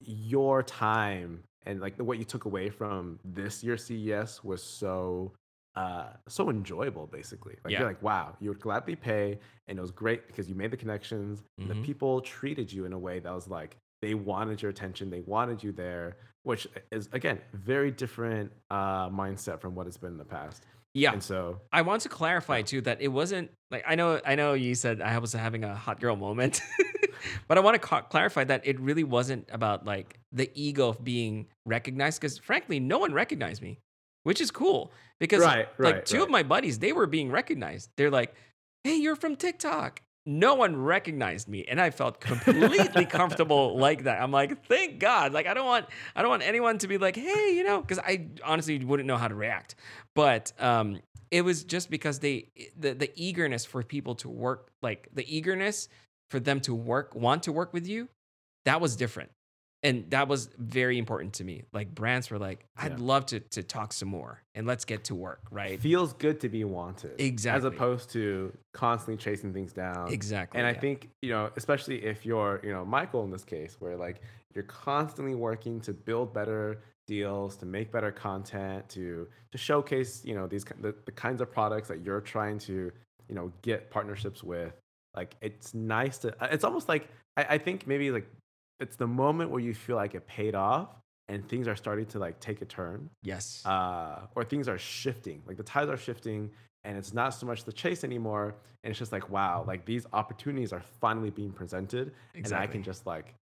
your 0.00 0.62
time 0.62 1.42
and 1.66 1.80
like 1.80 1.96
what 1.98 2.18
you 2.18 2.24
took 2.24 2.44
away 2.44 2.70
from 2.70 3.18
this 3.24 3.64
year's 3.64 3.84
CES 3.84 4.44
was 4.44 4.62
so 4.62 5.32
uh, 5.78 6.06
so 6.28 6.50
enjoyable. 6.50 7.06
Basically, 7.06 7.56
like 7.64 7.72
Yeah. 7.72 7.78
you're 7.80 7.88
like, 7.88 8.02
wow, 8.02 8.26
you 8.40 8.48
would 8.50 8.60
gladly 8.60 8.96
pay, 8.96 9.38
and 9.66 9.78
it 9.78 9.80
was 9.80 9.90
great 10.04 10.26
because 10.28 10.48
you 10.48 10.54
made 10.54 10.70
the 10.70 10.76
connections. 10.84 11.42
Mhm. 11.60 11.68
the 11.68 11.76
people 11.88 12.20
treated 12.20 12.72
you 12.72 12.82
in 12.88 12.92
a 12.92 12.98
way 12.98 13.16
that 13.24 13.32
was 13.40 13.48
like 13.48 13.76
they 14.02 14.14
wanted 14.14 14.56
your 14.62 14.70
attention, 14.70 15.10
they 15.10 15.20
wanted 15.36 15.58
you 15.64 15.72
there, 15.72 16.16
which 16.48 16.62
is 16.92 17.08
again 17.12 17.38
very 17.52 17.90
different 17.90 18.52
uh, 18.70 19.08
mindset 19.10 19.60
from 19.60 19.74
what 19.76 19.86
it's 19.88 19.96
been 20.04 20.12
in 20.12 20.18
the 20.26 20.32
past. 20.38 20.64
Yeah. 20.94 21.12
And 21.12 21.22
so 21.22 21.60
I 21.72 21.82
want 21.82 22.00
to 22.02 22.08
clarify 22.08 22.62
too 22.62 22.80
that 22.88 23.00
it 23.00 23.08
wasn't 23.20 23.50
like 23.70 23.84
I 23.86 23.94
know 23.94 24.20
I 24.24 24.34
know 24.40 24.54
you 24.54 24.74
said 24.74 25.00
I 25.00 25.18
was 25.18 25.32
having 25.32 25.62
a 25.64 25.74
hot 25.74 26.00
girl 26.00 26.16
moment, 26.16 26.60
but 27.48 27.58
I 27.58 27.60
want 27.60 27.74
to 27.74 27.78
ca- 27.88 28.02
clarify 28.02 28.44
that 28.44 28.66
it 28.66 28.78
really 28.80 29.04
wasn't 29.04 29.48
about 29.52 29.84
like 29.84 30.18
the 30.32 30.50
ego 30.54 30.88
of 30.88 31.02
being 31.04 31.46
recognized 31.66 32.20
because 32.20 32.38
frankly 32.38 32.80
no 32.80 32.98
one 32.98 33.12
recognized 33.12 33.62
me, 33.62 33.78
which 34.22 34.40
is 34.40 34.50
cool 34.50 34.92
because 35.20 35.40
Right, 35.40 35.68
like 35.78 35.94
right, 35.94 36.06
two 36.06 36.22
of 36.22 36.30
my 36.30 36.42
buddies 36.42 36.78
they 36.78 36.92
were 36.92 37.06
being 37.06 37.30
recognized. 37.30 37.90
They're 37.96 38.10
like, 38.10 38.34
"Hey, 38.84 38.96
you're 38.96 39.16
from 39.16 39.36
TikTok." 39.36 40.02
No 40.26 40.54
one 40.54 40.76
recognized 40.76 41.48
me, 41.48 41.64
and 41.66 41.80
I 41.80 41.88
felt 41.88 42.20
completely 42.20 43.06
comfortable 43.06 43.78
like 43.78 44.04
that. 44.04 44.20
I'm 44.20 44.30
like, 44.30 44.66
thank 44.66 44.98
God. 44.98 45.32
Like, 45.32 45.46
I 45.46 45.54
don't 45.54 45.64
want, 45.64 45.86
I 46.14 46.20
don't 46.20 46.28
want 46.28 46.42
anyone 46.42 46.76
to 46.78 46.86
be 46.86 46.98
like, 46.98 47.16
hey, 47.16 47.54
you 47.56 47.64
know, 47.64 47.80
because 47.80 47.98
I 47.98 48.26
honestly 48.44 48.84
wouldn't 48.84 49.06
know 49.06 49.16
how 49.16 49.28
to 49.28 49.34
react. 49.34 49.74
But 50.14 50.52
um, 50.58 51.00
it 51.30 51.42
was 51.42 51.64
just 51.64 51.90
because 51.90 52.18
they 52.18 52.48
the, 52.76 52.92
the 52.92 53.10
eagerness 53.14 53.64
for 53.64 53.82
people 53.82 54.14
to 54.16 54.28
work 54.28 54.70
like 54.82 55.08
the 55.12 55.24
eagerness 55.34 55.88
for 56.30 56.40
them 56.40 56.60
to 56.60 56.74
work 56.74 57.14
want 57.14 57.42
to 57.44 57.52
work 57.52 57.72
with 57.72 57.86
you 57.86 58.08
that 58.64 58.80
was 58.80 58.96
different 58.96 59.30
and 59.82 60.10
that 60.10 60.26
was 60.28 60.50
very 60.58 60.98
important 60.98 61.32
to 61.34 61.44
me 61.44 61.62
like 61.72 61.94
brands 61.94 62.30
were 62.30 62.38
like 62.38 62.64
i'd 62.78 62.92
Yeah. 62.92 62.96
love 62.98 63.26
to 63.26 63.40
to 63.40 63.62
talk 63.62 63.92
some 63.92 64.08
more 64.08 64.42
and 64.54 64.66
let's 64.66 64.84
get 64.84 65.04
to 65.04 65.14
work 65.14 65.40
right 65.50 65.80
feels 65.80 66.12
good 66.14 66.40
to 66.40 66.48
be 66.48 66.64
wanted. 66.64 67.20
Exactly. 67.20 67.58
As 67.58 67.64
opposed 67.64 68.10
to 68.10 68.52
constantly 68.74 69.16
chasing 69.16 69.52
things 69.52 69.72
down. 69.72 70.12
exactly 70.12 70.58
And 70.58 70.66
I 70.66 70.72
yeah. 70.72 70.80
think, 70.80 71.10
you 71.22 71.30
know, 71.30 71.50
especially 71.56 72.04
if 72.04 72.26
you're, 72.26 72.60
you 72.64 72.72
know, 72.72 72.84
Michael 72.84 73.22
in 73.24 73.30
this 73.30 73.44
case, 73.44 73.76
where 73.78 73.96
like 73.96 74.20
you're 74.54 74.64
constantly 74.64 75.34
working 75.36 75.80
to 75.82 75.92
build 75.92 76.34
better 76.34 76.80
deals, 77.06 77.56
to 77.58 77.66
make 77.66 77.92
better 77.92 78.10
content, 78.10 78.88
to 78.90 79.28
to 79.52 79.58
showcase, 79.58 80.24
you 80.24 80.34
know, 80.34 80.46
these 80.48 80.64
the, 80.80 80.94
the 81.06 81.12
kinds 81.12 81.40
of 81.40 81.52
products 81.52 81.86
that 81.88 82.04
you're 82.04 82.20
trying 82.20 82.58
to, 82.60 82.90
you 83.28 83.34
know, 83.34 83.52
get 83.62 83.90
partnerships 83.90 84.42
with. 84.42 84.72
Like 85.14 85.36
it's 85.40 85.72
nice 85.74 86.18
to 86.18 86.34
it's 86.52 86.64
almost 86.64 86.88
like 86.88 87.08
I, 87.36 87.44
I 87.50 87.58
think 87.58 87.86
maybe 87.86 88.10
like 88.10 88.26
it's 88.80 88.96
the 88.96 89.06
moment 89.06 89.50
where 89.50 89.60
you 89.60 89.74
feel 89.74 89.96
like 89.96 90.14
it 90.14 90.26
paid 90.26 90.54
off 90.54 90.88
and 91.28 91.46
things 91.48 91.68
are 91.68 91.76
starting 91.76 92.06
to 92.06 92.18
like 92.18 92.40
take 92.40 92.62
a 92.62 92.64
turn 92.64 93.10
yes 93.22 93.62
uh, 93.66 94.20
or 94.34 94.44
things 94.44 94.68
are 94.68 94.78
shifting. 94.78 95.42
Like 95.46 95.56
the 95.56 95.62
tides 95.62 95.90
are 95.90 95.96
shifting, 95.96 96.50
and 96.84 96.96
it's 96.96 97.12
not 97.12 97.30
so 97.30 97.46
much 97.46 97.64
the 97.64 97.72
chase 97.72 98.04
anymore. 98.04 98.54
And 98.84 98.90
it's 98.90 98.98
just 98.98 99.12
like, 99.12 99.28
wow, 99.28 99.64
like 99.66 99.84
these 99.84 100.06
opportunities 100.12 100.72
are 100.72 100.82
finally 101.00 101.30
being 101.30 101.52
presented, 101.52 102.12
and 102.34 102.52
I 102.52 102.66
can 102.66 102.82
just 102.82 103.06
like, 103.06 103.34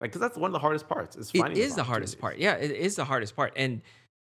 like, 0.00 0.10
because 0.10 0.20
that's 0.20 0.36
one 0.36 0.50
of 0.50 0.52
the 0.52 0.58
hardest 0.58 0.86
parts. 0.86 1.16
Is 1.16 1.30
finding 1.30 1.58
those 1.58 1.68
is 1.68 1.74
the 1.74 1.84
hardest 1.84 2.18
part 2.18 2.38
yeah 2.38 2.54
it 2.54 2.70
is 2.70 2.96
the 2.96 3.04
hardest 3.04 3.34
part 3.34 3.52
and 3.56 3.80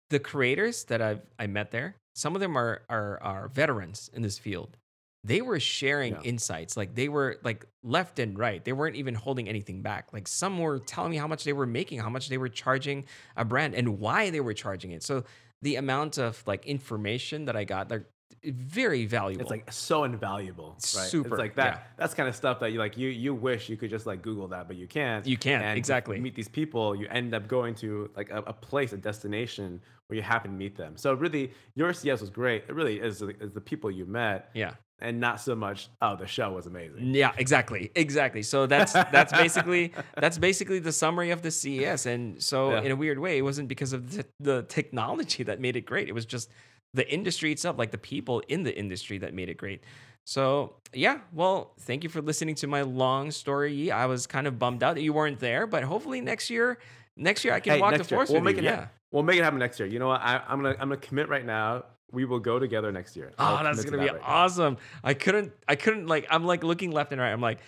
the 0.10 0.20
creators 0.20 0.84
that 0.86 1.02
i've 1.02 1.22
i 1.40 1.48
met 1.48 1.72
there 1.72 1.96
some 2.16 2.36
of 2.36 2.42
them 2.42 2.58
are 2.58 2.82
are 2.90 3.22
are 3.22 3.48
veterans 3.48 4.10
in 4.14 4.22
this 4.22 4.38
field 4.38 4.78
they 5.24 5.42
were 5.42 5.60
sharing 5.60 6.14
Yeah. 6.14 6.22
insights 6.24 6.76
like 6.76 6.96
they 6.96 7.08
were 7.10 7.38
like 7.44 7.66
left 7.84 8.18
and 8.20 8.38
right 8.40 8.64
they 8.66 8.74
weren't 8.74 8.96
even 8.96 9.14
holding 9.14 9.48
anything 9.48 9.82
back 9.82 10.14
like 10.14 10.28
some 10.28 10.58
were 10.58 10.80
telling 10.80 11.12
me 11.12 11.18
how 11.18 11.28
much 11.28 11.44
they 11.44 11.54
were 11.54 11.68
making 11.68 12.00
how 12.00 12.10
much 12.10 12.28
they 12.30 12.38
were 12.38 12.50
charging 12.50 13.06
a 13.38 13.46
brand 13.46 13.76
and 13.76 14.00
why 14.00 14.30
they 14.32 14.40
were 14.40 14.54
charging 14.54 14.92
it 14.92 15.04
so 15.04 15.24
the 15.62 15.76
amount 15.76 16.18
of 16.18 16.42
like 16.48 16.66
information 16.66 17.46
that 17.46 17.56
i 17.56 17.64
got 17.64 17.88
they're 17.90 18.08
very 18.44 19.06
valuable 19.06 19.42
It's 19.42 19.52
like 19.52 19.72
so 19.72 20.04
invaluable, 20.04 20.70
right? 20.72 20.82
Super, 20.82 21.30
It's 21.36 21.38
like 21.38 21.56
that. 21.58 21.74
yeah. 21.76 21.80
That's 21.98 22.16
kind 22.16 22.28
of 22.28 22.36
stuff 22.36 22.60
that 22.62 22.72
you 22.72 22.80
like. 22.80 22.98
You 22.98 23.10
you 23.10 23.36
wish 23.36 23.70
you 23.70 23.78
could 23.78 23.92
just 23.92 24.08
like 24.08 24.24
Google 24.24 24.48
that, 24.48 24.68
but 24.68 24.78
you 24.78 24.88
can't. 24.88 25.28
You 25.28 25.38
can't, 25.38 25.64
And 25.64 25.78
exactly. 25.78 26.20
Meet 26.20 26.34
these 26.34 26.48
people. 26.48 26.96
You 26.96 27.08
end 27.12 27.36
up 27.36 27.48
going 27.48 27.76
to 27.76 28.10
like 28.16 28.32
a, 28.32 28.40
a 28.48 28.54
place, 28.54 28.94
a 28.94 28.98
destination 28.98 29.80
where 30.08 30.16
you 30.18 30.24
happen 30.24 30.50
to 30.52 30.58
meet 30.58 30.76
them. 30.76 30.98
So 30.98 31.14
really, 31.14 31.52
your 31.76 31.94
CES 31.94 32.20
was 32.22 32.32
great. 32.32 32.64
It 32.68 32.74
really 32.74 33.00
is, 33.00 33.20
the- 33.20 33.36
is 33.40 33.52
the 33.52 33.62
people 33.62 33.92
you 33.92 34.08
met, 34.08 34.50
yeah 34.56 34.74
and 35.02 35.20
not 35.20 35.42
so 35.42 35.56
much. 35.56 35.90
Oh, 36.02 36.16
the 36.16 36.28
show 36.28 36.52
was 36.52 36.66
amazing. 36.68 37.14
Yeah, 37.16 37.32
exactly, 37.38 37.92
exactly. 37.96 38.44
So 38.44 38.68
that's 38.68 38.94
that's 38.94 39.32
basically 39.34 39.94
that's 40.18 40.38
basically 40.38 40.80
the 40.80 40.92
summary 40.92 41.32
of 41.32 41.42
the 41.42 41.52
CES. 41.52 42.06
And 42.06 42.42
so, 42.42 42.72
Yeah. 42.72 42.82
in 42.82 42.92
a 42.92 42.96
weird 42.96 43.20
way, 43.20 43.38
it 43.38 43.42
wasn't 43.42 43.68
because 43.68 43.94
of 43.94 44.12
the, 44.16 44.26
the 44.40 44.64
technology 44.64 45.44
that 45.44 45.60
made 45.60 45.76
it 45.76 45.86
great. 45.86 46.08
It 46.08 46.14
was 46.14 46.26
just 46.26 46.50
the 46.94 47.10
industry 47.12 47.52
itself, 47.52 47.78
like 47.78 47.92
the 47.92 47.98
people 47.98 48.42
in 48.48 48.64
the 48.64 48.78
industry 48.78 49.18
that 49.20 49.34
made 49.34 49.50
it 49.50 49.58
great. 49.58 49.84
So 50.26 50.76
yeah, 50.94 51.20
well, 51.34 51.74
thank 51.80 52.04
you 52.04 52.10
for 52.10 52.22
listening 52.22 52.56
to 52.56 52.68
my 52.68 52.84
long 52.84 53.32
story. 53.32 53.92
I 53.92 54.06
was 54.06 54.28
kind 54.28 54.46
of 54.48 54.60
bummed 54.60 54.84
out 54.84 54.96
that 54.96 55.02
you 55.02 55.14
weren't 55.14 55.40
there, 55.40 55.66
but 55.66 55.84
hopefully 55.84 56.22
next 56.22 56.50
year, 56.50 56.78
next 57.18 57.44
year 57.44 57.54
I 57.54 57.60
can 57.60 57.74
Hey, 57.74 57.82
walk 57.82 57.98
the 57.98 58.04
force 58.04 58.30
We'll 58.30 58.42
make 58.42 58.56
you. 58.58 58.62
it. 58.62 58.66
yeah. 58.66 58.76
ha- 58.76 58.90
We'll 59.12 59.24
make 59.24 59.38
it 59.40 59.44
happen 59.44 59.60
next 59.60 59.78
year. 59.78 59.90
You 59.90 60.00
know 60.00 60.08
what? 60.08 60.22
I, 60.22 60.42
I'm 60.48 60.62
gonna 60.62 60.76
I'm 60.80 60.88
gonna 60.88 60.98
commit 60.98 61.28
right 61.28 61.46
now. 61.46 61.84
We 62.12 62.26
will 62.26 62.40
go 62.40 62.60
together 62.60 62.92
next 62.92 63.16
year. 63.16 63.32
Oh, 63.40 63.44
I'll 63.46 63.60
Oh, 63.60 63.64
that's 63.64 63.80
commit 63.80 63.86
to 63.86 63.92
gonna 63.92 64.02
be 64.04 64.08
that 64.08 64.14
right 64.22 64.28
now. 64.28 64.36
awesome. 64.44 64.78
I 65.04 65.14
couldn't, 65.14 65.54
I 65.68 65.76
couldn't 65.76 66.08
like, 66.08 66.28
I'm 66.30 66.46
like 66.46 66.64
looking 66.64 66.92
left 66.92 67.12
and 67.12 67.22
right. 67.22 67.32
I'm 67.32 67.42
like, 67.42 67.60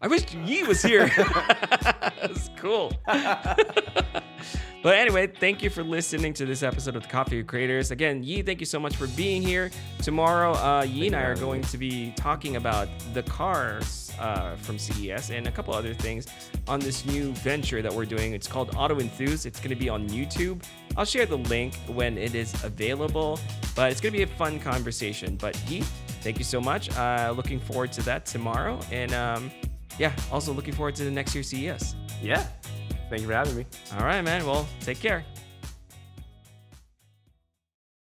I 0.00 0.06
wish 0.06 0.32
Yi 0.32 0.62
was 0.62 0.80
here. 0.82 1.08
That's 2.20 2.50
cool. 2.56 2.92
but 4.82 4.94
anyway, 4.94 5.26
thank 5.26 5.62
you 5.62 5.70
for 5.70 5.82
listening 5.82 6.32
to 6.34 6.46
this 6.46 6.62
episode 6.62 6.96
of 6.96 7.02
the 7.02 7.08
Coffee 7.08 7.42
Creators. 7.42 7.90
Again, 7.90 8.22
Yi, 8.22 8.42
thank 8.42 8.60
you 8.60 8.66
so 8.66 8.78
much 8.78 8.96
for 8.96 9.06
being 9.08 9.42
here. 9.42 9.70
Tomorrow, 10.02 10.52
uh, 10.52 10.86
Yi 10.88 11.08
and 11.08 11.16
I 11.16 11.22
are 11.22 11.36
going 11.36 11.62
to 11.62 11.78
be 11.78 12.12
talking 12.16 12.56
about 12.56 12.88
the 13.12 13.22
cars 13.24 14.12
uh, 14.18 14.56
from 14.56 14.78
CES 14.78 15.30
and 15.30 15.46
a 15.46 15.50
couple 15.50 15.74
other 15.74 15.94
things 15.94 16.26
on 16.66 16.80
this 16.80 17.04
new 17.06 17.32
venture 17.34 17.82
that 17.82 17.92
we're 17.92 18.04
doing. 18.04 18.34
It's 18.34 18.46
called 18.46 18.74
Auto 18.76 19.00
Enthuse. 19.00 19.46
It's 19.46 19.60
going 19.60 19.70
to 19.70 19.76
be 19.76 19.88
on 19.88 20.08
YouTube. 20.08 20.62
I'll 20.96 21.04
share 21.04 21.26
the 21.26 21.38
link 21.38 21.74
when 21.86 22.18
it 22.18 22.34
is 22.34 22.52
available, 22.64 23.38
but 23.74 23.90
it's 23.90 24.00
going 24.00 24.12
to 24.12 24.18
be 24.18 24.24
a 24.24 24.36
fun 24.36 24.60
conversation. 24.60 25.36
But 25.36 25.58
Yi, 25.68 25.82
thank 26.22 26.38
you 26.38 26.44
so 26.44 26.60
much. 26.60 26.94
Uh, 26.96 27.32
looking 27.36 27.60
forward 27.60 27.92
to 27.92 28.02
that 28.02 28.26
tomorrow. 28.26 28.78
And 28.90 29.12
um, 29.12 29.50
yeah, 29.98 30.12
also 30.30 30.52
looking 30.52 30.74
forward 30.74 30.94
to 30.96 31.04
the 31.04 31.10
next 31.10 31.34
year's 31.34 31.48
CES. 31.48 31.94
Yeah. 32.22 32.46
Thank 33.08 33.22
you 33.22 33.28
for 33.28 33.34
having 33.34 33.56
me. 33.56 33.66
All 33.94 34.04
right, 34.04 34.22
man. 34.22 34.44
Well, 34.44 34.66
take 34.80 35.00
care. 35.00 35.24